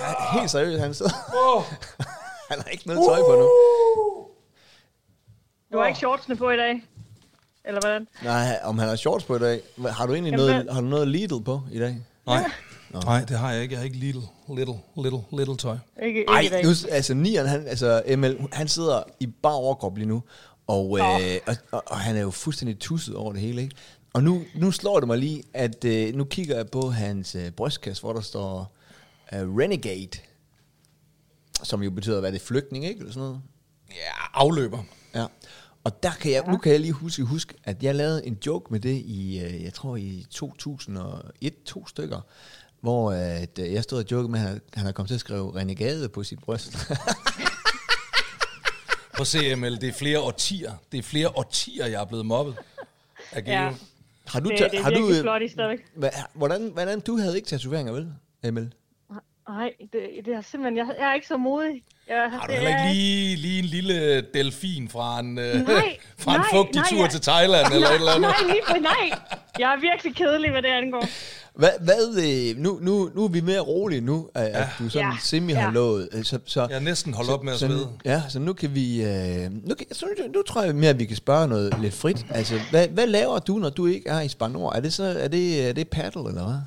Ja, 0.00 0.38
Helt 0.38 0.50
seriøst, 0.50 0.80
han 0.80 0.94
sidder. 0.94 1.12
Oh. 1.34 1.62
Han 2.50 2.58
har 2.62 2.70
ikke 2.70 2.86
noget 2.86 3.02
tøj 3.08 3.20
på 3.20 3.34
nu. 3.40 3.48
du 5.72 5.78
har 5.78 5.86
ikke 5.86 5.98
shortsene 5.98 6.36
på 6.36 6.50
i 6.50 6.56
dag? 6.56 6.82
Eller 7.64 7.80
hvordan? 7.80 8.08
Nej, 8.22 8.58
om 8.64 8.78
han 8.78 8.88
har 8.88 8.96
shorts 8.96 9.24
på 9.24 9.36
i 9.36 9.38
dag. 9.38 9.60
Har 9.88 10.06
du 10.06 10.12
egentlig 10.12 10.30
Jamen, 10.30 10.46
noget, 10.46 10.72
har 10.72 10.80
du 10.80 10.86
noget 10.86 11.08
Lidl 11.08 11.44
på 11.44 11.60
i 11.72 11.78
dag? 11.78 11.96
Nej. 12.26 12.44
Nej, 12.92 13.24
det 13.24 13.38
har 13.38 13.52
jeg 13.52 13.62
ikke. 13.62 13.72
Jeg 13.72 13.80
har 13.80 13.84
ikke 13.84 13.96
little, 13.96 14.22
little, 14.48 14.78
little, 14.96 15.20
little 15.32 15.56
tøj. 15.56 15.76
Ikke, 16.02 16.24
Ej, 16.28 16.40
ikke 16.40 16.54
dag. 16.54 16.64
nu, 16.64 16.70
altså 16.90 17.14
Nian, 17.14 17.46
han, 17.46 17.66
altså 17.66 18.02
ML, 18.16 18.36
han 18.52 18.68
sidder 18.68 19.02
i 19.20 19.26
bar 19.26 19.50
overkrop 19.52 19.96
lige 19.96 20.08
nu, 20.08 20.22
og, 20.66 20.98
øh, 20.98 21.38
og, 21.46 21.56
og, 21.72 21.82
og 21.86 21.98
han 21.98 22.16
er 22.16 22.20
jo 22.20 22.30
fuldstændig 22.30 22.78
tusset 22.78 23.14
over 23.14 23.32
det 23.32 23.40
hele, 23.40 23.62
ikke? 23.62 23.76
Og 24.14 24.22
nu, 24.22 24.42
nu 24.54 24.70
slår 24.70 25.00
det 25.00 25.06
mig 25.06 25.18
lige, 25.18 25.42
at 25.54 25.84
øh, 25.84 26.14
nu 26.14 26.24
kigger 26.24 26.56
jeg 26.56 26.68
på 26.68 26.90
hans 26.90 27.34
øh, 27.34 27.50
brystkasse, 27.50 28.02
hvor 28.02 28.12
der 28.12 28.20
står 28.20 28.76
øh, 29.34 29.56
Renegade, 29.56 30.18
som 31.62 31.82
jo 31.82 31.90
betyder, 31.90 32.20
hvad 32.20 32.30
er 32.30 32.32
det, 32.32 32.40
flygtning, 32.40 32.84
ikke? 32.84 32.98
Eller 32.98 33.12
sådan 33.12 33.26
noget. 33.28 33.40
Ja, 33.90 33.94
afløber. 34.34 34.78
Ja. 35.14 35.26
Og 35.84 36.02
der 36.02 36.10
kan 36.20 36.32
jeg, 36.32 36.44
nu 36.48 36.56
kan 36.56 36.72
jeg 36.72 36.80
lige 36.80 36.92
huske, 36.92 37.22
huske, 37.22 37.54
at 37.64 37.82
jeg 37.82 37.94
lavede 37.94 38.26
en 38.26 38.38
joke 38.46 38.66
med 38.72 38.80
det 38.80 39.02
i, 39.04 39.40
øh, 39.40 39.62
jeg 39.64 39.74
tror 39.74 39.96
i 39.96 40.26
2001, 40.30 41.62
to 41.64 41.86
stykker, 41.86 42.20
hvor 42.80 43.10
øh, 43.12 43.42
at, 43.42 43.58
øh, 43.58 43.72
jeg 43.72 43.82
stod 43.82 43.98
og 43.98 44.10
jokede 44.10 44.28
med, 44.28 44.40
at 44.40 44.46
han, 44.46 44.60
han 44.74 44.84
har 44.84 44.92
kommet 44.92 45.08
til 45.08 45.14
at 45.14 45.20
skrive 45.20 45.56
renegade 45.56 46.08
på 46.08 46.22
sit 46.24 46.38
bryst. 46.38 46.76
På 49.16 49.24
CML, 49.24 49.80
det 49.80 49.88
er 49.88 49.92
flere 49.92 50.20
årtier. 50.20 50.72
Det 50.92 50.98
er 50.98 51.02
flere 51.02 51.28
årtier, 51.28 51.86
jeg 51.86 52.00
er 52.00 52.04
blevet 52.04 52.26
mobbet. 52.26 52.54
Af. 53.32 53.42
Ja. 53.46 53.70
har 54.26 54.40
du, 54.40 54.48
Det, 54.48 54.58
det 54.58 54.78
er 54.78 54.82
har 54.82 54.90
du, 54.90 55.08
øh, 55.08 55.20
flot 55.20 55.42
i 55.42 55.48
stadigvæk. 55.48 55.86
hva, 55.94 56.10
hvordan, 56.34 56.70
hvordan, 56.72 57.00
du 57.00 57.16
havde 57.18 57.36
ikke 57.36 57.48
tatoveringer, 57.48 57.92
vel, 57.92 58.08
Emil? 58.44 58.72
Nej, 59.48 59.72
det, 59.92 60.00
det 60.24 60.34
er 60.34 60.40
simpelthen, 60.40 60.76
jeg, 60.76 60.94
jeg 60.98 61.10
er 61.10 61.14
ikke 61.14 61.26
så 61.26 61.36
modig. 61.36 61.82
Jeg, 62.08 62.30
Har 62.30 62.46
du 62.46 62.52
det 62.52 62.54
heller 62.54 62.70
er- 62.76 62.88
ikke 62.90 62.94
lige, 63.00 63.36
lige 63.36 63.58
en 63.58 63.64
lille 63.64 64.20
delfin 64.34 64.88
fra 64.88 65.20
en, 65.20 65.38
øh, 65.38 65.54
Nej, 65.54 65.98
fra 66.18 66.34
en 66.34 66.40
nej, 66.40 66.48
fugtig 66.52 66.74
nej, 66.74 66.88
tur 66.90 66.98
jeg- 67.00 67.10
til 67.10 67.20
Thailand 67.20 67.72
eller 67.74 67.88
et 67.94 67.94
eller 67.94 68.12
andet? 68.12 68.30
Nej, 68.46 68.52
lige 68.70 68.80
nej. 68.82 69.18
Jeg 69.58 69.72
er 69.74 69.80
virkelig 69.80 70.16
kedelig, 70.16 70.50
hvad 70.50 70.62
det 70.62 70.68
angår. 70.68 71.04
Hvad, 71.58 71.70
hvad 71.80 72.16
øh, 72.18 72.56
nu, 72.62 72.78
nu, 72.82 73.10
nu 73.14 73.24
er 73.24 73.28
vi 73.28 73.40
mere 73.40 73.60
rolige 73.60 74.00
nu, 74.00 74.28
at, 74.34 74.42
at 74.46 74.66
du 74.78 74.88
sådan 74.88 75.08
Ja. 75.08 75.16
semi 75.20 75.52
har 75.52 75.62
Ja. 75.68 75.70
lovet. 75.74 76.08
øh, 76.12 76.24
Så, 76.24 76.38
så, 76.44 76.66
Jeg 76.70 76.76
er 76.76 76.80
næsten 76.80 77.14
holdt 77.14 77.30
op 77.30 77.44
med 77.44 77.52
at 77.52 77.58
svede. 77.58 77.88
Ja, 78.04 78.22
så 78.28 78.38
nu 78.38 78.52
kan 78.52 78.74
vi... 78.74 79.04
Øh, 79.04 79.50
nu, 79.68 79.74
kan, 79.74 79.86
så, 79.92 80.06
nu, 80.18 80.32
nu 80.34 80.42
tror 80.42 80.62
jeg 80.62 80.74
mere, 80.74 80.90
at 80.90 80.98
vi 80.98 81.04
kan 81.04 81.16
spørge 81.16 81.48
noget 81.48 81.74
lidt 81.80 81.94
frit. 81.94 82.26
Altså, 82.30 82.54
hvad, 82.70 82.88
hvad 82.88 83.06
laver 83.06 83.38
du, 83.38 83.56
når 83.58 83.70
du 83.70 83.86
ikke 83.86 84.08
er 84.08 84.20
i 84.20 84.28
Spanor? 84.28 84.72
Er 84.72 84.80
det 84.80 84.92
så 84.92 85.04
er 85.04 85.28
det, 85.28 85.68
er 85.68 85.72
det 85.72 85.88
paddle, 85.88 86.28
eller 86.28 86.44
hvad? 86.44 86.58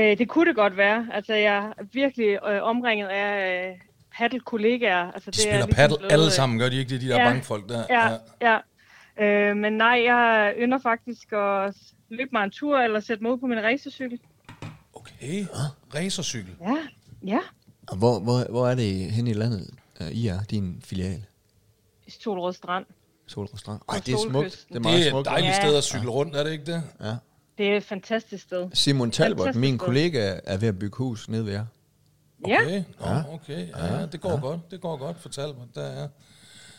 Øh, 0.00 0.18
det 0.18 0.28
kunne 0.28 0.46
det 0.48 0.56
godt 0.56 0.76
være. 0.76 1.06
Altså, 1.12 1.34
jeg 1.34 1.56
er 1.56 1.72
virkelig 1.92 2.38
øh, 2.50 2.62
omringet 2.62 3.06
af 3.06 3.68
øh, 3.70 3.76
paddle-kollegaer. 4.18 5.12
Altså, 5.12 5.30
De 5.30 5.40
spiller 5.42 5.66
paddle 5.66 6.12
alle 6.12 6.30
sammen, 6.30 6.58
gør 6.58 6.68
de 6.68 6.76
ikke 6.78 6.90
det, 6.90 7.00
de 7.00 7.08
der 7.08 7.16
Ja. 7.22 7.28
bankfolk 7.30 7.68
der? 7.68 7.82
Ja, 7.90 8.08
ja. 8.50 8.58
Øh, 9.24 9.56
men 9.56 9.72
nej, 9.72 10.02
jeg 10.06 10.52
ynder 10.58 10.78
faktisk 10.82 11.32
at 11.32 11.74
løbe 12.10 12.30
mig 12.32 12.44
en 12.44 12.50
tur, 12.50 12.78
eller 12.78 13.00
sætte 13.00 13.22
mig 13.22 13.32
ud 13.32 13.38
på 13.38 13.46
min 13.46 13.58
racercykel. 13.62 14.18
Okay, 14.92 15.46
racercykel. 15.94 16.56
Ja, 16.60 16.76
ja. 17.26 17.38
Og 17.88 17.96
hvor, 17.96 18.18
hvor, 18.20 18.44
hvor 18.50 18.68
er 18.68 18.74
det 18.74 18.92
hen 19.12 19.26
i 19.26 19.32
landet, 19.32 19.70
uh, 20.00 20.10
I 20.10 20.26
er, 20.28 20.42
din 20.42 20.80
filial? 20.84 21.24
I 22.06 22.10
Solrød 22.10 22.52
Strand. 22.52 22.84
Solrød 23.26 23.58
Strand. 23.58 23.80
Ej, 23.88 24.00
det 24.06 24.14
er 24.14 24.18
smukt. 24.30 24.64
Det 24.68 24.76
er 24.76 24.80
meget 24.80 24.96
Det 24.98 25.02
er 25.02 25.06
et 25.06 25.10
smukt. 25.10 25.26
dejligt 25.26 25.48
Ja. 25.50 25.60
sted 25.60 25.76
at 25.76 25.84
cykle 25.84 26.10
rundt, 26.10 26.36
er 26.36 26.44
det 26.44 26.52
ikke 26.52 26.64
det? 26.72 26.82
Ja. 27.00 27.14
Det 27.58 27.68
er 27.68 27.76
et 27.76 27.84
fantastisk 27.84 28.42
sted. 28.44 28.68
Simon 28.74 29.10
Talbot, 29.10 29.38
Fantastisk 29.44 29.60
min 29.60 29.78
kollega, 29.78 30.38
er 30.44 30.56
ved 30.56 30.68
at 30.68 30.78
bygge 30.78 30.96
hus 30.96 31.28
nede 31.28 31.46
ved 31.46 31.52
jer. 31.52 31.64
Ja, 32.48 32.58
Okay, 32.62 32.82
Nå, 33.00 33.06
okay. 33.32 33.68
Ja, 33.76 34.06
det 34.06 34.20
går 34.20 34.40
godt. 34.40 34.70
Det 34.70 34.80
går 34.80 34.96
godt, 34.96 35.18
fortæl 35.20 35.46
mig. 35.46 35.66
Der 35.74 35.82
er. 35.82 36.08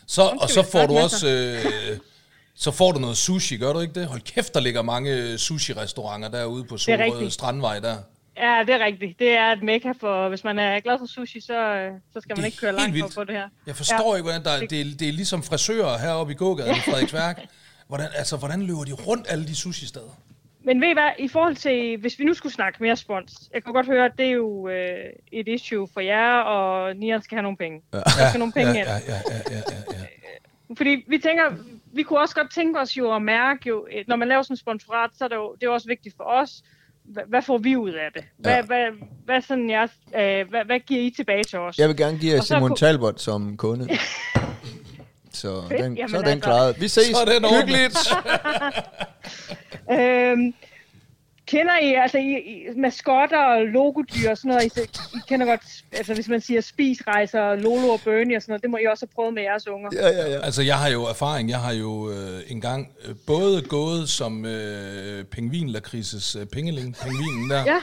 Så, 0.06 0.22
og 0.40 0.48
så 0.50 0.62
får 0.72 0.86
du 0.86 0.94
også... 0.98 1.28
Øh, 1.28 1.98
Så 2.54 2.70
får 2.70 2.92
du 2.92 2.98
noget 2.98 3.16
sushi, 3.16 3.56
gør 3.56 3.72
du 3.72 3.80
ikke 3.80 3.94
det? 4.00 4.06
Hold 4.06 4.20
kæft, 4.20 4.54
der 4.54 4.60
ligger 4.60 4.82
mange 4.82 5.38
sushi-restauranter 5.38 6.28
derude 6.28 6.64
på 6.64 6.76
Solrød. 6.76 7.30
Strandvej 7.30 7.78
der. 7.80 7.96
Ja, 8.36 8.62
det 8.66 8.74
er 8.74 8.84
rigtigt. 8.84 9.18
Det 9.18 9.30
er 9.30 9.52
et 9.52 9.62
mekka 9.62 9.92
for, 10.00 10.28
hvis 10.28 10.44
man 10.44 10.58
er 10.58 10.80
glad 10.80 10.98
for 10.98 11.06
sushi, 11.06 11.40
så, 11.40 11.54
øh, 11.74 11.92
så 12.12 12.20
skal 12.20 12.36
man 12.36 12.36
Det 12.36 12.46
ikke 12.46 12.58
køre 12.58 12.72
langt 12.72 12.88
for 12.88 12.92
vildt. 12.92 13.06
at 13.06 13.12
få 13.14 13.24
det 13.24 13.34
her. 13.34 13.48
Jeg 13.66 13.76
forstår 13.76 14.12
Ja. 14.12 14.16
ikke, 14.16 14.22
hvordan 14.30 14.44
der, 14.44 14.66
det, 14.66 14.80
er, 14.80 14.84
det 14.98 15.08
er 15.08 15.12
ligesom 15.12 15.42
frisører 15.42 15.98
heroppe 15.98 16.32
i 16.32 16.36
gågaden 16.36 16.76
i 16.76 16.78
Frederiksværk. 16.78 17.40
Hvordan, 17.88 18.08
altså, 18.16 18.36
hvordan 18.36 18.62
løber 18.62 18.84
de 18.84 18.92
rundt 18.92 19.26
alle 19.28 19.46
de 19.46 19.56
sushi-steder? 19.56 20.18
Men 20.64 20.80
ved 20.80 20.88
I 20.88 20.92
hvad, 20.92 21.10
i 21.18 21.28
forhold 21.28 21.56
til, 21.56 21.96
hvis 21.96 22.18
vi 22.18 22.24
nu 22.24 22.34
skulle 22.34 22.52
snakke 22.52 22.82
mere 22.82 22.96
spons, 22.96 23.32
jeg 23.54 23.64
kan 23.64 23.72
godt 23.72 23.86
høre, 23.86 24.04
at 24.04 24.12
det 24.18 24.26
er 24.26 24.30
jo 24.30 24.68
øh, 24.68 25.04
et 25.32 25.48
issue 25.48 25.88
for 25.94 26.00
jer, 26.00 26.32
og 26.40 26.96
Nian 26.96 27.22
skal 27.22 27.36
have 27.36 27.42
nogle 27.42 27.56
penge. 27.56 27.80
Ja. 27.92 27.98
Der 27.98 28.28
skal 28.28 28.38
nogle 28.38 28.52
penge 28.52 28.72
ja, 28.72 28.78
ind. 28.78 28.88
ja, 28.88 28.94
ja, 29.14 29.20
ja, 29.30 29.36
ja, 29.50 29.56
ja, 29.56 29.98
ja. 29.98 30.04
Fordi 30.76 31.04
vi 31.08 31.18
tænker, 31.18 31.44
vi 31.92 32.02
kunne 32.02 32.18
også 32.20 32.34
godt 32.34 32.54
tænke 32.54 32.80
os 32.80 32.96
jo 32.96 33.14
at 33.16 33.22
mærke, 33.22 33.68
jo, 33.68 33.86
øh, 33.92 34.04
når 34.08 34.16
man 34.16 34.28
laver 34.28 34.42
sådan 34.42 34.52
en 34.54 34.58
sponsorat, 34.58 35.10
så 35.18 35.24
er 35.24 35.28
det 35.28 35.36
jo 35.36 35.54
det 35.60 35.66
er 35.66 35.70
også 35.70 35.88
vigtigt 35.88 36.16
for 36.16 36.24
os, 36.24 36.62
hvad, 37.04 37.22
hvad 37.28 37.42
får 37.42 37.58
vi 37.58 37.76
ud 37.76 37.90
af 37.90 38.08
det? 38.14 38.24
Hvad, 38.38 38.52
Ja. 38.54 38.62
hvad, 38.62 38.86
hvad, 39.24 39.40
sådan 39.40 39.70
jeres, 39.70 39.90
øh, 40.16 40.48
hvad, 40.50 40.64
hvad 40.64 40.80
giver 40.80 41.00
I 41.02 41.10
tilbage 41.16 41.44
til 41.44 41.58
os? 41.58 41.78
Jeg 41.78 41.88
vil 41.88 41.96
gerne 41.96 42.18
give 42.18 42.34
jer 42.34 42.40
Simon 42.40 42.62
kunne- 42.68 42.76
Talbot 42.76 43.20
som 43.20 43.56
kunde. 43.56 43.88
Så 45.34 45.62
Fedt. 45.68 45.80
den, 45.82 45.96
Jamen 45.96 46.08
så 46.10 46.16
er 46.16 46.20
den 46.20 46.28
altså. 46.30 46.44
klaret. 46.48 46.80
Vi 46.80 46.88
ses. 46.88 47.06
Så 47.06 47.16
er 47.20 47.24
den. 47.24 47.44
Hyggeligt. 47.60 47.98
Øhm, 49.92 50.54
kender 51.52 51.78
I, 51.82 51.94
altså 51.94 52.18
I, 52.18 52.30
I, 52.52 52.54
maskotter 52.76 53.38
og 53.38 53.66
logodyr 53.66 54.30
og 54.30 54.36
sådan 54.36 54.48
noget, 54.48 54.64
I, 54.64 54.80
I 55.16 55.20
kender 55.28 55.46
godt, 55.46 55.60
altså 55.92 56.14
hvis 56.14 56.28
man 56.28 56.40
siger 56.40 56.60
spisrejser, 56.60 57.54
Lolo 57.54 57.88
og 57.88 58.00
Bernie 58.04 58.36
og 58.36 58.42
sådan 58.42 58.50
noget, 58.52 58.62
det 58.62 58.70
må 58.70 58.76
I 58.76 58.86
også 58.92 59.06
have 59.06 59.14
prøvet 59.14 59.34
med 59.34 59.42
jeres 59.42 59.68
unger. 59.68 59.90
Ja, 59.94 60.08
ja, 60.08 60.30
ja. 60.30 60.38
Altså, 60.40 60.62
jeg 60.62 60.78
har 60.78 60.88
jo 60.88 61.02
erfaring. 61.04 61.50
Jeg 61.50 61.58
har 61.60 61.72
jo 61.72 62.10
øh, 62.10 62.40
engang 62.48 62.88
øh, 63.04 63.14
både 63.26 63.62
gået 63.62 64.08
som 64.08 64.44
øh, 64.46 65.24
pingvinlakridses 65.24 66.36
øh, 66.36 66.46
pengeling, 66.46 66.96
pingvinen 67.02 67.50
der, 67.50 67.64
Ja. 67.66 67.78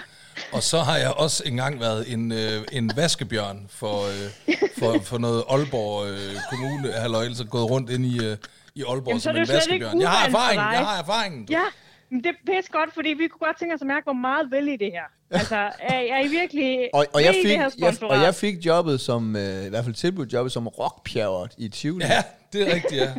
og 0.51 0.63
så 0.63 0.79
har 0.79 0.97
jeg 0.97 1.11
også 1.11 1.43
engang 1.45 1.79
været 1.79 2.13
en, 2.13 2.31
øh, 2.31 2.61
en 2.71 2.91
vaskebjørn 2.95 3.67
for, 3.69 3.95
øh, 4.07 4.55
for, 4.79 4.99
for 5.03 5.17
noget 5.17 5.43
Aalborg 5.49 6.07
øh, 6.07 6.35
Kommune, 6.49 6.91
halløj, 6.91 7.33
så 7.33 7.45
gået 7.45 7.69
rundt 7.69 7.89
ind 7.89 8.05
i, 8.05 8.25
øh, 8.25 8.37
i 8.75 8.83
Aalborg 8.89 9.07
Jamen, 9.07 9.21
som 9.21 9.35
en 9.35 9.47
vaskebjørn. 9.47 10.01
Jeg 10.01 10.09
har 10.09 10.27
erfaring, 10.27 10.61
jeg 10.61 10.85
har 10.85 10.99
erfaringen. 11.01 11.47
Ja, 11.49 11.63
men 12.11 12.23
det 12.23 12.29
er 12.29 12.33
pisse 12.45 12.71
godt, 12.71 12.93
fordi 12.93 13.09
vi 13.09 13.27
kunne 13.27 13.47
godt 13.47 13.59
tænke 13.59 13.75
os 13.75 13.81
at 13.81 13.87
mærke, 13.87 14.03
hvor 14.03 14.13
meget 14.13 14.51
vil 14.51 14.67
I 14.67 14.77
det 14.77 14.91
her. 14.91 15.03
Altså, 15.31 15.55
er, 15.55 15.99
er 15.99 16.23
I 16.23 16.27
virkelig 16.27 16.89
Og, 16.93 17.05
og, 17.13 17.23
jeg 17.23 17.33
fik, 17.33 17.43
det 17.43 17.51
her 17.51 17.61
jeg, 17.61 17.71
sponsorat? 17.71 18.17
og 18.17 18.23
jeg 18.23 18.35
fik 18.35 18.65
jobbet 18.65 19.01
som, 19.01 19.35
øh, 19.35 19.65
i 19.65 19.69
hvert 19.69 19.83
fald 19.83 19.95
tilbudt 19.95 20.33
jobbet 20.33 20.51
som 20.51 20.67
rockpjerret 20.67 21.51
i 21.57 21.69
Tivoli. 21.69 22.05
Ja, 22.05 22.23
det 22.53 22.61
er 22.61 22.75
rigtigt, 22.75 23.01
ja. 23.01 23.13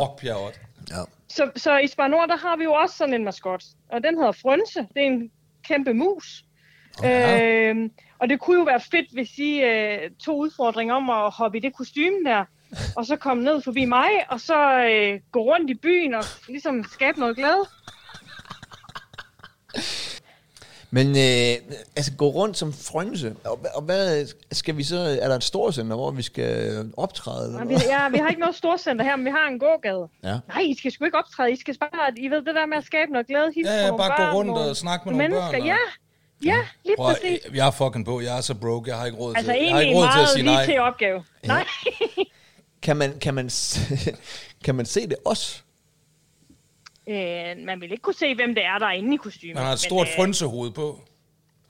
Rockpjerret. 0.00 0.60
ja. 0.90 1.02
Så, 1.28 1.50
så 1.56 1.78
i 1.78 1.86
Spar 1.86 2.08
Nord, 2.08 2.28
der 2.28 2.36
har 2.36 2.56
vi 2.56 2.64
jo 2.64 2.72
også 2.72 2.96
sådan 2.96 3.14
en 3.14 3.24
maskot, 3.24 3.64
og 3.88 4.02
den 4.02 4.16
hedder 4.16 4.32
Frønse. 4.32 4.80
Det 4.94 5.02
er 5.02 5.06
en 5.06 5.30
kæmpe 5.64 5.94
mus. 5.94 6.44
Ja. 7.02 7.68
Øhm, 7.70 7.90
og 8.18 8.28
det 8.28 8.40
kunne 8.40 8.58
jo 8.58 8.64
være 8.64 8.80
fedt, 8.80 9.12
hvis 9.12 9.38
I 9.38 9.62
øh, 9.62 10.10
tog 10.24 10.38
udfordring 10.38 10.92
om 10.92 11.10
at 11.10 11.30
hoppe 11.30 11.58
i 11.58 11.60
det 11.60 11.76
kostume 11.76 12.24
der, 12.24 12.44
og 12.96 13.06
så 13.06 13.16
komme 13.16 13.44
ned 13.44 13.62
forbi 13.62 13.84
mig, 13.84 14.08
og 14.28 14.40
så 14.40 14.84
øh, 14.84 15.20
gå 15.32 15.40
rundt 15.40 15.70
i 15.70 15.74
byen 15.74 16.14
og 16.14 16.24
ligesom 16.48 16.84
skabe 16.84 17.20
noget 17.20 17.36
glæde. 17.36 17.66
Men 20.90 21.06
øh, 21.08 21.76
altså 21.96 22.12
gå 22.16 22.28
rundt 22.28 22.56
som 22.56 22.72
frønse, 22.72 23.34
og, 23.44 23.60
og 23.74 23.82
hvad 23.82 24.26
skal 24.52 24.76
vi 24.76 24.82
så, 24.82 24.96
er 25.22 25.28
der 25.28 25.36
et 25.36 25.44
storcenter, 25.44 25.96
hvor 25.96 26.10
vi 26.10 26.22
skal 26.22 26.90
optræde? 26.96 27.46
Eller 27.46 27.60
Og 27.60 27.68
vi, 27.68 27.74
ja, 27.74 28.08
vi 28.08 28.18
har 28.18 28.28
ikke 28.28 28.40
noget 28.40 28.56
storcenter 28.56 29.04
her, 29.04 29.16
men 29.16 29.24
vi 29.24 29.30
har 29.30 29.48
en 29.48 29.58
gågade. 29.58 30.08
Ja. 30.24 30.38
Nej, 30.48 30.60
I 30.62 30.74
skal 30.78 30.92
sgu 30.92 31.04
ikke 31.04 31.18
optræde. 31.18 31.52
I 31.52 31.56
skal 31.56 31.76
bare, 31.80 32.12
I 32.16 32.28
ved, 32.28 32.36
det 32.36 32.54
der 32.54 32.66
med 32.66 32.76
at 32.76 32.84
skabe 32.84 33.12
noget 33.12 33.26
glæde, 33.26 33.52
hilse 33.54 33.70
Ja, 33.72 33.84
ja, 33.86 33.96
bare 33.96 34.10
gå 34.10 34.14
børn, 34.16 34.34
rundt 34.34 34.46
nogle 34.52 34.70
og 34.70 34.76
snakke 34.76 35.04
med 35.08 35.12
nogle 35.12 35.28
mennesker. 35.28 35.50
børn, 35.50 35.60
og- 35.60 35.66
Ja, 35.66 35.76
ja, 36.44 36.58
lige 36.84 36.96
Prøv, 36.96 37.14
præcis. 37.14 37.38
jeg 37.54 37.66
er 37.66 37.70
fucking 37.70 38.04
på. 38.04 38.20
Jeg 38.20 38.36
er 38.36 38.40
så 38.40 38.54
broke. 38.54 38.90
Jeg 38.90 38.98
har 38.98 39.06
ikke 39.06 39.18
råd 39.18 39.34
Altså 39.36 39.52
til, 39.52 39.60
jeg 39.60 39.70
har 39.74 39.80
egentlig 39.80 39.88
ikke 39.88 39.98
råd 40.00 40.04
til 40.06 40.10
at 40.10 40.14
meget 40.16 40.28
sige 40.28 40.42
lige 40.42 40.54
nej. 40.54 40.64
til 40.64 40.78
opgave. 40.80 41.24
Nej. 41.46 41.64
Kan 42.82 42.96
man, 42.96 43.18
kan, 43.18 43.34
man, 43.34 43.50
s- 43.50 43.80
kan 44.64 44.74
man 44.74 44.86
se 44.86 45.00
det 45.08 45.16
også? 45.24 45.62
Øh, 47.10 47.64
man 47.66 47.80
vil 47.80 47.90
ikke 47.92 48.02
kunne 48.02 48.14
se, 48.14 48.34
hvem 48.34 48.54
det 48.54 48.64
er, 48.64 48.78
der 48.78 48.86
er 48.86 48.92
inde 48.92 49.14
i 49.14 49.16
kostymet. 49.16 49.54
Man 49.54 49.64
har 49.64 49.72
et 49.72 49.74
men, 49.74 49.78
stort 49.78 50.06
øh, 50.08 50.16
frønsehoved 50.16 50.70
på. 50.70 51.00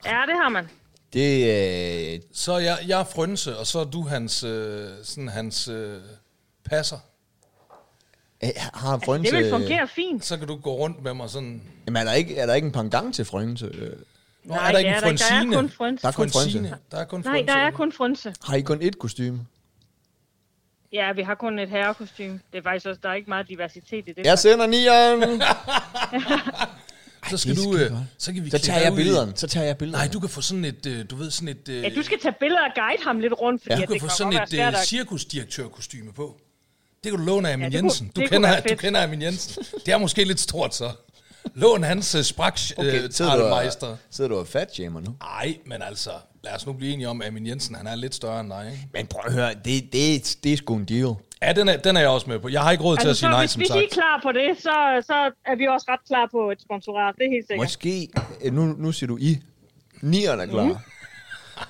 Ja, 0.05 0.21
det 0.27 0.35
har 0.35 0.49
man. 0.49 0.69
Det, 1.13 2.13
øh, 2.15 2.19
Så 2.33 2.53
er 2.53 2.59
jeg, 2.59 2.77
jeg 2.87 2.99
er 2.99 3.03
frønse, 3.03 3.57
og 3.57 3.67
så 3.67 3.79
er 3.79 3.83
du 3.85 4.01
hans, 4.01 4.43
øh, 4.43 4.87
sådan 5.03 5.27
hans 5.27 5.67
øh, 5.67 5.97
passer. 6.65 6.97
øh, 8.43 8.49
har 8.73 8.93
Altså, 8.93 9.05
frønse... 9.05 9.31
det 9.31 9.43
vil 9.43 9.49
fungere 9.51 9.87
fint. 9.87 10.25
Så 10.25 10.37
kan 10.37 10.47
du 10.47 10.55
gå 10.55 10.73
rundt 10.75 11.03
med 11.03 11.13
mig 11.13 11.29
sådan... 11.29 11.61
Jamen, 11.85 11.99
er 12.01 12.03
der 12.03 12.13
ikke, 12.13 12.37
er 12.37 12.45
der 12.45 12.53
ikke 12.53 12.65
en 12.65 12.71
pendant 12.71 13.15
til 13.15 13.25
frønse? 13.25 13.65
Øh, 13.65 13.91
Nå, 14.43 14.55
Nej, 14.55 14.67
er 14.67 14.71
der 14.71 14.79
ikke 14.79 14.89
det 14.89 14.97
en 14.97 15.03
er 15.03 15.17
der 15.17 15.25
er 15.25 15.29
frønsine? 15.39 15.55
kun 15.55 15.69
frønse. 15.69 16.01
Der 16.01 16.07
er 16.07 16.11
kun 16.11 16.29
frønse. 16.29 16.39
Frønsine. 16.39 16.77
Der 16.91 16.97
er 16.97 17.05
kun 17.05 17.19
Nej, 17.25 17.33
frønse. 17.33 17.45
der 17.53 17.59
er 17.59 17.71
kun 17.71 17.91
frønse. 17.91 18.33
Har 18.43 18.55
I 18.55 18.61
kun 18.61 18.81
ét 18.81 18.91
kostume? 18.99 19.45
Ja, 20.93 21.11
vi 21.13 21.21
har 21.21 21.35
kun 21.35 21.59
et 21.59 21.69
herrekostyme. 21.69 22.39
Det 22.51 22.57
er 22.57 22.63
faktisk 22.63 22.85
også, 22.85 22.99
der 23.03 23.09
er 23.09 23.13
ikke 23.13 23.29
meget 23.29 23.49
diversitet 23.49 24.07
i 24.07 24.11
det. 24.13 24.25
Jeg 24.25 24.39
sender 24.39 24.67
nieren! 24.67 25.41
Så 27.29 27.37
skal 27.37 27.55
det 27.55 27.65
er 27.65 27.71
du... 27.71 27.77
Øh, 27.77 27.91
så 28.17 28.33
kan 28.33 28.45
vi 28.45 28.49
Så 28.49 28.59
tager 28.59 28.79
jeg 28.79 28.93
billederne. 28.95 29.31
Så 29.35 29.47
tager 29.47 29.65
jeg 29.65 29.77
billederne. 29.77 30.05
Nej, 30.05 30.13
du 30.13 30.19
kan 30.19 30.29
få 30.29 30.41
sådan 30.41 30.65
et, 30.65 30.85
øh, 30.85 31.05
du 31.09 31.15
ved, 31.15 31.31
sådan 31.31 31.47
et... 31.47 31.69
Øh, 31.69 31.83
Ja, 31.83 31.89
du 31.95 32.03
skal 32.03 32.19
tage 32.19 32.35
billeder 32.39 32.61
og 32.61 32.71
guide 32.75 33.03
ham 33.03 33.19
lidt 33.19 33.33
rundt, 33.41 33.61
fordi 33.61 33.73
Ja. 33.73 33.79
ja. 33.79 33.85
du 33.85 33.93
det 33.93 34.01
kan 34.01 34.07
kan 34.07 34.09
få 34.09 34.15
sådan 34.15 34.33
et 34.33 34.67
øh, 34.77 34.83
cirkusdirektørkostyme 34.85 36.13
på. 36.13 36.37
Det 37.03 37.11
kan 37.11 37.19
du 37.19 37.25
låne 37.25 37.49
af 37.49 37.53
Amin 37.53 37.71
det 37.71 37.79
kunne- 37.79 37.85
Jensen. 37.85 38.07
Du 38.07 38.11
kunne 38.21 38.27
kender, 38.27 38.49
være 38.49 38.61
du 38.69 38.75
kender 38.75 39.03
Amin 39.03 39.21
Jensen. 39.21 39.63
Det 39.85 39.93
er 39.93 39.97
måske 39.97 40.23
lidt 40.23 40.39
stort, 40.39 40.75
så. 40.75 40.91
Lån 41.55 41.83
hans 41.83 42.15
uh, 42.15 42.21
spraks 42.21 42.71
Okay, 42.77 43.03
øh, 43.03 43.11
sidder, 43.11 43.35
du 43.35 43.41
talmeister. 43.41 43.87
og, 43.87 43.97
sidder 44.11 44.27
du 44.29 44.37
og 44.37 44.47
fatjammer 44.47 44.99
nu? 44.99 45.15
Nej, 45.19 45.57
men 45.65 45.81
altså, 45.81 46.09
lad 46.43 46.53
os 46.55 46.65
nu 46.65 46.73
blive 46.73 46.93
enige 46.93 47.09
om, 47.09 47.21
at 47.21 47.27
Amin 47.27 47.47
Jensen, 47.47 47.75
han 47.75 47.87
er 47.87 47.95
lidt 47.95 48.15
større 48.15 48.39
end 48.41 48.49
dig, 48.49 48.67
ikke? 48.71 48.87
Men 48.93 49.07
prøv 49.07 49.21
at 49.25 49.33
høre, 49.33 49.53
det, 49.65 49.93
det, 49.93 50.37
det 50.43 50.53
er 50.53 50.57
sgu 50.57 50.75
en 50.75 50.85
deal. 50.85 51.13
Ja, 51.41 51.53
den 51.53 51.69
er, 51.69 51.77
den 51.77 51.95
er 51.97 52.01
jeg 52.01 52.09
også 52.09 52.29
med 52.29 52.39
på. 52.39 52.49
Jeg 52.49 52.61
har 52.61 52.71
ikke 52.71 52.83
råd 52.83 52.97
til 52.97 53.01
at 53.01 53.07
Altså, 53.07 53.19
sige 53.19 53.27
så 53.27 53.31
nej, 53.31 53.41
hvis, 53.41 53.51
som 53.51 53.59
hvis 53.59 53.69
I 53.69 53.71
sagt. 53.73 53.83
er 53.83 53.87
klar 53.93 54.19
på 54.23 54.31
det, 54.31 54.57
så, 54.57 55.03
så 55.07 55.31
er 55.45 55.55
vi 55.55 55.67
også 55.67 55.85
ret 55.89 55.99
klar 56.07 56.27
på 56.31 56.51
et 56.51 56.61
sponsorat. 56.61 57.15
Det 57.17 57.25
er 57.25 57.29
helt 57.29 57.47
sikkert. 57.47 57.63
Måske, 57.65 58.07
øh, 58.43 58.53
nu, 58.53 58.65
nu 58.65 58.91
siger 58.91 59.07
du 59.07 59.17
I, 59.17 59.37
nieren 60.01 60.39
er 60.39 60.45
klar. 60.45 60.63
Mhm. 60.63 60.75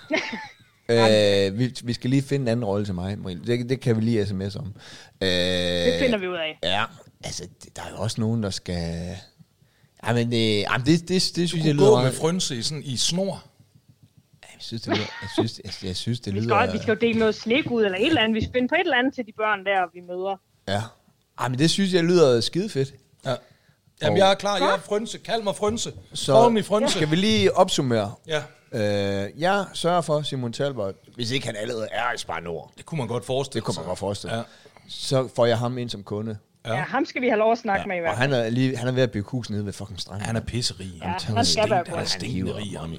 øh, 0.89 1.59
vi, 1.59 1.73
vi 1.83 1.93
skal 1.93 2.09
lige 2.09 2.21
finde 2.21 2.43
en 2.43 2.47
anden 2.47 2.65
rolle 2.65 2.85
til 2.85 2.93
mig, 2.95 3.19
Marie. 3.19 3.39
Det, 3.47 3.69
det 3.69 3.79
kan 3.81 3.95
vi 3.95 4.01
lige 4.01 4.25
sms 4.25 4.55
om. 4.55 4.73
Øh, 5.21 5.27
Det 5.29 5.99
finder 5.99 6.17
vi 6.17 6.27
ud 6.27 6.35
af. 6.35 6.59
Ja, 6.63 6.83
altså, 7.23 7.43
der 7.75 7.81
er 7.81 7.89
jo 7.89 7.97
også 7.97 8.21
nogen, 8.21 8.43
der 8.43 8.49
skal... 8.49 9.15
Ja, 10.07 10.13
men 10.13 10.31
det, 10.31 10.61
jamen, 10.61 10.85
det, 10.85 10.99
det, 11.01 11.09
det, 11.09 11.21
synes 11.49 11.65
jeg 11.65 11.73
Du 11.73 11.79
lyder... 11.79 11.89
gå 11.89 12.01
med 12.01 12.11
frønse 12.13 12.55
i, 12.57 12.61
sådan, 12.61 12.83
i 12.83 12.97
snor. 12.97 13.43
Jeg 14.59 14.63
synes, 14.65 14.81
det 14.81 14.93
lyder... 14.97 15.05
Jeg 15.21 15.29
synes, 15.33 15.61
jeg, 15.63 15.87
jeg 15.87 15.95
synes 15.95 16.19
det 16.19 16.33
Vi 16.33 16.39
lyder... 16.39 16.61
skal, 16.65 16.73
vi 16.73 16.77
skal 16.77 16.93
jo 16.93 16.97
dele 17.01 17.19
noget 17.19 17.35
slik 17.35 17.71
ud, 17.71 17.83
eller 17.85 17.97
et 17.97 18.07
eller 18.07 18.21
andet. 18.21 18.35
Vi 18.35 18.41
skal 18.41 18.53
finde 18.53 18.67
på 18.67 18.75
et 18.75 18.79
eller 18.79 18.97
andet 18.97 19.13
til 19.15 19.25
de 19.25 19.31
børn 19.37 19.65
der, 19.65 19.81
vi 19.93 19.99
møder. 20.01 20.35
Ja. 20.67 20.81
Ej, 21.39 21.47
men 21.47 21.59
det 21.59 21.69
synes 21.69 21.93
jeg 21.93 22.03
lyder 22.03 22.41
skide 22.41 22.69
fedt. 22.69 22.93
Ja. 23.25 23.35
Jamen, 24.01 24.17
jeg 24.17 24.31
er 24.31 24.35
klar. 24.35 24.57
Jeg 24.57 24.73
er 24.73 24.79
frønse. 24.79 25.17
Kald 25.17 25.43
mig 25.43 25.55
frønse. 25.55 25.93
Så 26.13 26.49
me 26.49 26.63
frønse. 26.63 26.93
skal 26.95 27.11
vi 27.11 27.15
lige 27.15 27.55
opsummere. 27.57 28.13
Ja, 28.27 28.43
Øh, 28.71 28.81
jeg 29.37 29.65
sørger 29.73 30.01
for 30.01 30.21
Simon 30.21 30.53
Talbot, 30.53 30.95
hvis 31.15 31.31
ikke 31.31 31.45
han 31.45 31.55
allerede 31.55 31.87
er 31.91 32.13
i 32.13 32.17
Spar 32.17 32.39
Nord, 32.39 32.71
det 32.77 32.85
kunne 32.85 32.97
man 32.97 33.07
godt 33.07 33.25
forestille 33.25 33.59
det 33.61 33.65
kunne 33.65 33.71
man 33.73 33.83
sig. 33.83 33.87
godt 33.87 33.99
forestille, 33.99 34.35
Ja. 34.37 34.43
så 34.89 35.27
får 35.35 35.45
jeg 35.45 35.57
ham 35.59 35.77
ind 35.77 35.89
som 35.89 36.03
kunde. 36.03 36.37
Ja. 36.65 36.75
Ja. 36.75 36.81
ham 36.81 37.05
skal 37.05 37.21
vi 37.21 37.27
have 37.27 37.37
lov 37.39 37.51
at 37.51 37.57
snakke 37.57 37.81
ja. 37.81 37.87
med 37.87 37.95
i 37.95 37.99
hvert 37.99 38.11
Og 38.11 38.17
fald. 38.17 38.33
han 38.33 38.45
er, 38.45 38.49
lige, 38.49 38.77
han 38.77 38.87
er 38.87 38.91
ved 38.91 39.03
at 39.03 39.11
bygge 39.11 39.29
hus 39.29 39.49
nede 39.49 39.65
ved 39.65 39.73
fucking 39.73 39.99
stranden. 39.99 40.25
Han 40.25 40.35
er 40.35 40.39
pisserig. 40.39 40.91
Ja, 41.01 41.07
han 41.23 41.35
han 41.35 41.45
skal 41.45 41.69
være 41.69 41.83
Han 41.87 41.99
er 41.99 42.03
stenrig. 42.03 42.79
Han 42.79 42.89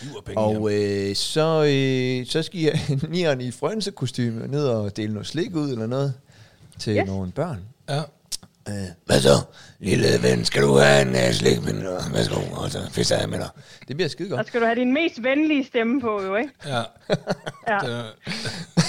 hiver 0.00 0.20
penge. 0.26 0.40
Og 0.40 0.72
øh, 0.72 1.14
så, 1.16 1.64
øh, 1.64 2.26
så 2.26 2.42
skal 2.42 2.60
jeg 2.68 2.80
nieren 3.08 3.40
i 3.40 3.50
frønsekostyme 3.50 4.46
ned 4.48 4.66
og 4.68 4.96
dele 4.96 5.12
noget 5.12 5.26
slik 5.26 5.54
ud 5.54 5.70
eller 5.72 5.86
noget 5.86 6.14
til 6.78 6.96
yes. 6.96 7.06
Nogle 7.06 7.32
børn. 7.32 7.60
Ja. 7.88 8.00
Øh, 8.68 8.74
hvad 9.04 9.20
så, 9.20 9.30
lille 9.78 10.22
ven? 10.22 10.44
Skal 10.44 10.62
du 10.62 10.76
have 10.78 11.02
en 11.02 11.08
uh, 11.08 11.32
slik 11.32 11.64
med 11.64 11.72
dig? 11.72 12.12
Værsgo, 12.12 12.40
og 12.54 12.70
så 12.70 12.78
fisker 12.90 13.16
jeg 13.18 13.28
med 13.28 13.38
dig. 13.38 13.48
Det 13.88 13.96
bliver 13.96 14.08
skide 14.08 14.32
Og 14.32 14.36
godt. 14.36 14.46
skal 14.46 14.60
du 14.60 14.66
have 14.66 14.78
din 14.80 14.94
mest 14.94 15.22
venlige 15.22 15.64
stemme 15.64 16.00
på, 16.00 16.22
jo, 16.22 16.36
ikke? 16.36 16.50
Ja. 16.66 16.82
Ja. 17.68 17.78
Det, 17.78 18.04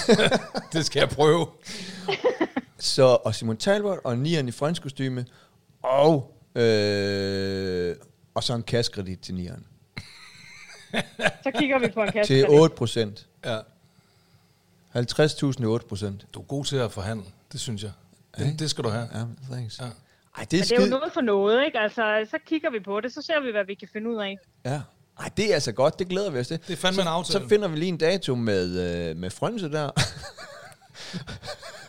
det 0.72 0.86
skal 0.86 1.00
jeg 1.00 1.08
prøve. 1.08 1.46
Så, 2.90 3.18
og 3.24 3.34
Simon 3.34 3.56
Talbot 3.56 3.98
og 4.04 4.18
nieren 4.18 4.48
i 4.48 4.50
frønsekostyme 4.50 5.26
og, 5.82 6.36
øh, 6.54 7.96
og 8.34 8.42
så 8.42 8.54
en 8.54 8.62
kassekredit 8.62 9.20
til 9.20 9.34
nieren. 9.34 9.66
Så 11.44 11.50
kigger 11.58 11.78
vi 11.78 11.88
på 11.88 12.02
en 12.02 12.12
kasse. 12.12 12.34
Til 12.34 12.46
8 12.48 12.76
procent. 12.76 13.26
Ja. 13.44 13.58
50.000 14.96 15.62
i 15.62 15.64
8 15.64 15.86
procent. 15.86 16.26
Du 16.34 16.40
er 16.40 16.44
god 16.44 16.64
til 16.64 16.76
at 16.76 16.92
forhandle. 16.92 17.26
Det 17.52 17.60
synes 17.60 17.82
jeg. 17.82 17.90
Det, 18.38 18.58
det 18.58 18.70
skal 18.70 18.84
du 18.84 18.88
have. 18.88 19.08
Ja, 19.14 19.24
thanks. 19.50 19.80
Ja. 19.80 19.84
Ej, 19.84 19.90
det 20.50 20.52
er 20.52 20.58
Men 20.58 20.62
det 20.62 20.72
er 20.72 20.84
jo 20.84 20.90
noget 20.90 21.12
for 21.12 21.20
noget, 21.20 21.64
ikke? 21.64 21.78
Altså, 21.78 22.26
så 22.30 22.38
kigger 22.46 22.70
vi 22.70 22.80
på 22.80 23.00
det, 23.00 23.12
så 23.12 23.22
ser 23.22 23.40
vi, 23.40 23.50
hvad 23.50 23.64
vi 23.64 23.74
kan 23.74 23.88
finde 23.92 24.10
ud 24.10 24.16
af. 24.16 24.38
Ja. 24.64 24.80
Ej, 25.18 25.30
det 25.36 25.50
er 25.50 25.54
altså 25.54 25.72
godt. 25.72 25.98
Det 25.98 26.08
glæder 26.08 26.30
vi 26.30 26.38
os 26.38 26.48
til. 26.48 26.58
Det 26.66 26.72
er 26.72 26.76
fandme 26.76 27.02
en 27.02 27.08
aftale. 27.08 27.42
Så 27.44 27.48
finder 27.48 27.68
vi 27.68 27.76
lige 27.76 27.88
en 27.88 27.98
dato 27.98 28.34
med, 28.34 28.80
øh, 29.10 29.16
med 29.16 29.30
frønse 29.30 29.72
der. 29.72 29.90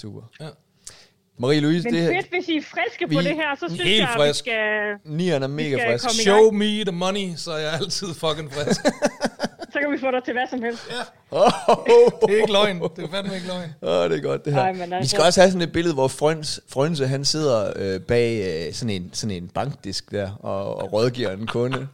Super. 0.00 0.20
Ja. 0.40 0.48
Marie-Louise, 1.42 1.84
Men 1.84 1.94
det 1.94 2.02
her, 2.02 2.12
fedt, 2.22 2.30
hvis 2.30 2.48
I 2.48 2.56
er 2.56 2.62
friske 2.62 3.08
vi- 3.08 3.14
på 3.16 3.20
det 3.22 3.34
her, 3.34 3.54
så 3.60 3.64
synes 3.68 3.80
Helt 3.82 4.00
jeg, 4.00 4.08
at 4.08 4.16
frisk. 4.16 4.44
vi 4.44 4.50
skal, 4.50 4.94
nieren 5.04 5.42
er 5.42 5.46
mega 5.46 5.92
frisk. 5.92 6.10
Show 6.22 6.50
me 6.50 6.84
the 6.84 6.92
money, 6.92 7.28
så 7.36 7.52
er 7.52 7.58
jeg 7.58 7.72
altid 7.72 8.06
fucking 8.14 8.52
frisk. 8.52 8.80
så 9.72 9.78
kan 9.80 9.92
vi 9.92 9.98
få 9.98 10.10
dig 10.10 10.24
til 10.24 10.32
hvad 10.32 10.46
som 10.50 10.62
helst. 10.62 10.82
Åh, 11.32 11.40
oh, 11.68 12.28
Det 12.28 12.36
er 12.36 12.40
ikke 12.40 12.52
løgn. 12.52 12.80
Det 12.96 13.04
er 13.04 13.08
fandme 13.10 13.34
ikke 13.34 13.46
løgn. 13.46 13.70
oh, 13.82 14.10
det 14.10 14.18
er 14.18 14.22
godt, 14.22 14.44
det 14.44 14.52
her. 14.54 14.60
Ej, 14.60 14.72
men 14.72 14.82
altså- 14.82 14.98
Vi 15.00 15.06
skal 15.06 15.22
også 15.24 15.40
have 15.40 15.50
sådan 15.50 15.68
et 15.68 15.72
billede, 15.72 15.94
hvor 15.94 16.08
Frøns, 16.08 16.60
Frønse, 16.68 17.06
han 17.06 17.24
sidder 17.24 17.72
øh, 17.76 18.00
bag 18.00 18.64
øh, 18.68 18.74
sådan, 18.74 18.90
en, 19.02 19.10
sådan 19.12 19.36
en 19.36 19.48
bankdisk 19.48 20.10
der, 20.10 20.30
og, 20.40 20.76
og 20.78 20.92
rådgiver 20.92 21.30
en 21.30 21.46
kunde. 21.46 21.88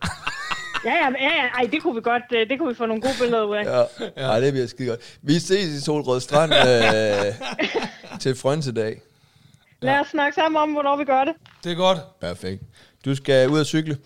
Ja, 0.85 0.91
ja, 0.95 1.09
ja, 1.21 1.35
ja. 1.43 1.49
Ej, 1.59 1.69
det 1.73 1.83
kunne 1.83 1.95
vi 1.95 2.01
godt, 2.01 2.23
øh, 2.35 2.49
det 2.51 2.59
kunne 2.59 2.69
vi 2.69 2.75
få 2.75 2.87
nogle 2.87 3.03
gode 3.03 3.15
billeder 3.21 3.45
ud 3.45 3.57
af. 3.57 3.65
Ja, 3.65 3.85
ja. 4.17 4.23
Ej, 4.31 4.41
det 4.41 4.53
bliver 4.53 4.67
skide 4.67 4.89
godt. 4.89 5.01
Vi 5.23 5.39
ses 5.39 5.69
i 5.69 5.81
Solrød 5.81 6.21
Strand 6.21 6.53
øh, 6.55 7.35
til 8.21 8.35
Frønsedag. 8.37 9.01
Lad 9.83 10.01
os 10.01 10.07
snakke 10.07 10.35
sammen 10.35 10.63
om, 10.63 10.73
hvornår 10.73 10.97
vi 10.97 11.05
gør 11.05 11.25
det. 11.25 11.35
Det 11.65 11.73
er 11.73 11.77
godt. 11.77 11.99
Perfekt. 12.21 12.63
Du 13.05 13.15
skal 13.15 13.49
ud 13.49 13.61
og 13.61 13.67
cykle. 13.67 13.97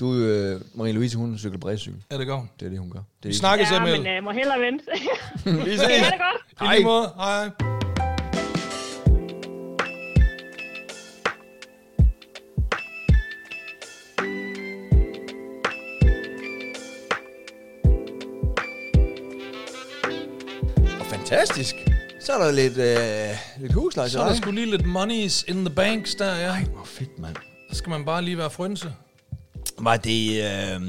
Du, 0.00 0.14
øh, 0.14 0.60
Marie-Louise, 0.60 1.16
hun 1.16 1.38
cykler 1.38 1.58
bredcykel. 1.58 2.00
Ja, 2.12 2.18
det 2.18 2.26
går. 2.26 2.46
Det 2.60 2.66
er 2.66 2.70
det, 2.70 2.78
hun 2.78 2.90
gør. 2.90 2.98
Det 3.22 3.24
er 3.24 3.28
Vi 3.28 3.34
snakkes, 3.34 3.70
Ja, 3.70 3.76
Emil. 3.76 4.02
men 4.02 4.06
øh, 4.06 4.24
må 4.24 4.30
hellere 4.30 4.60
vente. 4.60 4.84
Vi 5.64 5.76
ses. 5.76 5.80
Ha' 5.86 6.10
det 6.10 6.20
godt. 6.20 6.70
I 6.70 6.74
lige 6.74 6.84
måde. 6.84 7.10
Hej. 7.16 7.73
Fantastisk. 21.34 21.74
Så 22.20 22.32
er 22.32 22.44
der 22.44 22.52
lidt, 22.52 22.78
øh, 22.78 23.62
lidt 23.62 23.72
husleje 23.72 24.08
Så 24.08 24.22
er 24.22 24.28
der 24.28 24.34
sgu 24.34 24.50
lige 24.50 24.70
lidt 24.70 24.86
monies 24.86 25.44
in 25.48 25.64
the 25.64 25.74
banks 25.74 26.14
der, 26.14 26.36
ja. 26.36 26.64
Hvor 26.64 26.84
fedt, 26.84 27.18
mand. 27.18 27.36
Så 27.70 27.78
skal 27.78 27.90
man 27.90 28.04
bare 28.04 28.22
lige 28.22 28.38
være 28.38 28.50
frynse. 28.50 28.92
Var 29.78 29.96
det... 29.96 30.44
Øh, 30.44 30.80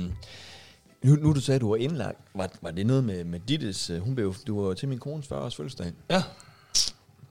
nu, 1.03 1.15
nu 1.15 1.33
du 1.33 1.41
sagde, 1.41 1.55
at 1.55 1.61
du 1.61 1.69
var 1.69 1.75
indlagt. 1.75 2.17
Var, 2.35 2.49
var 2.61 2.71
det 2.71 2.85
noget 2.85 3.03
med, 3.03 3.23
med 3.23 3.39
Dittes... 3.39 3.89
Øh, 3.89 3.99
hun 4.01 4.15
blev, 4.15 4.35
du 4.47 4.65
var 4.65 4.73
til 4.73 4.87
min 4.87 4.99
kones 4.99 5.27
40 5.27 5.41
års 5.41 5.55
fødselsdag. 5.55 5.91
Ja. 6.09 6.23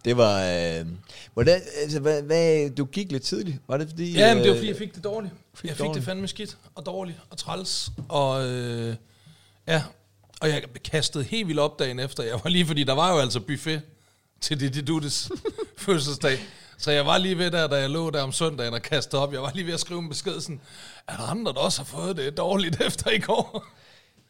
Det 0.04 0.16
var... 0.16 0.42
Øh, 0.42 0.86
hvordan, 1.34 1.60
altså, 1.82 2.00
hvad, 2.00 2.22
hvad, 2.22 2.70
du 2.70 2.84
gik 2.84 3.12
lidt 3.12 3.22
tidligt. 3.22 3.58
Var 3.68 3.76
det 3.76 3.88
fordi... 3.88 4.12
Ja, 4.12 4.34
men 4.34 4.42
det 4.42 4.48
var 4.50 4.54
øh, 4.54 4.58
fordi, 4.58 4.68
jeg 4.68 4.76
fik 4.76 4.94
det 4.94 5.04
dårligt. 5.04 5.34
fik 5.54 5.68
Jeg 5.68 5.70
det 5.70 5.76
fik 5.76 5.82
det 5.82 5.88
dårligt. 5.88 6.04
fandme 6.04 6.28
skidt 6.28 6.56
og 6.74 6.86
dårligt 6.86 7.18
og 7.30 7.38
træls. 7.38 7.90
Og 8.08 8.48
øh, 8.48 8.94
ja, 9.68 9.82
og 10.44 10.50
jeg 10.50 10.62
kastede 10.92 11.24
helt 11.24 11.48
vildt 11.48 11.60
op 11.60 11.78
dagen 11.78 11.98
efter. 11.98 12.22
Jeg 12.22 12.40
var 12.44 12.50
lige, 12.50 12.66
fordi 12.66 12.84
der 12.84 12.92
var 12.92 13.12
jo 13.12 13.18
altså 13.18 13.40
buffet 13.40 13.82
til 14.40 14.60
det, 14.60 14.74
det 14.74 14.88
duttes 14.88 15.30
fødselsdag. 15.78 16.38
Så 16.78 16.90
jeg 16.90 17.06
var 17.06 17.18
lige 17.18 17.38
ved 17.38 17.50
der, 17.50 17.66
da 17.66 17.76
jeg 17.76 17.90
lå 17.90 18.10
der 18.10 18.22
om 18.22 18.32
søndagen 18.32 18.74
og 18.74 18.82
kastede 18.82 19.22
op. 19.22 19.32
Jeg 19.32 19.42
var 19.42 19.52
lige 19.54 19.66
ved 19.66 19.74
at 19.74 19.80
skrive 19.80 20.00
en 20.00 20.08
besked 20.08 20.40
sådan, 20.40 20.60
er 21.08 21.16
der 21.16 21.22
andre, 21.22 21.52
der 21.52 21.58
også 21.58 21.78
har 21.78 21.84
fået 21.84 22.16
det 22.16 22.36
dårligt 22.36 22.80
efter 22.80 23.10
i 23.10 23.18
går? 23.18 23.66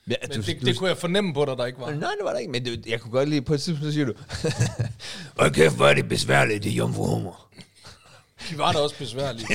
Ja, 0.08 0.14
Men 0.28 0.42
det, 0.42 0.60
det 0.60 0.78
kunne 0.78 0.88
jeg 0.88 0.98
fornemme 0.98 1.34
på 1.34 1.44
dig, 1.44 1.56
der 1.56 1.66
ikke 1.66 1.80
var. 1.80 1.90
Nej, 1.90 1.98
det 1.98 2.24
var 2.24 2.32
der 2.32 2.38
ikke, 2.38 2.52
men 2.52 2.64
det, 2.64 2.86
jeg 2.86 3.00
kunne 3.00 3.12
godt 3.12 3.28
lide, 3.28 3.42
på 3.42 3.54
et 3.54 3.62
tidspunkt, 3.62 3.84
så 3.84 3.92
siger 3.92 4.06
du, 4.06 4.12
Hvor 5.36 5.48
kæft, 5.48 5.76
hvor 5.76 5.86
er 5.86 5.94
det 5.94 6.08
besværligt, 6.08 6.64
det 6.64 6.72
er 6.72 6.76
jomfruhummer. 6.76 7.48
De 8.50 8.58
var 8.58 8.72
da 8.72 8.78
også 8.78 8.96
besværlige. 8.98 9.46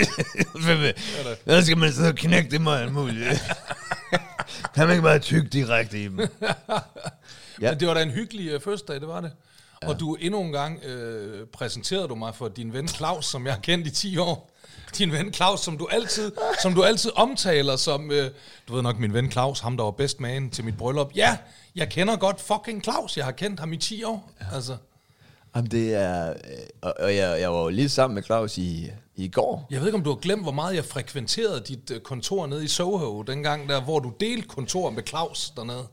Hvad 1.45 1.63
skal 1.63 1.77
man 1.77 1.93
så 1.93 2.13
knække 2.15 2.51
det 2.51 2.61
mig 2.61 2.91
muligt? 2.93 3.41
kan 4.75 4.87
man 4.87 4.89
ikke 4.89 5.03
bare 5.03 5.19
tykke 5.19 5.49
direkte 5.49 5.99
i 6.03 6.07
dem? 6.07 6.19
Ja. 7.61 7.69
Men 7.71 7.79
det 7.79 7.87
var 7.87 7.93
da 7.93 8.01
en 8.01 8.11
hyggelig 8.11 8.47
øh, 8.49 8.61
fødselsdag, 8.61 8.99
det 8.99 9.07
var 9.07 9.21
det. 9.21 9.31
Ja. 9.83 9.87
Og 9.87 9.99
du 9.99 10.15
endnu 10.15 10.41
en 10.41 10.51
gang 10.51 10.83
øh, 10.83 11.47
præsenterede 11.47 12.07
du 12.07 12.15
mig 12.15 12.35
for 12.35 12.47
din 12.47 12.73
ven 12.73 12.87
Claus, 12.87 13.25
som 13.25 13.45
jeg 13.45 13.53
har 13.53 13.61
kendt 13.61 13.87
i 13.87 13.89
10 13.89 14.17
år. 14.17 14.49
Din 14.97 15.11
ven 15.11 15.33
Claus, 15.33 15.59
som 15.59 15.77
du 15.77 15.87
altid, 15.91 16.31
som 16.61 16.73
du 16.75 16.83
altid 16.83 17.11
omtaler 17.15 17.75
som... 17.75 18.11
Øh, 18.11 18.31
du 18.67 18.73
ved 18.75 18.81
nok, 18.81 18.99
min 18.99 19.13
ven 19.13 19.31
Claus, 19.31 19.59
ham 19.59 19.77
der 19.77 19.83
var 19.83 19.91
bedst 19.91 20.19
man 20.19 20.49
til 20.49 20.63
mit 20.65 20.77
bryllup. 20.77 21.11
Ja, 21.15 21.37
jeg 21.75 21.89
kender 21.89 22.15
godt 22.17 22.41
fucking 22.41 22.83
Claus. 22.83 23.17
Jeg 23.17 23.25
har 23.25 23.31
kendt 23.31 23.59
ham 23.59 23.73
i 23.73 23.77
10 23.77 24.03
år. 24.03 24.31
Ja. 24.41 24.45
Altså, 24.55 24.77
Jamen, 25.55 25.71
det 25.71 25.93
er... 25.95 26.29
øh, 26.29 26.35
Og, 26.81 26.93
og 26.99 27.15
jeg, 27.15 27.41
jeg 27.41 27.53
var 27.53 27.59
jo 27.61 27.69
lige 27.69 27.89
sammen 27.89 28.15
med 28.15 28.23
Claus 28.23 28.57
i, 28.57 28.89
i 29.23 29.27
går. 29.27 29.67
jeg 29.71 29.79
ved 29.79 29.87
ikke, 29.87 29.97
om 29.97 30.03
du 30.03 30.09
har 30.09 30.17
glemt, 30.17 30.41
hvor 30.41 30.51
meget 30.51 30.75
jeg 30.75 30.85
frekventerede 30.85 31.63
dit 31.67 31.91
øh, 31.91 32.01
kontor 32.01 32.47
nede 32.47 32.63
i 32.63 32.67
Soho, 32.67 33.21
dengang 33.21 33.69
der, 33.69 33.81
hvor 33.81 33.99
du 33.99 34.13
delte 34.19 34.47
kontor 34.47 34.89
med 34.89 35.03
Claus 35.07 35.53
dernede. 35.55 35.87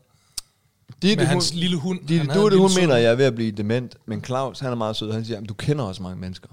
Ditte, 1.01 1.15
Med 1.15 1.25
hans 1.25 1.53
lille 1.53 1.77
hund. 1.77 1.99
Ditte, 2.07 2.25
Han 2.25 2.41
du, 2.41 2.49
det, 2.49 2.59
hun 2.59 2.69
mener, 2.79 2.95
jeg 2.95 3.11
er 3.11 3.15
ved 3.15 3.25
at 3.25 3.35
blive 3.35 3.51
dement, 3.51 3.95
men 4.05 4.23
Claus, 4.23 4.59
han 4.59 4.71
er 4.71 4.75
meget 4.75 4.95
sød. 4.95 5.11
Han 5.11 5.25
siger, 5.25 5.41
at 5.41 5.49
du 5.49 5.53
kender 5.53 5.85
også 5.85 6.03
mange 6.03 6.19
mennesker. 6.19 6.49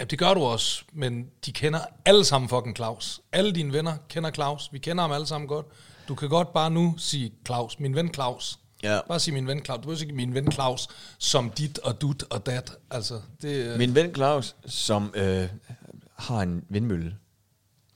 Ja, 0.00 0.04
det 0.04 0.18
gør 0.18 0.34
du 0.34 0.40
også, 0.40 0.82
men 0.92 1.26
de 1.46 1.52
kender 1.52 1.78
alle 2.04 2.24
sammen 2.24 2.48
fucking 2.48 2.76
Claus. 2.76 3.20
Alle 3.32 3.52
dine 3.52 3.72
venner 3.72 3.92
kender 4.08 4.30
Claus. 4.30 4.68
Vi 4.72 4.78
kender 4.78 5.02
ham 5.02 5.12
alle 5.12 5.26
sammen 5.26 5.48
godt. 5.48 5.66
Du 6.08 6.14
kan 6.14 6.28
godt 6.28 6.52
bare 6.52 6.70
nu 6.70 6.94
sige 6.98 7.32
Claus, 7.46 7.78
min 7.80 7.94
ven 7.94 8.14
Claus. 8.14 8.58
Ja. 8.82 8.98
Bare 9.08 9.20
sige 9.20 9.34
min 9.34 9.46
ven 9.46 9.64
Claus. 9.64 9.76
Du 9.76 9.82
behøver 9.82 10.00
ikke 10.00 10.14
min 10.14 10.34
ven 10.34 10.52
Claus 10.52 10.88
som 11.18 11.50
dit 11.50 11.78
og 11.78 12.00
dut 12.00 12.24
og 12.30 12.46
dat. 12.46 12.72
Altså, 12.90 13.20
det, 13.42 13.48
øh, 13.54 13.78
Min 13.78 13.94
ven 13.94 14.14
Claus, 14.14 14.56
som 14.66 15.12
øh, 15.14 15.48
har 16.20 16.42
en 16.42 16.64
vindmølle. 16.68 17.16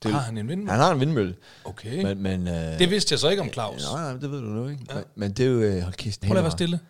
Det, 0.03 0.13
Har 0.13 0.21
han 0.21 0.39
en 0.39 0.49
vindmølle? 0.49 0.71
Han 0.71 0.81
har 0.81 0.93
en 0.93 1.01
vindmølle. 1.01 1.35
Okay. 1.65 2.03
Men, 2.03 2.23
men, 2.23 2.49
øh, 2.49 2.79
det 2.79 2.91
vidste 2.91 3.13
jeg 3.13 3.19
så 3.19 3.29
ikke 3.29 3.43
om 3.43 3.49
Claus. 3.53 3.83
Nej, 3.93 4.03
nej, 4.03 4.21
det 4.21 4.31
ved 4.31 4.41
du 4.41 4.47
nu 4.47 4.69
ikke. 4.69 4.85
Ja. 4.91 4.95
Men, 4.95 5.05
men 5.17 5.33
det 5.33 5.47
er 5.47 5.51
jo... 5.51 5.61
Øh, 5.61 5.83
hold 5.83 5.95
kæft, 5.95 6.21
Prøv 6.21 6.37
at 6.37 6.43
være 6.45 6.51
stille. 6.51 6.81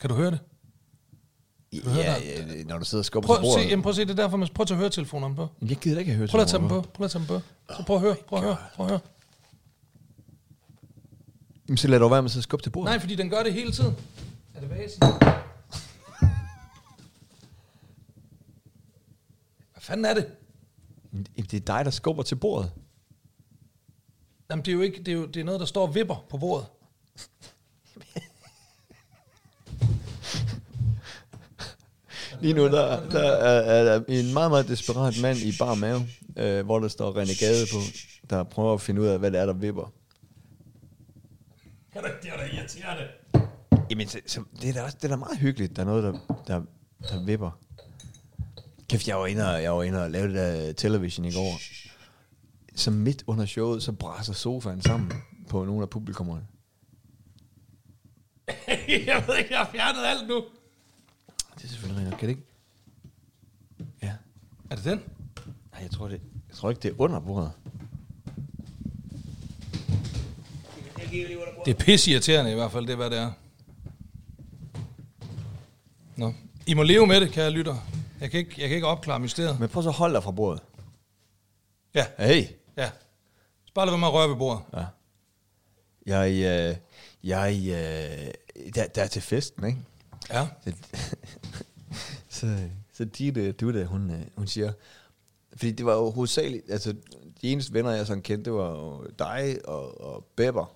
Kan 0.00 0.10
du 0.10 0.14
høre 0.16 0.30
det? 0.30 0.38
du 1.84 1.90
høre 1.90 2.04
Ja, 2.04 2.14
det? 2.18 2.56
ja, 2.58 2.62
når 2.64 2.78
du 2.78 2.84
sidder 2.84 3.02
og 3.02 3.04
skubber 3.04 3.26
Prøv, 3.26 3.36
til 3.36 3.42
bordet. 3.42 3.62
se, 3.64 3.68
jamen, 3.68 3.82
prøv 3.82 3.90
at 3.90 3.96
se 3.96 4.02
det 4.04 4.10
er 4.10 4.14
derfor, 4.14 4.36
man 4.36 4.48
prøv 4.54 4.62
at 4.62 4.68
tage 4.68 4.78
høretelefonerne 4.78 5.34
på. 5.34 5.48
Jamen, 5.60 5.70
Jeg 5.70 5.76
gider 5.78 5.98
ikke 5.98 6.10
at 6.12 6.16
høre 6.18 6.28
Prøv 6.28 6.40
at 6.40 6.46
tage 6.48 6.60
dem 6.60 6.68
på. 6.68 6.80
Prøv 6.94 7.04
at 7.04 7.10
tage 7.10 7.20
dem 7.20 7.26
på. 7.28 7.40
Så 7.76 7.82
prøv 7.86 7.96
at 7.96 8.02
høre. 8.02 8.16
Prøv 8.28 8.38
at 8.38 8.44
høre. 8.44 8.56
Prøv 8.76 8.86
at 8.86 8.90
høre. 8.90 9.00
Jamen, 11.68 11.76
så 11.76 11.88
lad 11.88 12.00
dog 12.00 12.10
være 12.10 12.22
med 12.22 12.30
at 12.36 12.42
skubbe 12.42 12.62
til 12.64 12.70
bordet. 12.70 12.90
Nej, 12.90 12.98
fordi 13.00 13.14
den 13.14 13.30
gør 13.30 13.42
det 13.42 13.52
hele 13.52 13.72
tiden. 13.72 13.96
Er 14.54 14.60
det 14.60 14.70
vasen? 14.70 15.02
Hvad 19.82 19.86
fanden 19.86 20.04
er 20.04 20.14
det? 20.14 20.26
Jamen, 21.12 21.26
Det 21.36 21.54
er 21.54 21.60
dig, 21.60 21.84
der 21.84 21.90
skubber 21.90 22.22
til 22.22 22.34
bordet. 22.36 22.72
Jamen, 24.50 24.64
det 24.64 24.70
er 24.70 24.76
jo 24.76 24.80
ikke, 24.80 24.98
det 24.98 25.08
er, 25.08 25.12
jo, 25.12 25.26
det 25.26 25.40
er 25.40 25.44
noget, 25.44 25.60
der 25.60 25.66
står 25.66 25.86
og 25.86 25.94
vipper 25.94 26.26
på 26.30 26.38
bordet. 26.38 26.66
Lige 32.40 32.54
nu, 32.54 32.64
der, 32.64 33.08
der 33.10 33.22
er, 33.22 33.60
er 33.60 33.84
der 33.84 34.04
en 34.08 34.32
meget, 34.32 34.50
meget 34.50 34.68
desperat 34.68 35.14
mand 35.22 35.38
i 35.38 35.52
bar 35.58 35.74
mave, 35.74 36.00
øh, 36.36 36.64
hvor 36.64 36.78
der 36.78 36.88
står 36.88 37.16
Renegade 37.16 37.66
på, 37.72 37.78
der 38.30 38.42
prøver 38.42 38.74
at 38.74 38.80
finde 38.80 39.00
ud 39.00 39.06
af, 39.06 39.18
hvad 39.18 39.30
det 39.30 39.40
er, 39.40 39.46
der 39.46 39.52
vipper. 39.52 39.92
Det 41.94 42.04
er 42.32 42.36
da 42.36 42.44
irriterende. 42.56 43.08
Jamen, 43.90 44.08
så, 44.08 44.20
så, 44.26 44.42
det, 44.60 44.68
er 44.68 44.72
da 44.72 44.82
også, 44.82 44.96
det 44.96 45.04
er 45.04 45.08
da 45.08 45.16
meget 45.16 45.38
hyggeligt, 45.38 45.76
der 45.76 45.82
er 45.82 45.86
noget, 45.86 46.04
der, 46.04 46.12
der, 46.46 46.62
der 47.08 47.24
vipper. 47.24 47.58
Kæft, 48.92 49.08
jeg 49.08 49.16
var 49.16 49.26
inde 49.26 49.54
og, 49.54 49.62
jeg 49.62 49.72
var 49.72 49.82
inde 49.82 50.04
og 50.04 50.10
lavede 50.10 50.28
det 50.28 50.66
der 50.66 50.72
television 50.72 51.24
i 51.24 51.32
går. 51.32 51.60
Så 52.74 52.90
midt 52.90 53.24
under 53.26 53.46
showet, 53.46 53.82
så 53.82 53.92
brænder 53.92 54.32
sofaen 54.32 54.82
sammen 54.82 55.12
på 55.48 55.64
nogle 55.64 55.82
af 55.82 55.90
publikummerne. 55.90 56.42
jeg 59.06 59.24
ved 59.26 59.36
ikke, 59.38 59.50
jeg 59.50 59.58
har 59.58 59.68
fjernet 59.72 60.00
alt 60.04 60.28
nu. 60.28 60.44
Det 61.54 61.64
er 61.64 61.68
selvfølgelig 61.68 62.00
rigtigt. 62.00 62.18
Kan 62.18 62.28
det 62.28 62.34
ikke? 62.34 62.48
Ja. 64.02 64.12
Er 64.70 64.76
det 64.76 64.84
den? 64.84 65.00
Nej, 65.72 65.82
jeg 65.82 65.90
tror, 65.90 66.08
det, 66.08 66.20
jeg 66.48 66.56
tror 66.56 66.70
ikke, 66.70 66.80
det 66.80 66.90
er 66.90 66.94
under 66.98 67.20
bordet. 67.20 67.52
Det 71.64 71.70
er 71.70 71.84
pisse 71.84 72.10
irriterende 72.10 72.52
i 72.52 72.54
hvert 72.54 72.72
fald, 72.72 72.86
det 72.86 72.92
er 72.92 72.96
hvad 72.96 73.10
det 73.10 73.18
er. 73.18 73.32
Nå. 76.16 76.34
I 76.66 76.74
må 76.74 76.82
leve 76.82 77.06
med 77.06 77.20
det, 77.20 77.32
kære 77.32 77.50
lytter. 77.50 77.76
Jeg 78.22 78.30
kan 78.30 78.40
ikke, 78.40 78.54
jeg 78.58 78.68
kan 78.68 78.74
ikke 78.74 78.86
opklare 78.86 79.20
mysteriet. 79.20 79.60
Men 79.60 79.68
prøv 79.68 79.82
så 79.82 79.88
at 79.88 79.94
holde 79.94 80.14
dig 80.14 80.22
fra 80.22 80.30
bordet. 80.30 80.62
Ja, 81.94 82.06
Hey. 82.18 82.44
ja. 82.76 82.90
Så 83.64 83.72
bare 83.74 83.86
lad 83.86 83.92
være 83.92 83.98
med 84.00 84.08
at 84.08 84.14
røre 84.14 84.28
ved 84.28 84.36
bordet. 84.36 84.62
Ja. 84.74 84.84
Jeg, 86.06 86.30
øh, 86.30 86.76
jeg, 87.24 87.56
øh, 87.58 88.70
der, 88.74 88.86
der 88.86 89.02
er 89.02 89.06
til 89.06 89.22
festen, 89.22 89.66
ikke? 89.66 89.78
Ja. 90.30 90.48
Så, 90.64 90.72
så, 92.40 92.58
så 92.92 93.04
Ditte, 93.04 93.52
du 93.52 93.72
der, 93.72 93.86
hun, 93.86 94.10
øh, 94.10 94.22
hun 94.36 94.46
siger, 94.46 94.72
fordi 95.56 95.72
det 95.72 95.86
var 95.86 95.94
jo 95.94 96.10
hovedsageligt, 96.10 96.70
altså 96.70 96.92
de 97.42 97.48
eneste 97.52 97.72
venner, 97.74 97.90
jeg 97.90 98.06
sådan 98.06 98.22
kendte, 98.22 98.44
det 98.44 98.52
var 98.58 98.70
jo 98.70 99.06
dig 99.18 99.58
og, 99.64 100.00
og 100.00 100.24
Bepper. 100.36 100.74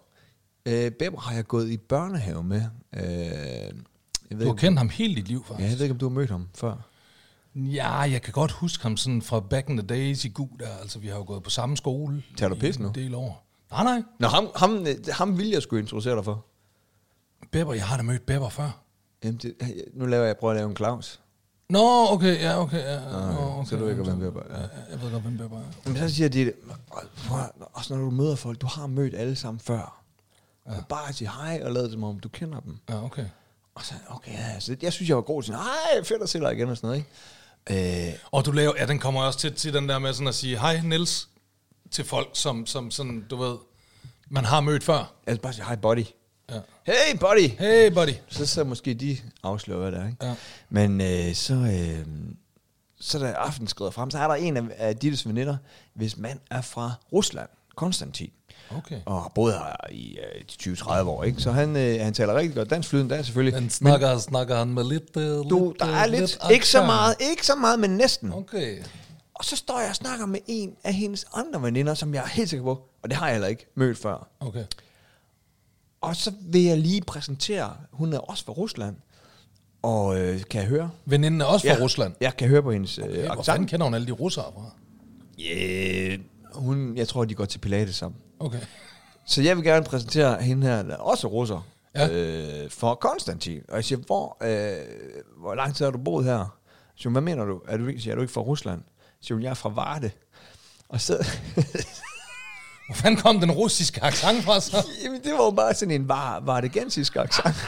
Øh, 0.67 0.91
Bepper 0.91 1.21
har 1.21 1.35
jeg 1.35 1.47
gået 1.47 1.71
i 1.71 1.77
børnehave 1.77 2.45
med. 2.45 2.63
Øh, 2.93 3.03
jeg 4.31 4.39
ved 4.39 4.41
Du 4.41 4.47
har 4.47 4.55
kendt 4.55 4.79
ham 4.79 4.89
hele 4.89 5.15
dit 5.15 5.29
liv, 5.29 5.45
ja, 5.49 5.53
faktisk. 5.55 5.71
jeg 5.71 5.79
ved 5.79 5.85
ikke, 5.85 5.93
om 5.93 5.99
du 5.99 6.09
har 6.09 6.15
mødt 6.15 6.31
ham 6.31 6.49
før. 6.55 6.77
Ja, 7.57 7.99
jeg 7.99 8.23
kan 8.23 8.33
godt 8.33 8.53
huske 8.53 8.83
ham 8.83 8.97
sådan 8.97 9.23
fra 9.23 9.41
back 9.41 9.69
in 9.69 9.77
the 9.77 9.87
days 9.87 10.25
i 10.25 10.29
Gud 10.29 10.59
der. 10.59 10.69
Altså, 10.81 10.99
vi 10.99 11.09
har 11.09 11.17
jo 11.17 11.25
gået 11.27 11.43
på 11.43 11.51
samme 11.51 11.77
skole. 11.77 12.23
Tager 12.37 12.49
du 12.49 12.55
pis 12.55 12.79
nu? 12.79 12.89
En 12.89 12.95
del 12.95 13.15
år. 13.15 13.47
Nej, 13.71 13.85
nej. 13.85 14.03
Nå, 14.19 14.29
ham, 14.29 14.49
ham, 14.57 14.87
ham 15.13 15.39
vil 15.39 15.49
jeg 15.49 15.63
skulle 15.63 15.83
introducere 15.83 16.17
dig 16.17 16.25
for. 16.25 16.45
Bepper, 17.53 17.75
jeg 17.75 17.87
har 17.87 17.97
da 17.97 18.03
mødt 18.03 18.27
Bepper 18.27 18.49
før. 18.49 18.81
Jamen, 19.25 19.37
det, 19.43 19.55
nu 19.95 20.07
laver 20.07 20.25
jeg, 20.25 20.37
prøver 20.37 20.53
at 20.53 20.57
lave 20.57 20.71
en 20.71 20.77
Claus. 20.77 21.21
Nå, 21.71 22.07
okay, 22.11 22.41
ja, 22.41 22.61
okay. 22.61 22.79
Ja, 22.79 23.01
Nej, 23.01 23.33
Nå, 23.33 23.41
okay. 23.41 23.69
så 23.69 23.77
du 23.77 23.89
ikke, 23.89 24.03
hvem 24.03 24.19
Bebber 24.19 24.43
er. 24.43 24.61
Ja, 24.61 24.69
jeg 24.91 25.03
ved 25.03 25.11
godt, 25.11 25.23
hvem 25.23 25.39
Bebber 25.39 25.59
er. 25.59 25.89
Men 25.89 25.97
så 25.97 26.15
siger 26.15 26.29
de, 26.29 26.53
også 27.73 27.95
når 27.97 28.05
du 28.05 28.11
møder 28.11 28.37
folk, 28.37 28.61
du 28.61 28.67
har 28.67 28.87
mødt 28.87 29.15
alle 29.15 29.37
sammen 29.37 29.61
før. 29.61 30.03
Ja. 30.67 30.73
Bare 30.89 31.13
sige 31.13 31.31
hej 31.31 31.61
og 31.65 31.73
lad 31.73 31.91
som 31.91 32.05
om, 32.05 32.21
du 32.21 32.29
kender 32.29 32.61
dem. 32.61 32.79
Ja, 32.89 33.05
okay. 33.05 33.25
Og 33.75 33.85
så, 33.85 33.95
okay, 34.09 34.33
ja, 34.33 34.61
så 34.61 34.77
jeg 34.83 34.93
synes, 34.93 35.09
jeg 35.09 35.17
var 35.17 35.23
god 35.23 35.43
til, 35.43 35.55
hej, 35.55 36.05
fedt 36.05 36.23
at 36.23 36.29
se 36.29 36.41
dig 36.41 36.53
igen 36.53 36.69
og 36.69 36.77
sådan 36.77 36.87
noget, 36.89 36.99
ikke? 36.99 37.11
Øh, 37.71 38.13
Og 38.33 38.45
du 38.45 38.53
laver, 38.53 38.73
ja, 38.79 38.87
den 38.87 38.99
kommer 38.99 39.23
også 39.23 39.39
til, 39.39 39.55
til 39.55 39.75
den 39.75 39.89
der 39.89 39.99
med 39.99 40.13
sådan 40.13 40.29
at 40.29 40.35
sige, 40.35 40.59
hej 40.59 40.81
Niels, 40.85 41.29
til 41.91 42.05
folk, 42.05 42.29
som, 42.33 42.67
som 42.67 42.91
sådan, 42.91 43.27
du 43.31 43.37
ved, 43.37 43.57
man 44.29 44.45
har 44.45 44.61
mødt 44.61 44.85
før. 44.85 45.15
altså 45.27 45.43
bare 45.43 45.53
sige, 45.53 45.65
hej 45.65 45.77
buddy. 45.77 46.05
Ja. 46.51 46.61
Hey 46.87 47.19
buddy! 47.21 47.49
Hey 47.59 47.93
buddy. 47.93 48.13
Så, 48.29 48.47
så 48.47 48.65
måske 48.65 48.95
de 48.95 49.19
afslører, 49.43 49.79
hvad 49.81 49.93
det 49.93 50.01
er, 50.01 50.07
ikke? 50.09 50.27
Ja. 50.27 50.35
Men 50.71 51.01
øh, 51.01 51.35
så, 51.35 51.55
øh, 51.55 52.07
så 53.01 53.19
da 53.19 53.27
aftenen 53.33 53.69
skrider 53.69 53.91
frem, 53.91 54.11
så 54.11 54.19
er 54.19 54.27
der 54.29 54.35
en 54.35 54.57
af, 54.57 54.63
af 54.77 54.97
Dittes 54.97 55.29
veninder, 55.29 55.57
hvis 55.95 56.17
mand 56.17 56.39
er 56.51 56.61
fra 56.61 56.93
Rusland, 57.13 57.49
Konstantin. 57.77 58.31
Okay. 58.77 59.01
Og 59.05 59.23
har 59.23 59.33
boet 59.35 59.53
her 59.53 59.91
i 59.91 60.19
øh, 60.19 60.73
20-30 60.75 61.03
år, 61.03 61.25
ikke? 61.25 61.43
Så 61.43 61.53
han, 61.53 61.77
øh, 61.77 62.01
han 62.01 62.15
taler 62.15 62.35
rigtig 62.35 62.55
godt 62.55 62.71
dansk 62.71 62.89
flydende 62.89 63.15
dansk 63.15 63.27
selvfølgelig. 63.27 63.61
Den 63.61 63.71
snakker, 63.71 64.11
men, 64.11 64.21
snakker 64.21 64.57
han 64.57 64.69
med 64.69 64.85
lidt... 64.85 65.17
Uh, 65.17 65.51
du, 65.51 65.75
der 65.79 65.87
er 65.87 66.07
lidt, 66.07 66.39
ikke 66.53 66.69
så 66.69 66.87
meget, 66.87 67.15
ikke 67.31 67.47
så 67.47 67.55
meget, 67.55 67.81
men 67.81 67.91
næsten. 67.91 68.33
Okay. 68.33 68.79
Og 69.35 69.45
så 69.45 69.57
står 69.57 69.81
jeg 69.81 69.91
og 69.91 69.97
snakker 69.97 70.27
med 70.27 70.41
en 70.47 70.77
af 70.85 70.95
hendes 70.95 71.27
andre 71.35 71.63
veninder, 71.63 71.95
som 71.95 72.15
jeg 72.15 72.23
er 72.23 72.29
helt 72.29 72.51
sikker 72.51 72.65
på, 72.65 72.83
og 73.03 73.11
det 73.11 73.17
har 73.17 73.27
jeg 73.27 73.35
heller 73.35 73.49
ikke 73.49 73.67
mødt 73.75 73.99
før. 73.99 74.29
Okay. 74.41 74.65
Og 76.01 76.17
så 76.17 76.33
vil 76.41 76.63
jeg 76.63 76.79
lige 76.79 77.03
præsentere, 77.03 77.77
hun 77.93 78.13
er 78.13 78.19
også 78.19 78.45
fra 78.45 78.53
Rusland, 78.53 78.97
og 79.83 80.21
øh, 80.21 80.41
kan 80.51 80.61
jeg 80.61 80.69
høre? 80.69 80.91
Veninden 81.05 81.41
er 81.41 81.45
også 81.45 81.69
fra 81.69 81.83
Rusland. 81.83 82.15
Jeg 82.21 82.37
kan 82.37 82.49
høre 82.49 82.63
på 82.63 82.71
hendes 82.71 82.99
øh, 82.99 83.05
Okay, 83.05 83.25
hvor 83.25 83.39
accent. 83.39 83.71
kender 83.71 83.85
hun 83.85 83.95
alle 83.95 84.07
de 84.07 84.13
russere 84.13 84.45
fra? 84.55 84.71
Yeah, 85.41 86.19
hun, 86.55 86.97
jeg 86.97 87.09
tror, 87.09 87.25
de 87.25 87.35
går 87.35 87.45
til 87.45 87.59
Pilates 87.59 87.97
sammen. 87.97 88.21
Okay. 88.41 88.61
Så 89.27 89.43
jeg 89.43 89.57
vil 89.57 89.65
gerne 89.65 89.85
præsentere 89.85 90.43
hende 90.43 90.67
her, 90.67 90.83
der 90.83 90.93
er 90.95 90.99
også 90.99 91.27
russer, 91.27 91.67
Ja. 91.95 92.09
øh, 92.09 92.71
for 92.71 92.95
Konstantin. 92.95 93.63
Og 93.69 93.77
jeg 93.77 93.85
siger, 93.85 93.99
hvor, 93.99 94.37
øh, 94.43 94.85
hvor 95.41 95.55
lang 95.55 95.75
tid 95.77 95.85
har 95.85 95.93
du 95.93 95.99
boet 95.99 96.25
her? 96.25 96.59
Så 96.97 97.09
hvad 97.09 97.21
mener 97.23 97.45
du? 97.45 97.61
Er 97.69 97.77
du, 97.77 97.91
siger, 97.99 98.13
er 98.13 98.15
du 98.17 98.21
ikke 98.23 98.33
fra 98.35 98.41
Rusland? 98.41 98.83
Så 99.21 99.39
jeg 99.39 99.51
er 99.51 99.55
fra 99.55 99.69
Varde. 99.69 100.11
Og 100.89 101.01
så, 101.01 101.17
Hvor 102.87 102.95
fanden 102.95 103.21
kom 103.21 103.41
den 103.41 103.51
russiske 103.53 104.03
accent 104.05 104.45
fra 104.45 104.61
så? 104.61 104.87
jamen 105.05 105.23
det 105.25 105.33
var 105.33 105.45
jo 105.45 105.51
bare 105.51 105.75
sådan 105.75 105.95
en 105.95 106.09
var, 106.09 106.41
var 106.41 106.61
det 106.61 106.73
gensisk 106.73 107.17
accent. 107.17 107.57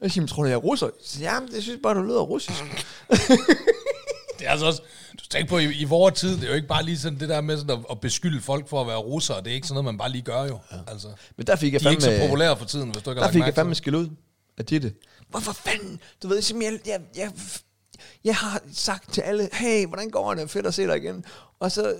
Og 0.00 0.10
så 0.10 0.14
siger 0.14 0.26
tror 0.26 0.42
du, 0.42 0.48
jeg 0.48 0.54
er 0.54 0.58
russer? 0.58 0.90
Så 1.04 1.18
jeg, 1.20 1.32
jamen, 1.34 1.52
det 1.52 1.62
synes 1.62 1.80
bare, 1.82 1.94
du 1.94 2.02
lyder 2.02 2.20
russisk. 2.20 2.64
Det 4.38 4.46
er 4.46 4.50
altså 4.50 4.66
også... 4.66 4.82
Tænke 5.30 5.48
på, 5.48 5.58
i, 5.58 5.64
i 5.72 5.84
vores 5.84 6.20
tid, 6.20 6.36
det 6.36 6.44
er 6.44 6.48
jo 6.48 6.54
ikke 6.54 6.68
bare 6.68 6.82
lige 6.82 6.98
sådan 6.98 7.20
det 7.20 7.28
der 7.28 7.40
med 7.40 7.56
sådan 7.58 7.78
at, 7.78 7.84
at 7.90 8.00
beskylde 8.00 8.40
folk 8.40 8.68
for 8.68 8.80
at 8.80 8.86
være 8.86 8.96
russere. 8.96 9.38
Det 9.38 9.46
er 9.50 9.54
ikke 9.54 9.66
sådan 9.66 9.74
noget, 9.74 9.84
man 9.84 9.98
bare 9.98 10.10
lige 10.10 10.22
gør 10.22 10.44
jo. 10.44 10.58
Ja. 10.72 10.76
Altså, 10.86 11.08
Men 11.36 11.46
der 11.46 11.56
fik 11.56 11.72
jeg 11.72 11.80
de 11.80 11.86
er 11.86 11.90
ikke 11.90 12.02
så 12.02 12.10
fandme- 12.10 12.20
populære 12.26 12.56
for 12.56 12.64
tiden, 12.64 12.90
hvis 12.90 13.02
du 13.02 13.10
ikke 13.10 13.20
har 13.22 13.28
Der 13.28 13.32
fik 13.32 13.42
jeg 13.42 13.54
fandme 13.54 13.70
det. 13.70 13.76
skæld 13.76 13.94
ud 13.94 14.08
af 14.58 14.64
Ditte. 14.64 14.92
Hvorfor 15.28 15.52
fanden? 15.52 16.00
Du 16.22 16.28
ved, 16.28 16.42
simpelthen, 16.42 16.80
jeg, 16.86 17.00
jeg, 17.16 17.22
jeg, 17.22 17.30
jeg 18.24 18.36
har 18.36 18.60
sagt 18.72 19.12
til 19.12 19.20
alle, 19.20 19.48
hey, 19.52 19.86
hvordan 19.86 20.10
går 20.10 20.34
det? 20.34 20.50
Fedt 20.50 20.66
at 20.66 20.74
se 20.74 20.86
dig 20.86 20.96
igen. 20.96 21.24
Og 21.60 21.72
så, 21.72 21.94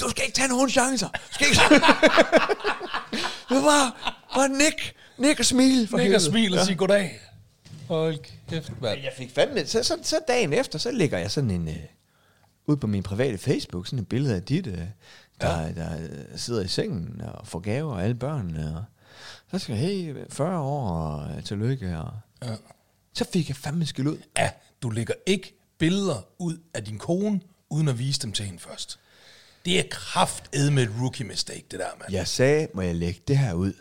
du 0.00 0.10
skal 0.10 0.24
ikke 0.26 0.36
tage 0.36 0.48
nogen 0.48 0.70
chancer. 0.70 1.08
Du 1.08 1.18
skal 1.34 1.46
ikke... 1.46 1.60
det 3.48 3.62
var 3.70 4.14
bare 4.34 4.48
nik, 4.48 4.94
nik 5.18 5.38
og 5.38 5.44
smil. 5.44 5.88
For 5.88 5.98
Nik 5.98 6.12
og 6.12 6.20
smil 6.20 6.52
og 6.52 6.58
Ja. 6.58 6.64
sige 6.64 6.76
goddag. 6.76 7.20
Hold 7.88 8.18
kæft, 8.50 8.70
mand. 8.82 9.00
Jeg 9.00 9.12
fik 9.18 9.30
fandme, 9.34 9.66
så, 9.66 9.82
så, 9.82 9.96
så 10.02 10.18
dagen 10.28 10.52
efter, 10.52 10.78
så 10.78 10.90
lægger 10.90 11.18
jeg 11.18 11.30
sådan 11.30 11.50
en, 11.50 11.68
uh, 11.68 11.74
ud 12.68 12.76
på 12.76 12.86
min 12.86 13.02
private 13.02 13.38
Facebook, 13.38 13.86
sådan 13.86 13.98
et 13.98 14.08
billede 14.08 14.34
af 14.34 14.42
Ditte, 14.42 14.70
uh, 14.70 14.78
der, 15.40 15.60
ja. 15.60 15.72
der 15.72 16.02
øh, 16.02 16.08
sidder 16.38 16.62
i 16.62 16.68
sengen 16.68 17.20
og 17.20 17.46
får 17.46 17.58
gaver 17.58 17.98
af 17.98 18.02
alle 18.04 18.14
børnene. 18.14 18.76
Og 18.76 18.84
så 19.50 19.58
skal 19.58 19.76
jeg, 19.76 19.84
hey, 19.84 20.16
40 20.30 20.60
år, 20.60 20.88
og 20.90 21.36
uh, 21.36 21.42
tillykke. 21.44 21.98
Og, 21.98 22.12
Ja. 22.42 22.54
så 23.14 23.24
fik 23.32 23.48
jeg 23.48 23.56
fandme 23.56 23.86
skæld 23.86 24.06
ud. 24.06 24.18
ja, 24.38 24.50
du 24.82 24.90
lægger 24.90 25.14
ikke 25.26 25.54
billeder 25.78 26.26
ud 26.38 26.58
af 26.74 26.84
din 26.84 26.98
kone, 26.98 27.40
uden 27.70 27.88
at 27.88 27.98
vise 27.98 28.20
dem 28.20 28.32
til 28.32 28.44
hende 28.44 28.58
først. 28.58 28.98
Det 29.64 29.78
er 29.78 29.82
kraftedet 29.90 30.72
med 30.72 30.82
et 30.82 30.90
rookie 31.00 31.26
mistake, 31.26 31.64
det 31.70 31.78
der, 31.80 31.86
mand. 32.00 32.12
Jeg 32.12 32.26
sagde, 32.28 32.68
må 32.74 32.82
jeg 32.82 32.94
lægge 32.94 33.20
det 33.28 33.38
her 33.38 33.54
ud? 33.54 33.72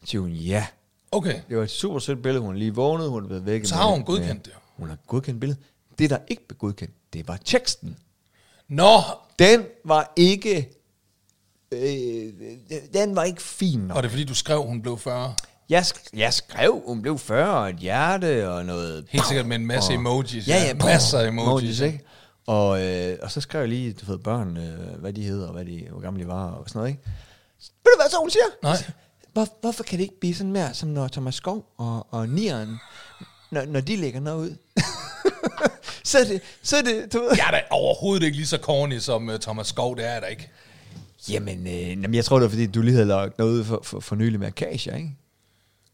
Så 0.00 0.06
siger 0.06 0.20
hun, 0.22 0.30
ja. 0.30 0.66
Okay. 1.12 1.40
Det 1.48 1.56
var 1.56 1.62
et 1.62 1.70
super 1.70 1.98
sødt 1.98 2.22
billede. 2.22 2.40
Hun 2.44 2.56
lige 2.56 2.74
vågnet, 2.74 3.10
hun 3.10 3.22
er 3.22 3.26
blevet 3.26 3.46
væk. 3.46 3.64
Så 3.66 3.74
har 3.74 3.86
hun 3.90 4.04
godkendt 4.04 4.44
det. 4.44 4.52
Hun 4.76 4.88
har 4.88 4.96
godkendt 5.06 5.40
billedet. 5.40 5.62
Det, 5.98 6.10
der 6.10 6.18
ikke 6.28 6.48
blev 6.48 6.58
godkendt, 6.58 6.94
det 7.12 7.28
var 7.28 7.38
teksten. 7.44 7.96
Nå, 8.68 8.98
Den 9.38 9.64
var 9.84 10.12
ikke... 10.16 10.68
Øh, 11.72 12.32
den 12.94 13.16
var 13.16 13.22
ikke 13.24 13.42
fin 13.42 13.78
nok. 13.80 13.96
og 13.96 14.02
det 14.02 14.08
er 14.08 14.10
fordi, 14.10 14.24
du 14.24 14.34
skrev, 14.34 14.62
hun 14.62 14.82
blev 14.82 14.98
40. 14.98 15.34
Jeg, 15.68 15.82
sk- 15.82 16.08
jeg 16.14 16.34
skrev, 16.34 16.82
hun 16.86 17.02
blev 17.02 17.18
40, 17.18 17.58
og 17.58 17.70
et 17.70 17.76
hjerte 17.76 18.50
og 18.50 18.64
noget... 18.66 19.04
Helt 19.10 19.26
sikkert 19.26 19.46
med 19.46 19.56
en 19.56 19.66
masse 19.66 19.90
og, 19.90 19.94
emojis, 19.94 20.48
Ja, 20.48 20.56
ja. 20.66 20.74
Masser 20.74 21.18
af 21.18 21.28
emojis, 21.28 21.46
emojis 21.48 21.80
ikke? 21.80 22.00
Og, 22.46 22.82
øh, 22.86 23.18
og 23.22 23.30
så 23.30 23.40
skrev 23.40 23.60
jeg 23.60 23.68
lige, 23.68 23.92
du 23.92 24.06
ved, 24.06 24.18
børn, 24.18 24.56
øh, 24.56 25.00
hvad 25.00 25.12
de 25.12 25.22
hedder, 25.22 25.46
og 25.46 25.52
hvad 25.52 25.64
de, 25.64 25.86
hvor 25.90 26.00
gamle 26.00 26.22
de 26.22 26.28
var, 26.28 26.46
og 26.46 26.68
sådan 26.68 26.78
noget, 26.78 26.90
ikke? 26.90 27.02
Ved 27.60 27.92
du 27.96 28.00
hvad 28.02 28.10
så 28.10 28.16
hun 28.20 28.30
siger? 28.30 28.44
Nej. 28.62 28.76
Hvor, 29.32 29.46
hvorfor 29.60 29.82
kan 29.84 29.98
det 29.98 30.02
ikke 30.02 30.20
blive 30.20 30.34
sådan 30.34 30.52
mere, 30.52 30.74
som 30.74 30.88
når 30.88 31.08
Thomas 31.08 31.34
Skov 31.34 31.64
og, 31.78 32.06
og 32.10 32.28
Nieren, 32.28 32.76
når, 33.50 33.64
når 33.64 33.80
de 33.80 33.96
lægger 33.96 34.20
noget 34.20 34.50
ud? 34.50 34.56
så 36.04 36.18
er 36.18 36.24
det, 36.24 36.40
så 36.62 36.76
er 36.76 36.82
det, 36.82 37.12
du 37.12 37.18
ved... 37.18 37.28
Jeg 37.36 37.46
er 37.46 37.50
da 37.50 37.62
overhovedet 37.70 38.24
ikke 38.26 38.36
lige 38.36 38.46
så 38.46 38.58
corny 38.58 38.98
som 38.98 39.28
uh, 39.28 39.34
Thomas 39.36 39.66
Skov, 39.66 39.96
det 39.96 40.06
er 40.06 40.20
da 40.20 40.26
ikke. 40.26 40.48
Jamen, 41.30 41.66
øh, 41.66 41.88
jamen, 41.88 42.14
jeg 42.14 42.24
tror, 42.24 42.36
det 42.36 42.42
var, 42.42 42.48
fordi 42.48 42.66
du 42.66 42.82
lige 42.82 42.94
havde 42.94 43.08
lagt 43.08 43.38
noget 43.38 43.52
ud 43.52 43.64
for, 43.64 43.80
for, 43.84 44.00
for 44.00 44.16
nylig 44.16 44.40
med 44.40 44.46
Akasia, 44.46 44.96
ikke? 44.96 45.10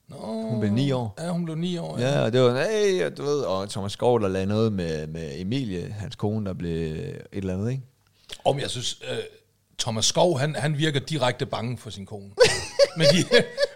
Nå, 0.08 0.16
Hun 0.50 0.60
blev 0.60 0.72
ni 0.72 0.92
år. 0.92 1.14
Ja, 1.18 1.28
hun 1.28 1.44
blev 1.44 1.56
ni 1.56 1.78
år. 1.78 1.98
Ja, 1.98 2.20
og 2.20 2.32
det 2.32 2.40
var, 2.40 2.64
hey, 2.64 3.06
og 3.06 3.16
du 3.16 3.22
ved, 3.22 3.40
og 3.40 3.70
Thomas 3.70 3.92
Skov, 3.92 4.20
der 4.20 4.28
lagde 4.28 4.46
noget 4.46 4.72
med, 4.72 5.06
med 5.06 5.40
Emilie, 5.40 5.96
hans 5.98 6.16
kone, 6.16 6.46
der 6.46 6.52
blev 6.52 6.92
et 6.92 7.22
eller 7.32 7.54
andet, 7.54 7.70
ikke? 7.70 7.82
Om 8.44 8.58
jeg 8.58 8.70
synes, 8.70 9.00
uh, 9.02 9.18
Thomas 9.78 10.04
Skov, 10.04 10.38
han, 10.38 10.54
han 10.54 10.78
virker 10.78 11.00
direkte 11.00 11.46
bange 11.46 11.78
for 11.78 11.90
sin 11.90 12.06
kone. 12.06 12.30
med, 12.98 13.06
de, 13.06 13.24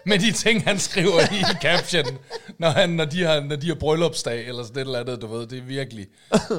med 0.05 0.19
de 0.19 0.31
ting, 0.31 0.63
han 0.63 0.79
skriver 0.79 1.21
i 1.21 1.43
caption, 1.61 2.17
når, 2.57 2.69
han, 2.69 2.89
når, 2.89 3.05
de 3.05 3.23
har, 3.23 3.39
når 3.39 3.55
de 3.55 3.67
har 3.67 3.75
bryllupsdag, 3.75 4.47
eller 4.47 4.63
sådan 4.63 4.77
et 4.77 4.81
eller 4.81 4.99
andet, 4.99 5.21
du 5.21 5.27
ved, 5.27 5.47
det 5.47 5.57
er 5.57 5.63
virkelig, 5.63 6.07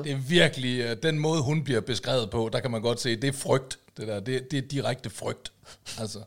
det 0.04 0.12
er 0.12 0.28
virkelig, 0.28 0.84
uh, 0.84 0.96
den 1.02 1.18
måde, 1.18 1.42
hun 1.42 1.64
bliver 1.64 1.80
beskrevet 1.80 2.30
på, 2.30 2.50
der 2.52 2.60
kan 2.60 2.70
man 2.70 2.82
godt 2.82 3.00
se, 3.00 3.16
det 3.16 3.28
er 3.28 3.32
frygt, 3.32 3.78
det 3.96 4.08
der, 4.08 4.20
det, 4.20 4.50
det 4.50 4.58
er 4.58 4.68
direkte 4.68 5.10
frygt. 5.10 5.52
Altså, 6.00 6.18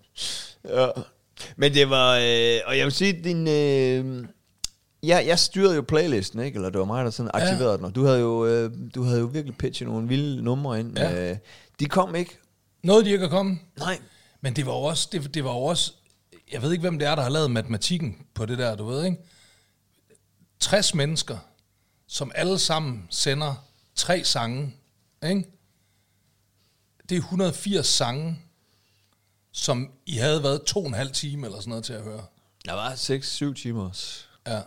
Ja. 0.69 0.87
Men 1.55 1.73
det 1.73 1.89
var, 1.89 2.15
øh, 2.15 2.59
og 2.65 2.77
jeg 2.77 2.85
vil 2.85 2.91
sige, 2.91 3.13
din, 3.23 3.47
øh, 3.47 4.25
ja, 5.03 5.23
jeg 5.25 5.39
styrede 5.39 5.75
jo 5.75 5.81
playlisten, 5.81 6.39
ikke? 6.39 6.55
Eller 6.55 6.69
det 6.69 6.79
var 6.79 6.85
mig, 6.85 7.05
der 7.05 7.11
sådan 7.11 7.31
aktiverede 7.33 7.71
ja. 7.71 7.77
den, 7.77 7.85
og 7.85 7.95
du 7.95 8.05
havde 8.05 8.19
jo, 8.19 8.45
øh, 8.45 8.71
du 8.95 9.03
havde 9.03 9.19
jo 9.19 9.25
virkelig 9.25 9.57
pitchet 9.57 9.87
nogle 9.87 10.07
vilde 10.07 10.43
numre 10.43 10.79
ind. 10.79 10.97
Ja. 10.97 11.31
Øh, 11.31 11.37
de 11.79 11.85
kom 11.85 12.15
ikke. 12.15 12.37
noget, 12.83 13.05
de 13.05 13.11
ikke 13.11 13.25
er 13.25 13.29
kommet. 13.29 13.57
Nej. 13.77 13.99
Men 14.41 14.55
det 14.55 14.65
var 14.65 14.71
jo 14.73 14.79
også, 14.79 15.09
det, 15.11 15.33
det 15.33 15.43
var 15.43 15.51
jo 15.53 15.59
også, 15.63 15.93
jeg 16.51 16.61
ved 16.61 16.71
ikke, 16.71 16.81
hvem 16.81 16.99
det 16.99 17.07
er, 17.07 17.15
der 17.15 17.23
har 17.23 17.29
lavet 17.29 17.51
matematikken 17.51 18.25
på 18.33 18.45
det 18.45 18.57
der, 18.57 18.75
du 18.75 18.85
ved, 18.85 19.05
ikke? 19.05 19.17
60 20.59 20.93
mennesker, 20.93 21.37
som 22.07 22.31
alle 22.35 22.59
sammen 22.59 23.07
sender 23.09 23.65
tre 23.95 24.23
sange, 24.23 24.75
ikke? 25.23 25.43
Det 27.09 27.15
er 27.15 27.19
180 27.19 27.87
sange, 27.87 28.39
som 29.51 29.91
I 30.05 30.17
havde 30.17 30.43
været 30.43 30.63
to 30.63 30.79
og 30.79 30.87
en 30.87 30.93
halv 30.93 31.11
time 31.11 31.47
eller 31.47 31.59
sådan 31.59 31.69
noget 31.69 31.85
til 31.85 31.93
at 31.93 32.03
høre. 32.03 32.25
Der 32.65 32.73
var 32.73 32.93
6-7 32.93 33.53
timers. 33.53 34.29
Ja. 34.47 34.61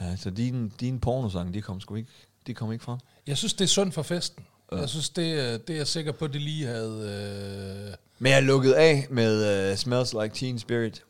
Ja, 0.00 0.16
så 0.16 0.30
dine, 0.30 0.70
dine 0.80 1.00
pornosange, 1.00 1.54
de 1.54 1.62
kom 1.62 1.80
sgu 1.80 1.94
ikke, 1.94 2.10
de 2.46 2.54
kom 2.54 2.72
ikke 2.72 2.84
frem. 2.84 2.98
Jeg 3.26 3.38
synes, 3.38 3.54
det 3.54 3.64
er 3.64 3.68
synd 3.68 3.92
for 3.92 4.02
festen. 4.02 4.46
Ja. 4.72 4.76
Jeg 4.76 4.88
synes, 4.88 5.08
det, 5.08 5.32
er- 5.40 5.58
det 5.58 5.70
er 5.70 5.76
jeg 5.76 5.86
sikker 5.86 6.12
på, 6.12 6.26
det 6.26 6.40
lige 6.42 6.66
havde... 6.66 7.86
Øh, 7.90 7.94
Men 8.18 8.32
jeg 8.32 8.42
lukkede 8.42 8.76
af 8.78 9.06
med 9.10 9.70
uh, 9.72 9.76
Smells 9.78 10.12
Like 10.22 10.34
Teen 10.34 10.58
Spirit. 10.58 11.02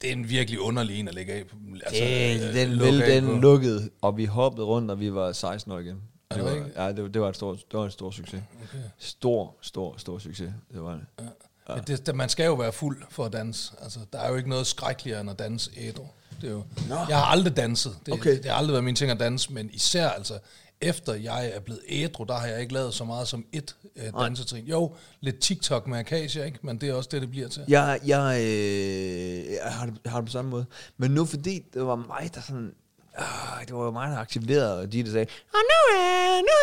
det 0.00 0.08
er 0.08 0.12
en 0.12 0.28
virkelig 0.28 0.60
underlig 0.60 1.00
en 1.00 1.08
at 1.08 1.14
lægge 1.14 1.32
af. 1.32 1.44
Altså, 1.84 2.04
Det, 2.04 2.48
øh, 2.48 2.54
den, 2.54 2.68
lukke 2.70 2.92
vel, 2.92 3.02
af 3.02 3.20
den 3.20 3.30
på. 3.30 3.36
lukkede, 3.40 3.90
og 4.02 4.16
vi 4.16 4.24
hoppede 4.24 4.66
rundt, 4.66 4.90
og 4.90 5.00
vi 5.00 5.14
var 5.14 5.32
16 5.32 5.72
år 5.72 5.78
igen. 5.78 5.96
Det 6.30 6.36
det 6.36 6.44
var, 6.44 6.50
rigtigt? 6.54 6.76
ja, 6.76 6.92
det, 6.92 7.14
det, 7.14 7.22
var 7.22 7.28
et 7.28 7.36
stort, 7.36 7.56
det 7.70 7.78
var 7.78 7.84
en 7.84 7.90
stor 7.90 8.10
succes. 8.10 8.40
Okay. 8.68 8.78
Stor, 8.98 9.54
stor, 9.60 9.94
stor 9.98 10.18
succes. 10.18 10.50
Det 10.72 10.82
var 10.82 10.92
det. 10.92 11.24
Ja. 11.68 11.74
Det, 11.86 12.06
det, 12.06 12.14
man 12.16 12.28
skal 12.28 12.46
jo 12.46 12.54
være 12.54 12.72
fuld 12.72 13.02
for 13.10 13.24
at 13.24 13.32
danse. 13.32 13.72
Altså, 13.82 13.98
der 14.12 14.18
er 14.18 14.28
jo 14.30 14.36
ikke 14.36 14.48
noget 14.48 14.66
skrækkeligere 14.66 15.20
end 15.20 15.30
at 15.30 15.38
danse 15.38 15.70
ædru. 15.76 16.06
Det 16.40 16.46
er 16.46 16.52
jo, 16.52 16.62
Nå. 16.88 16.94
jeg 17.08 17.16
har 17.18 17.24
aldrig 17.24 17.56
danset. 17.56 17.96
Det, 18.06 18.14
Okay. 18.14 18.36
det 18.36 18.44
har 18.44 18.52
aldrig 18.54 18.72
været 18.72 18.84
min 18.84 18.94
ting 18.94 19.10
at 19.10 19.20
danse, 19.20 19.52
men 19.52 19.70
især 19.72 20.08
altså 20.08 20.38
Efter 20.80 21.14
jeg 21.14 21.50
er 21.54 21.60
blevet 21.60 21.80
ædru, 21.88 22.24
der 22.24 22.34
har 22.34 22.46
jeg 22.46 22.60
ikke 22.60 22.74
lavet 22.74 22.94
så 22.94 23.04
meget 23.04 23.28
som 23.28 23.44
et 23.52 23.76
øh, 23.96 24.12
dansetrin. 24.20 24.64
Jo, 24.64 24.94
lidt 25.20 25.38
TikTok 25.40 25.86
med 25.86 25.98
Akasia, 25.98 26.44
ikke? 26.44 26.58
Men 26.62 26.80
det 26.80 26.88
er 26.88 26.94
også 26.94 27.08
det, 27.12 27.20
det 27.22 27.30
bliver 27.30 27.48
til. 27.48 27.64
Jeg, 27.68 28.00
jeg, 28.06 28.40
øh, 28.40 29.52
jeg 29.52 29.72
har, 29.72 29.86
det, 29.86 29.98
har 30.06 30.20
det 30.20 30.26
på 30.26 30.32
samme 30.32 30.50
måde. 30.50 30.66
Men 30.96 31.10
nu 31.10 31.24
fordi 31.24 31.62
det 31.74 31.86
var 31.86 31.96
mig, 31.96 32.30
der 32.34 32.40
sådan... 32.40 32.74
Øh, 33.18 33.66
det 33.66 33.74
var 33.76 33.84
jo 33.84 33.90
mig, 33.90 34.10
der 34.10 34.18
aktiverede, 34.18 34.80
og 34.80 34.92
de 34.92 35.02
der 35.02 35.10
sagde, 35.10 35.26
og 35.56 35.62
nu, 35.72 35.80
øh, 35.98 36.38
nu, 36.48 36.56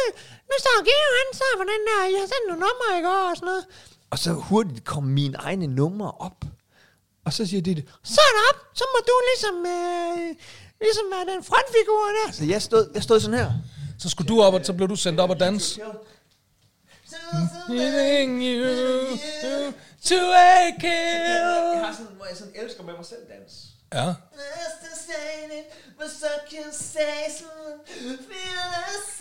nu 0.49 0.53
står 0.64 0.78
Geo, 0.88 1.09
han 1.20 1.30
så 1.39 1.47
på 1.57 1.66
den 1.74 1.82
der, 1.89 1.99
jeg 2.14 2.20
har 2.24 2.30
sendt 2.34 2.45
nogle 2.47 2.64
numre 2.66 2.99
i 2.99 3.01
går 3.07 3.30
og 3.32 3.36
sådan 3.38 3.45
noget. 3.45 3.66
Og 4.09 4.20
så 4.20 4.32
hurtigt 4.34 4.84
kom 4.84 5.03
mine 5.03 5.38
egne 5.38 5.68
numre 5.68 6.11
op. 6.11 6.39
Og 7.26 7.34
så 7.34 7.45
siger 7.45 7.61
de, 7.61 7.84
så 8.03 8.22
det 8.36 8.43
op, 8.49 8.59
så 8.74 8.84
må 8.93 8.99
du 9.09 9.16
ligesom, 9.32 9.55
øh, 9.78 10.36
ligesom 10.82 11.05
være 11.14 11.26
den 11.36 11.43
frontfigur 11.43 12.03
der. 12.18 12.32
Så 12.34 12.45
jeg 12.45 12.61
stod, 12.61 12.91
jeg 12.93 13.03
stod 13.03 13.20
sådan 13.20 13.39
her. 13.39 13.51
Så 14.04 14.10
skulle 14.10 14.28
du 14.28 14.41
op, 14.41 14.54
og 14.54 14.66
så 14.66 14.74
blev 14.74 14.89
du 14.89 14.95
sendt 14.95 15.20
op 15.20 15.30
og 15.30 15.39
danse. 15.39 15.82
Giving 17.68 18.41
you 18.41 19.18
to 20.06 20.16
a 20.16 20.38
Jeg 20.38 20.76
kill. 20.80 21.86
har 21.86 21.93
sådan, 21.93 22.16
hvor 22.16 22.26
jeg 22.26 22.38
sådan 22.38 22.54
elsker 22.56 22.84
med 22.84 22.93
mig 22.93 23.06
selv 23.06 23.20
dans. 23.30 23.54
Ja. 23.93 24.14